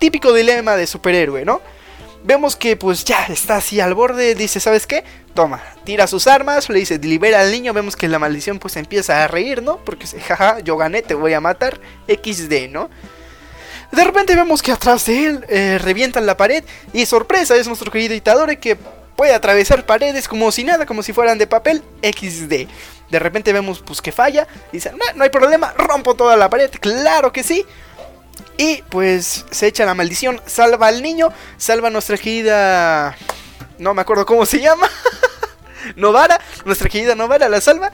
típico 0.00 0.32
dilema 0.32 0.74
de 0.74 0.88
superhéroe, 0.88 1.44
¿no? 1.44 1.60
Vemos 2.26 2.56
que 2.56 2.76
pues 2.76 3.04
ya 3.04 3.24
está 3.26 3.56
así 3.56 3.80
al 3.80 3.94
borde, 3.94 4.34
dice, 4.34 4.58
¿sabes 4.60 4.86
qué? 4.86 5.04
Toma, 5.32 5.62
tira 5.84 6.06
sus 6.06 6.26
armas, 6.26 6.68
le 6.68 6.80
dice, 6.80 6.98
libera 6.98 7.40
al 7.40 7.52
niño, 7.52 7.72
vemos 7.72 7.96
que 7.96 8.08
la 8.08 8.18
maldición 8.18 8.58
pues 8.58 8.76
empieza 8.76 9.22
a 9.22 9.28
reír, 9.28 9.62
¿no? 9.62 9.78
Porque 9.78 10.06
jaja, 10.06 10.58
yo 10.60 10.76
gané, 10.76 11.02
te 11.02 11.14
voy 11.14 11.32
a 11.34 11.40
matar, 11.40 11.80
XD, 12.08 12.68
¿no? 12.70 12.90
De 13.92 14.04
repente 14.04 14.34
vemos 14.34 14.60
que 14.60 14.72
atrás 14.72 15.06
de 15.06 15.26
él 15.26 15.46
eh, 15.48 15.78
revientan 15.80 16.26
la 16.26 16.36
pared 16.36 16.64
y 16.92 17.06
sorpresa, 17.06 17.56
es 17.56 17.68
nuestro 17.68 17.92
querido 17.92 18.14
Itadori 18.14 18.56
que 18.56 18.76
puede 19.14 19.32
atravesar 19.32 19.86
paredes 19.86 20.26
como 20.26 20.50
si 20.50 20.64
nada, 20.64 20.84
como 20.84 21.02
si 21.04 21.12
fueran 21.12 21.38
de 21.38 21.46
papel 21.46 21.82
XD. 22.02 22.68
De 23.08 23.18
repente 23.20 23.52
vemos 23.52 23.80
pues 23.86 24.02
que 24.02 24.10
falla, 24.10 24.48
dice, 24.72 24.90
no, 24.90 25.04
no 25.14 25.22
hay 25.22 25.30
problema, 25.30 25.72
rompo 25.76 26.16
toda 26.16 26.36
la 26.36 26.50
pared, 26.50 26.70
claro 26.80 27.32
que 27.32 27.44
sí. 27.44 27.64
Y 28.58 28.82
pues 28.88 29.44
se 29.50 29.66
echa 29.66 29.84
la 29.84 29.94
maldición, 29.94 30.40
salva 30.46 30.88
al 30.88 31.02
niño, 31.02 31.28
salva 31.56 31.88
a 31.88 31.90
nuestra 31.90 32.16
querida... 32.16 33.16
No 33.78 33.92
me 33.92 34.00
acuerdo 34.00 34.24
cómo 34.24 34.46
se 34.46 34.60
llama. 34.60 34.88
Novara, 35.96 36.40
nuestra 36.64 36.88
querida 36.88 37.14
Novara 37.14 37.48
la 37.48 37.60
salva. 37.60 37.92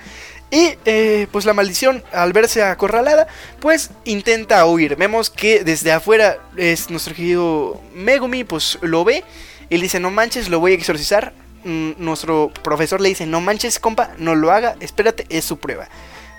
Y 0.52 0.74
eh, 0.84 1.26
pues 1.32 1.46
la 1.46 1.54
maldición, 1.54 2.04
al 2.12 2.32
verse 2.32 2.62
acorralada, 2.62 3.26
pues 3.58 3.90
intenta 4.04 4.64
huir. 4.66 4.96
Vemos 4.96 5.30
que 5.30 5.64
desde 5.64 5.92
afuera 5.92 6.38
es 6.56 6.90
nuestro 6.90 7.14
querido 7.14 7.80
Megumi, 7.94 8.44
pues 8.44 8.78
lo 8.82 9.02
ve. 9.02 9.24
Y 9.70 9.76
le 9.78 9.84
dice, 9.84 9.98
no 9.98 10.10
manches, 10.10 10.50
lo 10.50 10.60
voy 10.60 10.72
a 10.72 10.74
exorcizar. 10.74 11.32
Mm, 11.64 11.92
nuestro 11.96 12.52
profesor 12.62 13.00
le 13.00 13.08
dice, 13.08 13.24
no 13.24 13.40
manches, 13.40 13.78
compa, 13.78 14.10
no 14.18 14.34
lo 14.34 14.52
haga, 14.52 14.76
espérate, 14.80 15.26
es 15.30 15.44
su 15.44 15.58
prueba. 15.58 15.88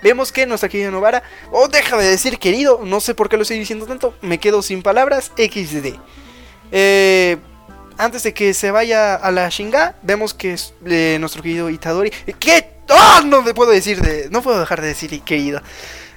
Vemos 0.04 0.32
que 0.32 0.44
nuestra 0.44 0.68
querida 0.68 0.90
Novara, 0.90 1.22
oh, 1.50 1.66
deja 1.66 1.96
de 1.96 2.06
decir 2.06 2.38
querido, 2.38 2.78
no 2.84 3.00
sé 3.00 3.14
por 3.14 3.30
qué 3.30 3.36
lo 3.38 3.42
estoy 3.42 3.58
diciendo 3.58 3.86
tanto, 3.86 4.14
me 4.20 4.36
quedo 4.38 4.60
sin 4.60 4.82
palabras, 4.82 5.32
XD. 5.38 5.94
Eh, 6.72 7.38
antes 7.96 8.22
de 8.22 8.34
que 8.34 8.52
se 8.52 8.70
vaya 8.70 9.14
a 9.14 9.30
la 9.30 9.48
Shinga, 9.48 9.96
vemos 10.02 10.34
que 10.34 10.56
eh, 10.84 11.16
nuestro 11.20 11.42
querido 11.42 11.70
Itadori. 11.70 12.10
¿Qué? 12.38 12.68
¡Ah! 12.90 13.22
no 13.24 13.40
me 13.40 13.54
puedo 13.54 13.70
decir 13.70 13.98
de. 14.02 14.28
No 14.28 14.42
puedo 14.42 14.60
dejar 14.60 14.82
de 14.82 14.88
decir 14.88 15.18
querido. 15.22 15.62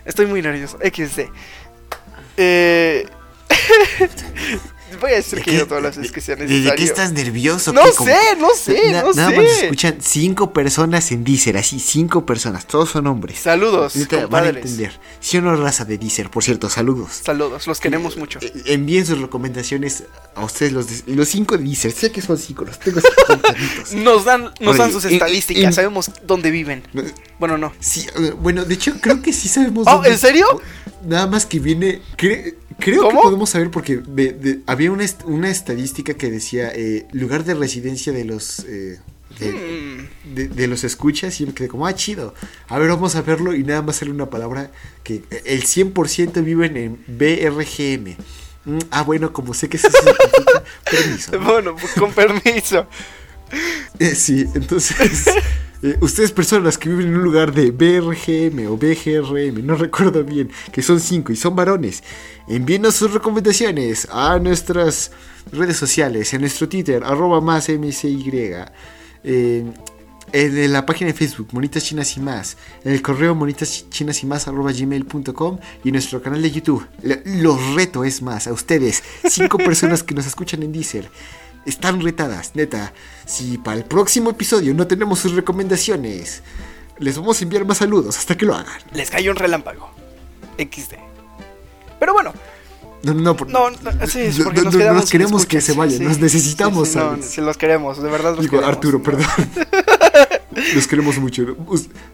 Estoy 0.03 0.25
muy 0.25 0.41
nervioso. 0.41 0.77
XD. 0.79 1.29
Eh. 2.35 3.07
Voy 5.01 5.11
a 5.11 5.15
decir 5.15 5.41
que 5.41 5.53
yo 5.53 5.67
todas 5.67 5.83
las 5.83 5.97
veces 5.97 6.11
que 6.11 6.21
sea 6.21 6.35
necesario. 6.35 6.69
¿De 6.71 6.75
qué 6.75 6.83
estás 6.83 7.11
nervioso? 7.11 7.73
No 7.73 7.85
sé, 7.91 8.15
no 8.39 8.49
sé, 8.55 8.91
Na- 8.91 9.01
no 9.03 9.13
nada 9.13 9.29
sé. 9.31 9.35
más 9.37 9.45
escuchan 9.63 9.97
cinco 9.99 10.53
personas 10.53 11.11
en 11.11 11.23
Deezer, 11.23 11.57
así, 11.57 11.79
cinco 11.79 12.25
personas, 12.25 12.65
todos 12.67 12.89
son 12.89 13.05
hombres. 13.07 13.39
Saludos, 13.39 13.95
Ahorita 13.95 14.15
van 14.15 14.23
a 14.23 14.27
compadres. 14.27 14.55
entender. 14.65 14.99
Si 15.19 15.37
o 15.37 15.41
no 15.41 15.55
raza 15.55 15.83
de 15.85 15.97
Deezer, 15.97 16.29
por 16.29 16.43
cierto, 16.43 16.69
saludos. 16.69 17.09
Saludos, 17.23 17.67
los 17.67 17.79
queremos 17.79 18.17
mucho. 18.17 18.39
Eh, 18.41 18.51
Envíen 18.67 19.05
sus 19.05 19.19
recomendaciones 19.19 20.03
a 20.35 20.43
ustedes, 20.45 20.71
los, 20.73 21.05
de- 21.05 21.13
los 21.15 21.27
cinco 21.27 21.57
de 21.57 21.63
Deezer. 21.65 21.91
Sé 21.91 22.11
que 22.11 22.21
son 22.21 22.37
cinco, 22.37 22.63
los 22.65 22.79
tengo. 22.79 23.01
Nos 23.93 24.25
dan, 24.25 24.43
nos 24.43 24.55
Oye, 24.69 24.77
dan 24.77 24.91
sus 24.91 25.05
estadísticas, 25.05 25.63
en- 25.63 25.73
sabemos 25.73 26.11
dónde 26.25 26.51
viven. 26.51 26.83
Bueno, 27.39 27.57
no. 27.57 27.73
Sí, 27.79 28.05
bueno, 28.39 28.65
de 28.65 28.73
hecho, 28.73 28.93
creo 29.01 29.21
que 29.21 29.33
sí 29.33 29.47
sabemos. 29.47 29.85
Oh, 29.87 29.91
dónde- 29.95 30.09
¿en 30.11 30.17
serio? 30.17 30.45
Nada 31.05 31.27
más 31.27 31.45
que 31.45 31.59
viene. 31.59 32.01
cre- 32.17 32.55
creo 32.79 33.03
¿Cómo? 33.03 33.21
que 33.21 33.25
podemos 33.25 33.49
saber 33.49 33.71
porque 33.71 33.97
de- 33.97 34.33
de- 34.33 34.59
había 34.77 34.91
una, 34.91 35.03
est- 35.03 35.23
una 35.25 35.49
estadística 35.49 36.13
que 36.13 36.29
decía 36.29 36.71
eh, 36.73 37.07
lugar 37.11 37.43
de 37.43 37.53
residencia 37.55 38.13
de 38.13 38.25
los. 38.25 38.59
eh, 38.59 38.99
de, 39.39 39.51
Hmm. 39.51 40.35
de- 40.35 40.47
de 40.47 40.67
los 40.67 40.83
escuchas 40.83 41.39
y 41.41 41.45
me 41.45 41.53
quedé 41.53 41.67
como, 41.67 41.85
ah, 41.85 41.93
chido. 41.93 42.33
A 42.69 42.79
ver, 42.79 42.89
vamos 42.89 43.15
a 43.15 43.21
verlo 43.21 43.53
y 43.53 43.63
nada 43.63 43.81
más 43.81 43.97
sale 43.97 44.11
una 44.11 44.29
palabra 44.29 44.71
que 45.03 45.15
eh, 45.29 45.41
el 45.45 45.63
100% 45.63 46.43
viven 46.43 46.77
en 46.77 47.03
BRGM. 47.07 48.15
Mm, 48.65 48.79
ah, 48.91 49.03
bueno, 49.03 49.33
como 49.33 49.53
sé 49.53 49.67
que 49.69 49.77
eso 49.77 49.89
significa, 49.89 50.63
permiso. 50.91 51.31
¿no? 51.33 51.39
Bueno, 51.51 51.75
pues, 51.75 51.93
con 51.93 52.11
permiso. 52.13 52.87
Eh, 53.99 54.15
sí, 54.15 54.45
entonces, 54.55 55.25
eh, 55.83 55.97
ustedes 56.01 56.31
personas 56.31 56.77
que 56.77 56.89
viven 56.89 57.07
en 57.07 57.15
un 57.17 57.23
lugar 57.23 57.53
de 57.53 57.71
BRGM 57.71 58.67
o 58.67 58.77
BGRM, 58.77 59.65
no 59.65 59.75
recuerdo 59.75 60.23
bien, 60.23 60.49
que 60.71 60.81
son 60.81 60.99
cinco 60.99 61.31
y 61.31 61.35
son 61.35 61.55
varones, 61.55 62.03
envíenos 62.47 62.95
sus 62.95 63.13
recomendaciones 63.13 64.07
a 64.11 64.39
nuestras 64.39 65.11
redes 65.51 65.77
sociales, 65.77 66.33
en 66.33 66.41
nuestro 66.41 66.67
Twitter, 66.67 67.03
arroba 67.03 67.41
más 67.41 67.69
MCY, 67.69 68.31
eh, 69.23 69.65
en 70.33 70.73
la 70.73 70.85
página 70.85 71.11
de 71.11 71.17
Facebook, 71.17 71.49
Monitas 71.53 71.83
Chinas 71.83 72.17
y 72.17 72.19
más, 72.19 72.57
en 72.83 72.91
el 72.91 73.01
correo 73.01 73.33
monitas 73.33 73.85
chinas 73.89 74.21
y 74.23 74.25
más 74.25 74.47
arroba 74.47 74.73
gmail.com 74.73 75.59
y 75.83 75.87
en 75.87 75.93
nuestro 75.93 76.21
canal 76.21 76.41
de 76.41 76.51
YouTube. 76.51 76.85
Los 77.23 77.75
reto 77.75 78.03
es 78.03 78.21
más 78.21 78.47
a 78.47 78.53
ustedes, 78.53 79.03
cinco 79.29 79.57
personas 79.57 80.03
que 80.03 80.15
nos 80.15 80.25
escuchan 80.25 80.63
en 80.63 80.73
Deezer. 80.73 81.09
Están 81.67 82.01
retadas, 82.01 82.51
neta. 82.55 82.93
Si 83.25 83.57
para 83.57 83.77
el 83.77 83.83
próximo 83.83 84.29
episodio 84.31 84.73
no 84.73 84.87
tenemos 84.87 85.19
sus 85.19 85.33
recomendaciones, 85.33 86.41
les 86.97 87.17
vamos 87.17 87.39
a 87.39 87.43
enviar 87.43 87.65
más 87.65 87.77
saludos 87.77 88.17
hasta 88.17 88.35
que 88.35 88.45
lo 88.45 88.55
hagan. 88.55 88.79
Les 88.93 89.09
cayó 89.11 89.31
un 89.31 89.37
relámpago. 89.37 89.89
XD. 90.57 90.95
Pero 91.99 92.13
bueno, 92.13 92.33
No, 93.03 93.13
no, 93.13 93.35
por- 93.37 93.47
no, 93.49 93.69
no, 93.69 93.77
sí, 94.07 94.21
es 94.21 94.39
porque 94.39 94.61
no- 94.61 94.71
nos 94.71 95.05
no- 95.05 95.09
queremos 95.09 95.45
que 95.45 95.61
se 95.61 95.73
vayan, 95.73 95.99
sí. 95.99 96.03
nos 96.03 96.17
necesitamos, 96.19 96.95
Sí, 97.21 97.41
los 97.41 97.55
queremos, 97.57 98.01
de 98.01 98.09
verdad 98.09 98.31
los 98.31 98.39
Digo, 98.41 98.51
queremos. 98.51 98.69
Arturo, 98.75 99.03
perdón. 99.03 99.25
Los 100.73 100.87
queremos 100.87 101.17
mucho. 101.19 101.55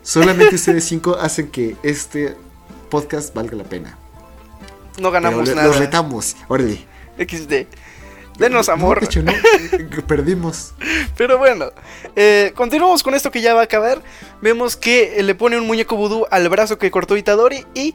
Solamente 0.01 0.55
ustedes 0.55 0.83
cinco 0.83 1.15
hacen 1.15 1.49
que 1.49 1.75
este 1.83 2.35
podcast 2.89 3.33
valga 3.33 3.55
la 3.55 3.63
pena. 3.63 3.97
No 4.99 5.09
ganamos 5.11 5.43
Pero 5.45 5.55
nada. 5.55 5.67
Los 5.67 5.77
retamos. 5.77 6.35
Órale. 6.47 6.85
XD. 7.17 7.67
Denos 8.37 8.67
No, 8.67 8.73
amor. 8.73 8.99
de 8.99 9.05
hecho, 9.05 9.21
no. 9.21 9.31
Perdimos. 10.07 10.73
Pero 11.15 11.37
bueno, 11.37 11.71
eh, 12.15 12.51
continuamos 12.55 13.03
con 13.03 13.13
esto 13.13 13.31
que 13.31 13.41
ya 13.41 13.53
va 13.53 13.61
a 13.61 13.65
acabar. 13.65 14.01
Vemos 14.41 14.75
que 14.75 15.19
eh, 15.19 15.23
le 15.23 15.35
pone 15.35 15.57
un 15.57 15.67
muñeco 15.67 15.95
vudú 15.95 16.25
al 16.31 16.49
brazo 16.49 16.77
que 16.77 16.91
cortó 16.91 17.15
Itadori 17.15 17.65
y 17.73 17.93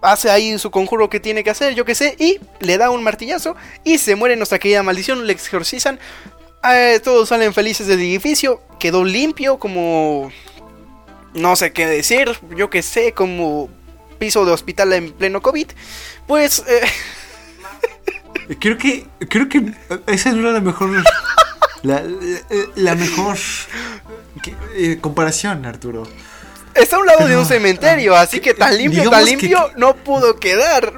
hace 0.00 0.30
ahí 0.30 0.58
su 0.58 0.70
conjuro 0.70 1.10
que 1.10 1.20
tiene 1.20 1.44
que 1.44 1.50
hacer, 1.50 1.74
yo 1.74 1.84
que 1.84 1.94
sé, 1.94 2.16
y 2.18 2.38
le 2.60 2.78
da 2.78 2.90
un 2.90 3.02
martillazo 3.02 3.56
y 3.84 3.98
se 3.98 4.16
muere 4.16 4.36
nuestra 4.36 4.58
querida 4.58 4.82
maldición, 4.82 5.26
le 5.26 5.32
exorcizan. 5.32 5.98
Eh, 6.64 7.00
todos 7.02 7.28
salen 7.28 7.52
felices 7.52 7.86
del 7.88 7.98
edificio, 8.00 8.62
quedó 8.78 9.04
limpio 9.04 9.58
como... 9.58 10.30
No 11.34 11.56
sé 11.56 11.72
qué 11.72 11.86
decir, 11.86 12.30
yo 12.56 12.68
que 12.68 12.82
sé, 12.82 13.12
como 13.12 13.70
piso 14.18 14.44
de 14.44 14.52
hospital 14.52 14.92
en 14.92 15.12
pleno 15.12 15.40
COVID. 15.42 15.66
Pues... 16.26 16.62
eh, 16.68 16.80
Creo 18.58 18.76
que, 18.78 19.06
creo 19.28 19.48
que 19.48 19.72
esa 20.06 20.32
no 20.32 20.40
era 20.40 20.52
la 20.52 20.60
mejor, 20.60 20.90
la, 21.82 22.02
la- 22.02 22.02
la 22.74 22.94
mejor 22.94 23.36
eh, 24.74 24.98
comparación, 25.00 25.64
Arturo. 25.66 26.04
Está 26.74 26.96
a 26.96 27.00
un 27.00 27.06
lado 27.06 27.26
de 27.28 27.36
un 27.36 27.44
cementerio, 27.46 28.16
así 28.16 28.40
que 28.40 28.54
tan 28.54 28.76
limpio, 28.76 29.10
tan 29.10 29.24
que- 29.24 29.30
limpio 29.30 29.70
no 29.76 29.94
pudo 29.94 30.36
quedar. 30.36 30.92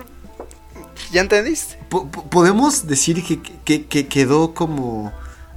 ¿Ya 1.13 1.21
entendiste? 1.21 1.79
Po- 1.89 2.09
po- 2.11 2.25
Podemos 2.31 2.87
decir 2.87 3.23
que, 3.25 3.41
que- 3.65 3.87
que 3.87 4.07
quedó 4.09 4.55
como 4.55 5.13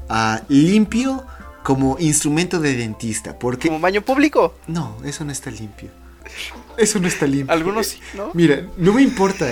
ah, 0.10 0.42
limpio 0.50 1.24
como 1.64 1.98
instrumento 2.00 2.60
de 2.60 2.76
dentista, 2.78 3.38
porque 3.38 3.68
Como 3.68 3.80
baño 3.80 4.02
público. 4.02 4.56
no, 4.68 4.98
eso 5.04 5.26
no 5.26 5.32
está 5.32 5.52
limpio. 5.52 5.90
Eso 6.78 7.00
no 7.00 7.08
está 7.08 7.26
limpio. 7.26 7.52
Algunos 7.54 7.88
sí, 7.88 8.00
¿no? 8.14 8.32
Mira, 8.34 8.66
no 8.78 8.94
me 8.94 9.02
importa. 9.02 9.48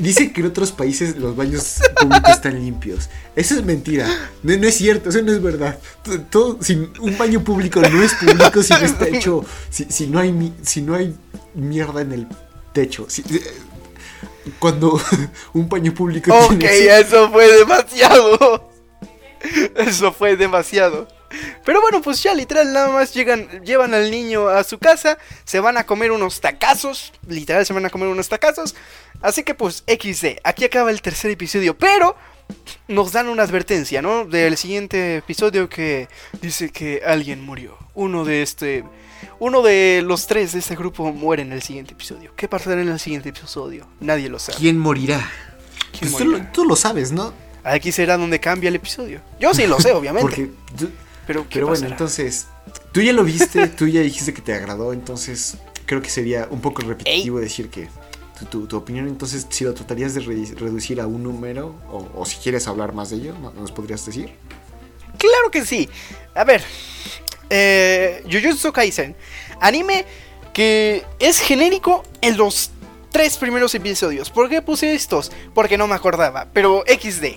Dicen 0.00 0.32
que 0.32 0.40
en 0.42 0.48
otros 0.48 0.72
países 0.72 1.16
los 1.16 1.34
baños 1.36 1.76
públicos 1.98 2.30
están 2.32 2.54
limpios. 2.62 3.08
Eso 3.34 3.54
es 3.54 3.64
mentira. 3.64 4.06
No, 4.42 4.56
no 4.56 4.66
es 4.66 4.74
cierto, 4.76 5.08
eso 5.08 5.22
no 5.22 5.32
es 5.32 5.42
verdad. 5.42 5.78
T- 6.02 6.18
Todo, 6.18 6.58
si 6.62 6.74
un 7.00 7.16
baño 7.18 7.42
público 7.42 7.80
no 7.80 8.02
es 8.02 8.12
público 8.14 8.62
si 8.62 8.72
no 8.74 8.80
está 8.80 9.08
hecho, 9.08 9.44
si, 9.70 9.84
si 9.88 10.06
no 10.06 10.18
hay 10.18 10.52
si 10.62 10.82
no 10.82 10.94
hay 10.94 11.14
mierda 11.54 12.02
en 12.02 12.12
el 12.12 12.26
techo. 12.72 13.06
Si- 13.08 13.22
eh, 13.22 13.42
cuando 14.58 15.00
un 15.54 15.68
baño 15.68 15.92
público 15.94 16.32
Ok, 16.34 16.58
tiene 16.58 17.00
eso 17.00 17.30
fue 17.30 17.50
demasiado. 17.56 18.70
Eso 19.76 20.12
fue 20.12 20.36
demasiado. 20.36 21.08
Pero 21.64 21.80
bueno, 21.80 22.00
pues 22.02 22.22
ya 22.22 22.34
literal 22.34 22.72
nada 22.72 22.88
más 22.88 23.14
llegan, 23.14 23.48
llevan 23.64 23.94
al 23.94 24.10
niño 24.10 24.48
a 24.48 24.64
su 24.64 24.78
casa, 24.78 25.18
se 25.44 25.60
van 25.60 25.76
a 25.76 25.84
comer 25.84 26.12
unos 26.12 26.40
tacazos, 26.40 27.12
literal 27.28 27.64
se 27.66 27.72
van 27.72 27.86
a 27.86 27.90
comer 27.90 28.08
unos 28.08 28.28
tacazos. 28.28 28.74
Así 29.20 29.42
que 29.42 29.54
pues 29.54 29.84
XD, 29.86 30.40
aquí 30.44 30.64
acaba 30.64 30.90
el 30.90 31.02
tercer 31.02 31.30
episodio, 31.30 31.76
pero 31.76 32.16
nos 32.88 33.12
dan 33.12 33.28
una 33.28 33.42
advertencia, 33.42 34.02
¿no? 34.02 34.24
Del 34.24 34.56
siguiente 34.56 35.16
episodio 35.16 35.68
que 35.68 36.08
dice 36.40 36.70
que 36.70 37.02
alguien 37.04 37.44
murió. 37.44 37.76
Uno 37.94 38.24
de 38.24 38.42
este 38.42 38.84
uno 39.38 39.62
de 39.62 40.02
los 40.04 40.26
tres 40.26 40.52
de 40.52 40.60
este 40.60 40.76
grupo 40.76 41.12
muere 41.12 41.42
en 41.42 41.52
el 41.52 41.62
siguiente 41.62 41.92
episodio. 41.94 42.32
¿Qué 42.36 42.48
pasará 42.48 42.80
en 42.80 42.88
el 42.88 43.00
siguiente 43.00 43.30
episodio? 43.30 43.86
Nadie 44.00 44.28
lo 44.28 44.38
sabe. 44.38 44.58
¿Quién 44.58 44.78
morirá? 44.78 45.30
¿Quién 45.92 46.10
Pues 46.10 46.22
tú, 46.22 46.30
lo, 46.30 46.42
tú 46.52 46.64
lo 46.64 46.76
sabes, 46.76 47.12
¿no? 47.12 47.32
Aquí 47.64 47.90
será 47.92 48.16
donde 48.16 48.38
cambia 48.38 48.68
el 48.68 48.76
episodio. 48.76 49.20
Yo 49.40 49.52
sí 49.52 49.66
lo 49.66 49.80
sé, 49.80 49.92
obviamente. 49.92 50.28
Porque 50.28 50.50
pero 51.26 51.42
¿qué 51.44 51.54
Pero 51.54 51.66
bueno, 51.68 51.86
entonces, 51.86 52.46
tú 52.92 53.00
ya 53.00 53.12
lo 53.12 53.24
viste, 53.24 53.66
tú 53.68 53.86
ya 53.88 54.00
dijiste 54.00 54.32
que 54.34 54.42
te 54.42 54.54
agradó, 54.54 54.92
entonces 54.92 55.56
creo 55.86 56.02
que 56.02 56.10
sería 56.10 56.48
un 56.50 56.60
poco 56.60 56.82
repetitivo 56.82 57.38
decir 57.40 57.68
que 57.68 57.88
tu, 58.38 58.44
tu- 58.46 58.66
tu 58.66 58.76
opinión. 58.76 59.06
Entonces, 59.08 59.46
si 59.50 59.64
lo 59.64 59.72
tratarías 59.74 60.14
de 60.14 60.20
re- 60.20 60.54
reducir 60.56 61.00
a 61.00 61.06
un 61.06 61.22
número, 61.22 61.74
o, 61.90 62.08
o 62.14 62.26
si 62.26 62.36
quieres 62.36 62.66
hablar 62.68 62.92
más 62.92 63.10
de 63.10 63.16
ello, 63.16 63.34
¿no- 63.40 63.52
¿nos 63.52 63.72
podrías 63.72 64.04
decir? 64.04 64.32
Claro 65.18 65.50
que 65.50 65.64
sí. 65.64 65.88
A 66.34 66.44
ver. 66.44 66.62
Eh, 67.50 68.22
Jujutsu 68.30 68.72
Kaisen. 68.72 69.14
Anime 69.60 70.04
que 70.52 71.04
es 71.18 71.38
genérico 71.40 72.02
en 72.20 72.36
los 72.36 72.70
tres 73.10 73.36
primeros 73.38 73.74
episodios. 73.74 74.30
¿Por 74.30 74.48
qué 74.48 74.60
puse 74.62 74.94
estos? 74.94 75.30
Porque 75.54 75.78
no 75.78 75.86
me 75.86 75.94
acordaba. 75.94 76.48
Pero 76.52 76.84
XD. 76.86 77.36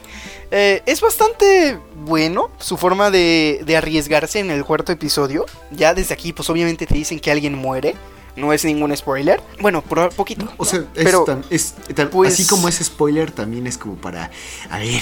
Eh, 0.51 0.81
es 0.87 0.99
bastante 1.01 1.77
bueno 2.05 2.49
su 2.59 2.75
forma 2.77 3.11
de, 3.11 3.61
de 3.65 3.77
arriesgarse 3.77 4.39
en 4.39 4.49
el 4.51 4.65
cuarto 4.65 4.91
episodio. 4.91 5.45
Ya 5.71 5.93
desde 5.93 6.13
aquí, 6.13 6.33
pues 6.33 6.49
obviamente 6.49 6.85
te 6.87 6.95
dicen 6.95 7.19
que 7.19 7.31
alguien 7.31 7.55
muere. 7.55 7.95
No 8.35 8.53
es 8.53 8.63
ningún 8.63 8.95
spoiler. 8.95 9.41
Bueno, 9.59 9.81
por 9.81 10.09
poquito. 10.13 10.47
O 10.57 10.63
sea, 10.65 10.79
es 10.79 11.03
Pero, 11.03 11.23
tan- 11.25 11.43
es 11.49 11.73
tan- 11.93 12.09
pues- 12.09 12.33
así 12.33 12.45
como 12.47 12.67
es 12.69 12.75
spoiler, 12.77 13.31
también 13.31 13.67
es 13.67 13.77
como 13.77 13.95
para, 13.95 14.31
a 14.69 14.77
ver, 14.77 15.01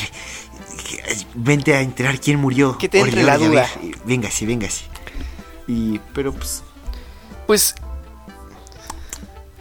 vente 1.36 1.76
a 1.76 1.82
enterar 1.82 2.20
quién 2.20 2.40
murió. 2.40 2.78
Que 2.78 2.90
te 2.90 3.00
entre 3.00 3.24
la 3.24 3.38
duda. 3.38 3.68
a 3.76 3.80
ver, 3.82 3.96
Véngase, 4.06 4.46
véngase. 4.46 4.86
Y, 5.68 6.00
pero 6.16 6.34
pues, 6.34 6.64
Pues. 7.46 7.76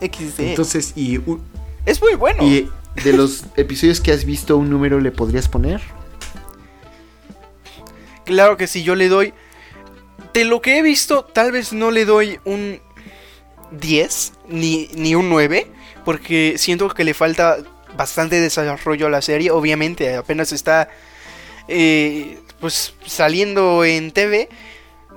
XD. 0.01 0.41
entonces, 0.51 0.93
y, 0.97 1.21
es 1.85 2.01
muy 2.01 2.15
bueno. 2.15 2.43
y 2.45 2.71
de 3.05 3.13
los 3.13 3.45
episodios 3.57 4.01
que 4.01 4.13
has 4.13 4.25
visto, 4.25 4.57
¿un 4.57 4.71
número 4.71 5.01
le 5.01 5.11
podrías 5.11 5.49
poner? 5.49 5.81
Claro 8.25 8.57
que 8.57 8.67
sí, 8.67 8.83
yo 8.83 8.95
le 8.95 9.09
doy. 9.09 9.33
De 10.33 10.45
lo 10.45 10.61
que 10.61 10.79
he 10.79 10.83
visto, 10.83 11.25
tal 11.25 11.53
vez 11.53 11.73
no 11.73 11.91
le 11.91 12.05
doy 12.05 12.41
un 12.45 12.81
10 13.71 14.33
ni, 14.49 14.89
ni 14.95 15.15
un 15.15 15.31
9. 15.31 15.71
Porque 16.05 16.55
siento 16.57 16.89
que 16.89 17.05
le 17.05 17.15
falta 17.15 17.59
bastante 17.97 18.41
desarrollo 18.41 19.07
a 19.07 19.11
la 19.11 19.23
serie. 19.23 19.51
Obviamente, 19.51 20.17
apenas 20.17 20.53
está 20.53 20.89
eh, 21.69 22.39
pues 22.61 22.95
saliendo 23.05 23.85
en 23.85 24.11
TV. 24.11 24.49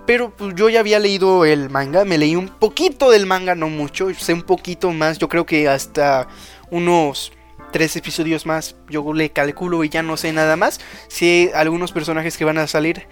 Pero 0.06 0.32
pues, 0.32 0.56
yo 0.56 0.70
ya 0.70 0.80
había 0.80 1.00
leído 1.00 1.46
el 1.46 1.70
manga. 1.70 2.06
Me 2.06 2.18
leí 2.18 2.36
un 2.36 2.48
poquito 2.48 3.12
del 3.12 3.26
manga, 3.26 3.56
no 3.56 3.70
mucho. 3.70 4.14
Sé 4.14 4.34
un 4.34 4.44
poquito 4.44 4.92
más. 4.92 5.18
Yo 5.18 5.30
creo 5.30 5.46
que 5.46 5.68
hasta 5.68 6.28
unos 6.72 7.32
tres 7.72 7.96
episodios 7.96 8.46
más. 8.46 8.76
Yo 8.90 9.14
le 9.14 9.32
calculo 9.32 9.84
y 9.84 9.90
ya 9.90 10.04
no 10.04 10.18
sé 10.18 10.32
nada 10.34 10.56
más. 10.56 10.80
Sé 11.08 11.52
algunos 11.56 11.92
personajes 11.92 12.38
que 12.38 12.46
van 12.46 12.58
a 12.58 12.68
salir. 12.68 13.08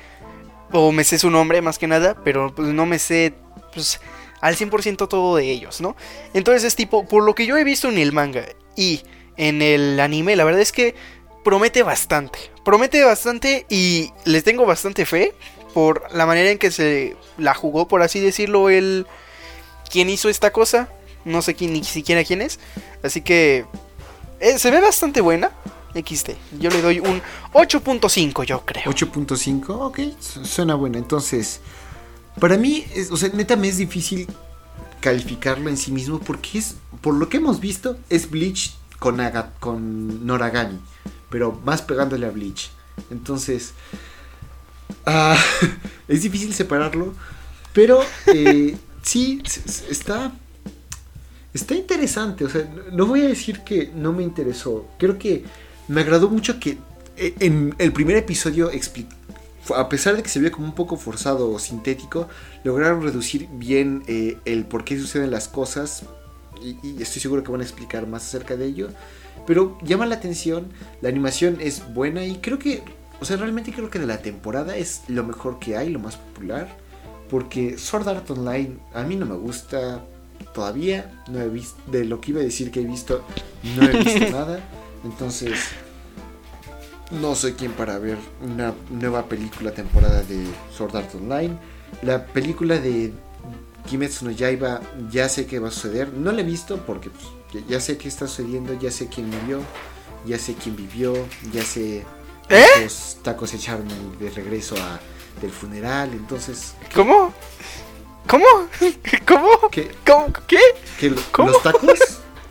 O 0.71 0.91
me 0.91 1.03
sé 1.03 1.17
su 1.19 1.29
nombre 1.29 1.61
más 1.61 1.77
que 1.79 1.87
nada. 1.87 2.15
Pero 2.23 2.53
pues 2.53 2.69
no 2.69 2.85
me 2.85 2.99
sé 2.99 3.33
pues, 3.73 3.99
al 4.41 4.55
100% 4.55 5.07
todo 5.07 5.35
de 5.35 5.49
ellos, 5.49 5.81
¿no? 5.81 5.95
Entonces 6.33 6.63
es 6.63 6.75
tipo, 6.75 7.05
por 7.05 7.23
lo 7.23 7.35
que 7.35 7.45
yo 7.45 7.57
he 7.57 7.63
visto 7.63 7.89
en 7.89 7.97
el 7.97 8.11
manga 8.11 8.45
y 8.75 9.01
en 9.37 9.61
el 9.61 9.99
anime, 9.99 10.35
la 10.35 10.43
verdad 10.43 10.61
es 10.61 10.71
que 10.71 10.95
promete 11.43 11.83
bastante. 11.83 12.39
Promete 12.65 13.03
bastante 13.03 13.65
y 13.69 14.11
les 14.25 14.43
tengo 14.43 14.65
bastante 14.65 15.05
fe 15.05 15.33
por 15.73 16.11
la 16.11 16.25
manera 16.25 16.49
en 16.49 16.57
que 16.57 16.71
se 16.71 17.15
la 17.37 17.53
jugó, 17.53 17.87
por 17.87 18.01
así 18.01 18.19
decirlo, 18.19 18.69
el 18.69 19.05
quien 19.89 20.09
hizo 20.09 20.29
esta 20.29 20.51
cosa. 20.51 20.89
No 21.23 21.41
sé 21.41 21.55
quién, 21.55 21.73
ni 21.73 21.83
siquiera 21.83 22.23
quién 22.23 22.41
es. 22.41 22.59
Así 23.03 23.21
que 23.21 23.65
eh, 24.39 24.57
se 24.59 24.71
ve 24.71 24.81
bastante 24.81 25.21
buena. 25.21 25.51
XD. 25.95 26.31
Yo 26.59 26.69
le 26.69 26.81
doy 26.81 26.99
un 26.99 27.21
8.5, 27.53 28.43
yo 28.43 28.63
creo. 28.65 28.83
8.5, 28.85 29.69
ok, 29.69 29.99
su- 30.19 30.45
suena 30.45 30.75
bueno. 30.75 30.97
Entonces, 30.99 31.59
para 32.39 32.55
mí, 32.57 32.85
o 33.09 33.17
sea, 33.17 33.29
neta 33.29 33.55
me 33.55 33.67
es 33.67 33.77
difícil 33.77 34.27
calificarlo 35.01 35.69
en 35.69 35.77
sí 35.77 35.91
mismo 35.91 36.19
porque 36.19 36.59
es, 36.59 36.75
por 37.01 37.15
lo 37.15 37.29
que 37.29 37.37
hemos 37.37 37.59
visto, 37.59 37.97
es 38.09 38.29
Bleach 38.29 38.75
con, 38.99 39.19
Aga- 39.21 39.53
con 39.59 40.25
Noragami, 40.27 40.79
pero 41.31 41.59
más 41.65 41.81
pegándole 41.81 42.27
a 42.27 42.31
Bleach. 42.31 42.69
Entonces, 43.09 43.73
ah, 45.05 45.37
es 46.07 46.21
difícil 46.21 46.53
separarlo, 46.53 47.13
pero 47.73 48.01
eh, 48.27 48.77
sí, 49.01 49.41
está... 49.89 50.31
Está 51.57 51.73
interesante, 51.73 52.45
o 52.45 52.49
sea, 52.49 52.69
no- 52.91 53.07
voy 53.07 53.21
a 53.21 53.27
decir 53.27 53.61
que 53.61 53.91
no 53.95 54.13
me 54.13 54.21
interesó. 54.21 54.85
Creo 54.99 55.17
que 55.17 55.43
me 55.87 56.01
agradó 56.01 56.29
mucho 56.29 56.59
que 56.59 56.77
eh, 57.17 57.33
en 57.39 57.73
el 57.79 57.91
primer 57.91 58.15
episodio, 58.15 58.69
a 59.75 59.89
pesar 59.89 60.15
de 60.15 60.21
que 60.21 60.29
se 60.29 60.39
vio 60.39 60.51
como 60.51 60.67
un 60.67 60.75
poco 60.75 60.97
forzado 60.97 61.49
o 61.51 61.57
sintético, 61.57 62.27
lograron 62.63 63.01
reducir 63.01 63.47
bien 63.53 64.03
eh, 64.05 64.37
el 64.45 64.65
por 64.65 64.83
qué 64.85 64.99
suceden 64.99 65.31
las 65.31 65.47
cosas. 65.47 66.03
Y, 66.61 66.77
y 66.87 67.01
estoy 67.01 67.21
seguro 67.23 67.43
que 67.43 67.51
van 67.51 67.61
a 67.61 67.63
explicar 67.63 68.05
más 68.05 68.23
acerca 68.27 68.55
de 68.55 68.65
ello. 68.65 68.89
Pero 69.47 69.79
llama 69.81 70.05
la 70.05 70.15
atención, 70.15 70.67
la 71.01 71.09
animación 71.09 71.57
es 71.59 71.91
buena 71.91 72.23
y 72.23 72.35
creo 72.37 72.59
que, 72.59 72.83
o 73.19 73.25
sea, 73.25 73.37
realmente 73.37 73.73
creo 73.73 73.89
que 73.89 73.97
de 73.97 74.05
la 74.05 74.21
temporada 74.21 74.77
es 74.77 75.01
lo 75.07 75.23
mejor 75.23 75.57
que 75.57 75.75
hay, 75.75 75.89
lo 75.89 75.97
más 75.97 76.17
popular. 76.17 76.67
Porque 77.31 77.79
Sword 77.79 78.07
Art 78.09 78.29
Online 78.29 78.77
a 78.93 79.01
mí 79.01 79.15
no 79.15 79.25
me 79.25 79.35
gusta 79.35 80.05
todavía. 80.53 81.23
No 81.27 81.39
he 81.39 81.49
visto, 81.49 81.79
de 81.87 82.05
lo 82.05 82.21
que 82.21 82.31
iba 82.31 82.41
a 82.41 82.43
decir 82.43 82.71
que 82.71 82.81
he 82.81 82.85
visto, 82.85 83.23
no 83.75 83.83
he 83.83 84.03
visto 84.03 84.29
nada. 84.31 84.59
Entonces, 85.03 85.53
no 87.11 87.35
soy 87.35 87.53
quien 87.53 87.71
para 87.71 87.97
ver 87.99 88.17
una 88.41 88.73
nueva 88.89 89.25
película 89.27 89.71
temporada 89.71 90.23
de 90.23 90.45
Sword 90.75 90.95
Art 90.95 91.15
Online. 91.15 91.57
La 92.01 92.25
película 92.25 92.77
de 92.77 93.13
Kimetsu 93.87 94.25
no 94.25 94.31
Yaiba 94.31 94.81
ya 95.09 95.29
sé 95.29 95.45
qué 95.45 95.59
va 95.59 95.69
a 95.69 95.71
suceder. 95.71 96.13
No 96.13 96.31
la 96.31 96.41
he 96.41 96.43
visto 96.43 96.77
porque 96.85 97.09
pues, 97.09 97.65
ya, 97.67 97.79
sé 97.79 97.97
qué 97.97 98.07
está 98.07 98.27
sucediendo, 98.27 98.77
ya 98.79 98.91
sé 98.91 99.07
quién 99.07 99.29
murió, 99.29 99.61
ya 100.25 100.37
sé 100.37 100.55
quién 100.55 100.75
vivió, 100.75 101.13
ya 101.53 101.63
sé 101.63 102.03
¿Eh? 102.49 102.65
cuántos 102.73 103.17
tacos 103.23 103.53
echaron 103.53 103.87
de 104.19 104.29
regreso 104.29 104.75
a, 104.75 104.99
del 105.41 105.51
funeral. 105.51 106.11
Entonces, 106.11 106.73
¿Cómo? 106.93 107.33
¿Cómo? 108.27 108.45
¿Cómo? 109.25 109.69
¿qué? 109.71 109.91
¿Cómo? 110.05 110.33
¿Qué? 110.47 110.57
¿Que 110.99 111.09
lo- 111.11 111.21
¿Cómo? 111.31 111.49
¿Los 111.51 111.63
tacos? 111.63 111.99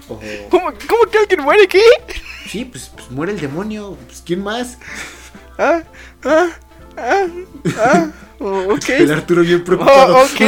¿O- 0.09 0.21
¿Cómo, 0.51 0.65
cómo 0.89 1.03
que 1.11 1.19
alguien 1.19 1.43
muere? 1.43 1.67
¿Qué? 1.69 1.83
Sí, 2.49 2.65
pues, 2.65 2.91
pues 2.95 3.11
muere 3.11 3.33
el 3.33 3.41
demonio. 3.41 3.97
Pues, 4.07 4.23
¿Quién 4.25 4.43
más? 4.43 4.79
Ah, 5.59 5.83
ah, 6.25 6.49
ah, 6.97 7.27
ah. 7.79 8.07
oh, 8.39 8.75
ok. 8.75 8.89
El 8.91 9.13
Arturo 9.13 9.43
bien 9.43 9.65
preocupado. 9.65 10.17
Oh, 10.19 10.23
ok. 10.25 10.41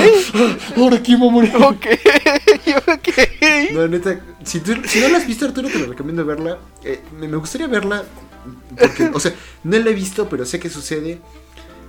Ahora 0.77 1.03
quién 1.03 1.21
va 1.21 1.27
a 1.27 1.31
morir. 1.31 1.53
Ok, 1.57 1.87
ok. 2.89 3.09
No, 3.73 3.89
neta, 3.89 4.21
si, 4.45 4.61
tú- 4.61 4.83
si 4.87 5.01
no 5.01 5.09
la 5.09 5.19
has 5.19 5.27
visto, 5.27 5.45
Arturo, 5.47 5.69
te 5.69 5.79
lo 5.79 5.87
recomiendo 5.87 6.25
verla. 6.25 6.59
Eh, 6.85 7.01
me, 7.19 7.27
me 7.29 7.37
gustaría 7.37 7.67
verla. 7.67 8.05
Porque, 8.79 9.11
o 9.13 9.21
sea, 9.21 9.35
no 9.65 9.79
la 9.79 9.91
he 9.91 9.95
visto, 9.95 10.29
pero 10.29 10.47
sé 10.47 10.59
que 10.61 10.71
sucede. 10.71 11.19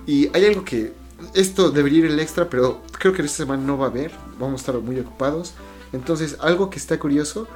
Y 0.06 0.28
hay 0.34 0.44
algo 0.46 0.64
que. 0.64 0.92
Esto 1.34 1.70
debería 1.70 2.00
ir 2.00 2.04
el 2.06 2.20
extra, 2.20 2.48
pero 2.48 2.82
creo 2.98 3.12
que 3.12 3.22
esta 3.22 3.38
semana 3.38 3.62
no 3.62 3.78
va 3.78 3.86
a 3.86 3.90
haber. 3.90 4.12
Vamos 4.38 4.60
a 4.60 4.62
estar 4.62 4.74
muy 4.82 4.98
ocupados. 4.98 5.54
Entonces, 5.92 6.36
algo 6.40 6.70
que 6.70 6.78
está 6.78 6.98
curioso. 6.98 7.46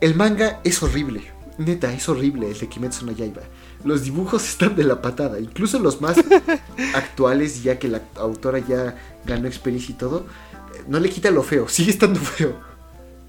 El 0.00 0.14
manga 0.14 0.60
es 0.64 0.82
horrible. 0.82 1.32
Neta, 1.58 1.90
es 1.92 2.06
horrible 2.08 2.50
el 2.50 2.58
de 2.58 2.68
Kimetsu 2.68 3.06
no 3.06 3.12
Yaiba. 3.12 3.42
Los 3.84 4.02
dibujos 4.02 4.44
están 4.48 4.76
de 4.76 4.84
la 4.84 5.00
patada. 5.00 5.40
Incluso 5.40 5.78
los 5.78 6.00
más 6.00 6.16
actuales, 6.94 7.62
ya 7.62 7.78
que 7.78 7.88
la 7.88 8.02
autora 8.16 8.58
ya 8.58 8.96
ganó 9.24 9.46
experiencia 9.48 9.92
y 9.94 9.98
todo. 9.98 10.26
eh, 10.74 10.84
No 10.88 11.00
le 11.00 11.08
quita 11.10 11.30
lo 11.30 11.42
feo. 11.42 11.68
Sigue 11.68 11.90
estando 11.90 12.20
feo. 12.20 12.54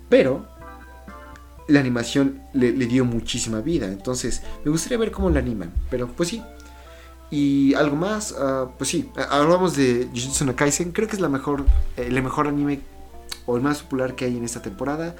Pero 0.09 0.45
la 1.67 1.79
animación 1.81 2.41
le, 2.53 2.71
le 2.71 2.85
dio 2.85 3.05
muchísima 3.05 3.61
vida. 3.61 3.87
Entonces, 3.87 4.41
me 4.65 4.71
gustaría 4.71 4.97
ver 4.97 5.11
cómo 5.11 5.29
la 5.29 5.39
animan. 5.39 5.71
Pero 5.89 6.07
pues 6.07 6.29
sí. 6.29 6.41
Y 7.29 7.73
algo 7.73 7.95
más, 7.95 8.33
ah, 8.37 8.69
pues 8.77 8.89
sí, 8.89 9.09
ah, 9.17 9.27
hablamos 9.31 9.75
de 9.75 10.09
Jujutsu 10.13 10.45
no 10.45 10.55
Kaisen. 10.55 10.91
Creo 10.91 11.07
que 11.07 11.15
es 11.15 11.21
la 11.21 11.29
mejor, 11.29 11.65
eh, 11.97 12.05
el 12.07 12.21
mejor 12.23 12.47
anime 12.47 12.81
o 13.45 13.57
el 13.57 13.63
más 13.63 13.81
popular 13.81 14.15
que 14.15 14.25
hay 14.25 14.37
en 14.37 14.45
esta 14.45 14.61
temporada. 14.61 15.15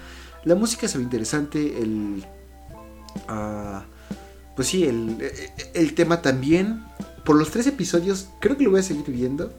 La 0.46 0.56
música 0.56 0.88
se 0.88 0.98
ve 0.98 1.04
interesante. 1.04 1.82
El, 1.82 2.26
ah, 3.28 3.84
pues 4.56 4.70
sí, 4.70 4.86
el, 4.86 5.18
eh, 5.20 5.54
el 5.74 5.94
tema 5.94 6.22
también. 6.22 6.84
Por 7.26 7.36
los 7.36 7.52
tres 7.52 7.68
episodios, 7.68 8.30
creo 8.40 8.56
que 8.56 8.64
lo 8.64 8.72
voy 8.72 8.80
a 8.80 8.84
seguir 8.84 9.06
viendo 9.08 9.52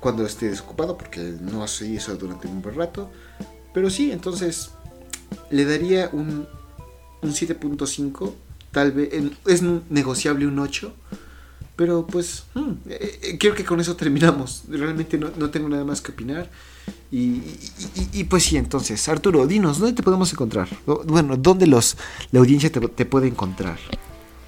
cuando 0.00 0.24
esté 0.24 0.48
desocupado, 0.48 0.96
porque 0.96 1.34
no 1.40 1.62
hace 1.62 1.94
eso 1.94 2.16
durante 2.16 2.48
un 2.48 2.62
buen 2.62 2.74
rato. 2.74 3.10
Pero 3.74 3.90
sí, 3.90 4.12
entonces 4.12 4.70
le 5.50 5.66
daría 5.66 6.08
un, 6.12 6.46
un 7.22 7.30
7.5. 7.30 8.32
Tal 8.70 8.92
vez 8.92 9.10
es 9.46 9.62
negociable 9.90 10.46
un 10.46 10.58
8. 10.58 10.94
Pero 11.76 12.06
pues 12.06 12.44
hmm, 12.54 12.70
eh, 12.88 13.18
eh, 13.22 13.36
creo 13.38 13.54
que 13.54 13.64
con 13.64 13.80
eso 13.80 13.96
terminamos. 13.96 14.62
Realmente 14.68 15.18
no, 15.18 15.30
no 15.36 15.50
tengo 15.50 15.68
nada 15.68 15.84
más 15.84 16.00
que 16.00 16.12
opinar. 16.12 16.48
Y, 17.10 17.42
y- 18.12 18.24
pues 18.24 18.44
sí, 18.44 18.56
entonces, 18.56 19.08
Arturo, 19.08 19.46
dinos, 19.46 19.78
¿dónde 19.78 19.94
te 19.94 20.02
podemos 20.02 20.32
encontrar? 20.32 20.68
Bueno, 20.86 21.36
¿dónde 21.36 21.66
los, 21.66 21.96
la 22.32 22.40
audiencia 22.40 22.70
te, 22.70 22.80
te 22.80 23.04
puede 23.04 23.26
encontrar? 23.28 23.78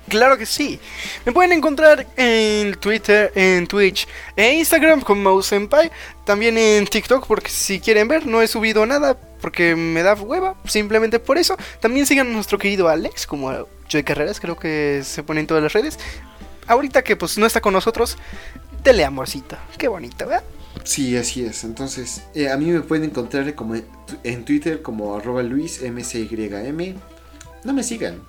Claro 0.09 0.39
que 0.39 0.47
sí. 0.47 0.79
Me 1.27 1.33
pueden 1.33 1.53
encontrar 1.53 2.07
en 2.17 2.75
Twitter, 2.77 3.31
en 3.35 3.67
Twitch 3.67 4.09
e 4.37 4.55
Instagram 4.55 5.03
como 5.03 5.43
Senpai. 5.43 5.91
También 6.25 6.57
en 6.57 6.87
TikTok 6.87 7.27
porque 7.27 7.51
si 7.51 7.79
quieren 7.79 8.09
ver 8.09 8.25
no 8.27 8.41
he 8.41 8.49
subido 8.49 8.87
nada 8.87 9.19
porque 9.41 9.77
me 9.77 10.03
da 10.03 10.15
hueva. 10.15 10.55
Simplemente 10.65 11.19
por 11.19 11.37
eso. 11.37 11.57
También 11.81 12.07
sigan 12.07 12.29
a 12.29 12.31
nuestro 12.31 12.57
querido 12.59 12.89
Alex 12.89 13.27
como 13.27 13.53
Joy 13.89 14.03
Carreras. 14.03 14.41
Creo 14.41 14.57
que 14.59 15.03
se 15.05 15.23
pone 15.23 15.41
en 15.41 15.47
todas 15.47 15.63
las 15.63 15.73
redes. 15.75 15.99
Ahorita 16.69 17.03
que 17.03 17.17
pues 17.17 17.39
no 17.39 17.47
está 17.47 17.61
con 17.61 17.73
nosotros, 17.73 18.17
dele 18.85 19.05
amorcito. 19.05 19.57
Qué 19.77 19.89
bonito, 19.89 20.27
¿verdad? 20.27 20.45
Sí, 20.85 21.17
así 21.17 21.45
es. 21.45 21.65
Entonces, 21.65 22.23
eh, 22.35 22.51
a 22.51 22.57
mí 22.57 22.67
me 22.67 22.81
pueden 22.81 23.05
encontrar 23.07 23.55
como 23.55 23.75
en, 23.75 24.45
Twitter 24.45 24.83
como 24.83 25.17
arroba 25.17 25.43
luismcym. 25.43 26.97
No 27.65 27.73
me 27.73 27.83
sigan. 27.83 28.23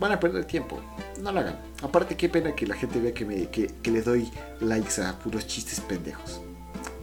Van 0.00 0.12
a 0.12 0.20
perder 0.20 0.44
tiempo. 0.44 0.80
No 1.20 1.32
lo 1.32 1.40
hagan. 1.40 1.60
Aparte, 1.82 2.16
qué 2.16 2.28
pena 2.28 2.54
que 2.54 2.66
la 2.66 2.76
gente 2.76 3.00
vea 3.00 3.12
que, 3.12 3.24
me, 3.24 3.48
que, 3.50 3.66
que 3.82 3.90
les 3.90 4.04
doy 4.04 4.30
likes 4.60 5.00
a 5.02 5.18
puros 5.18 5.46
chistes 5.46 5.80
pendejos. 5.80 6.40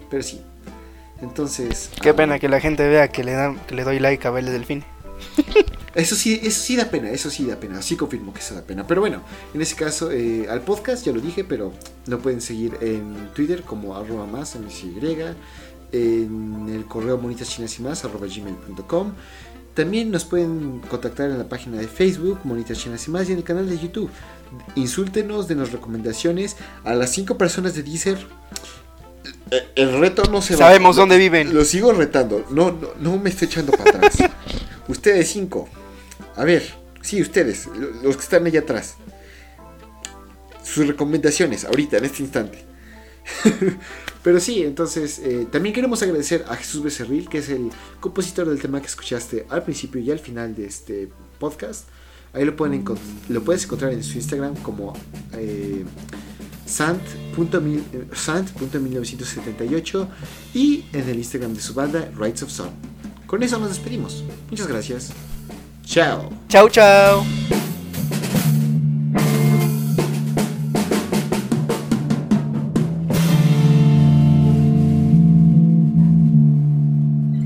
Pero 0.09 0.23
sí. 0.23 0.41
Entonces... 1.21 1.91
Qué 2.01 2.09
ah, 2.09 2.15
pena 2.15 2.39
que 2.39 2.49
la 2.49 2.59
gente 2.59 2.87
vea 2.87 3.09
que 3.09 3.23
le, 3.23 3.33
dan, 3.33 3.59
que 3.67 3.75
le 3.75 3.83
doy 3.83 3.99
like 3.99 4.25
a 4.27 4.31
Baile 4.31 4.51
Delfín. 4.51 4.83
Eso 5.95 6.15
sí, 6.15 6.39
eso 6.43 6.61
sí 6.61 6.75
da 6.75 6.85
pena, 6.85 7.09
eso 7.09 7.31
sí 7.31 7.45
da 7.45 7.55
pena, 7.55 7.81
sí 7.81 7.95
confirmo 7.97 8.31
que 8.31 8.39
eso 8.39 8.53
da 8.53 8.61
pena. 8.61 8.85
Pero 8.85 9.01
bueno, 9.01 9.23
en 9.53 9.61
ese 9.61 9.75
caso, 9.75 10.11
eh, 10.11 10.47
al 10.47 10.61
podcast 10.61 11.03
ya 11.03 11.11
lo 11.11 11.19
dije, 11.19 11.43
pero 11.43 11.73
lo 12.05 12.19
pueden 12.19 12.41
seguir 12.41 12.77
en 12.79 13.29
Twitter 13.33 13.63
como 13.63 13.97
arroba 13.97 14.27
más, 14.27 14.55
MCY, 14.55 14.95
en 15.91 16.69
el 16.69 16.85
correo 16.85 17.17
monitas 17.17 17.49
chinas 17.49 17.77
y 17.79 17.81
más, 17.81 18.05
arroba 18.05 18.27
gmail.com. 18.27 19.13
También 19.73 20.11
nos 20.11 20.25
pueden 20.25 20.79
contactar 20.89 21.31
en 21.31 21.37
la 21.37 21.47
página 21.49 21.77
de 21.77 21.87
Facebook, 21.87 22.39
Monitas 22.43 22.77
Chinas 22.77 23.07
y 23.07 23.11
más, 23.11 23.29
y 23.29 23.31
en 23.31 23.37
el 23.37 23.43
canal 23.43 23.69
de 23.69 23.77
YouTube. 23.77 24.09
Insúltenos, 24.75 25.47
denos 25.47 25.71
recomendaciones. 25.71 26.57
A 26.83 26.95
las 26.95 27.11
5 27.11 27.37
personas 27.37 27.75
de 27.75 27.83
Deezer, 27.83 28.17
eh, 29.51 29.67
el 29.75 29.99
reto 29.99 30.23
no 30.29 30.41
se 30.41 30.55
va. 30.55 30.65
Sabemos 30.65 30.95
dónde 30.95 31.17
viven. 31.17 31.53
Lo 31.53 31.63
sigo 31.65 31.91
retando, 31.91 32.45
no, 32.51 32.71
no, 32.71 32.89
no 32.99 33.17
me 33.17 33.29
estoy 33.29 33.47
echando 33.47 33.71
para 33.71 33.89
atrás. 33.89 34.17
ustedes 34.89 35.29
5, 35.29 35.69
a 36.35 36.43
ver, 36.43 36.63
sí, 37.01 37.21
ustedes, 37.21 37.67
lo- 37.67 37.91
los 38.03 38.17
que 38.17 38.23
están 38.23 38.45
allá 38.45 38.59
atrás. 38.59 38.95
Sus 40.63 40.85
recomendaciones, 40.87 41.63
ahorita, 41.65 41.97
en 41.97 42.05
este 42.05 42.21
instante. 42.23 42.63
Pero 44.23 44.39
sí, 44.39 44.63
entonces 44.63 45.19
eh, 45.19 45.47
también 45.51 45.73
queremos 45.73 46.01
agradecer 46.03 46.45
a 46.49 46.55
Jesús 46.55 46.83
Becerril, 46.83 47.29
que 47.29 47.37
es 47.39 47.49
el 47.49 47.69
compositor 47.99 48.47
del 48.49 48.59
tema 48.61 48.81
que 48.81 48.87
escuchaste 48.87 49.45
al 49.49 49.63
principio 49.63 50.01
y 50.01 50.11
al 50.11 50.19
final 50.19 50.55
de 50.55 50.65
este 50.65 51.09
podcast. 51.39 51.85
Ahí 52.33 52.45
lo, 52.45 52.55
pueden 52.55 52.83
lo 53.29 53.43
puedes 53.43 53.63
encontrar 53.63 53.93
en 53.93 54.03
su 54.03 54.17
Instagram 54.17 54.55
como 54.57 54.93
eh, 55.33 55.83
sant.mil- 56.65 57.83
eh, 57.93 58.05
sant.1978 58.13 60.07
y 60.53 60.85
en 60.93 61.09
el 61.09 61.17
Instagram 61.17 61.53
de 61.55 61.61
su 61.61 61.73
banda 61.73 62.11
Rights 62.17 62.43
of 62.43 62.51
Song. 62.51 62.71
Con 63.29 63.43
eso 63.43 63.59
nos 63.59 63.69
despedimos. 63.69 64.23
Muchas 64.49 64.65
gracias. 64.65 65.13
Chao. 65.85 66.31
Chau, 66.47 66.67
chau. 66.67 67.23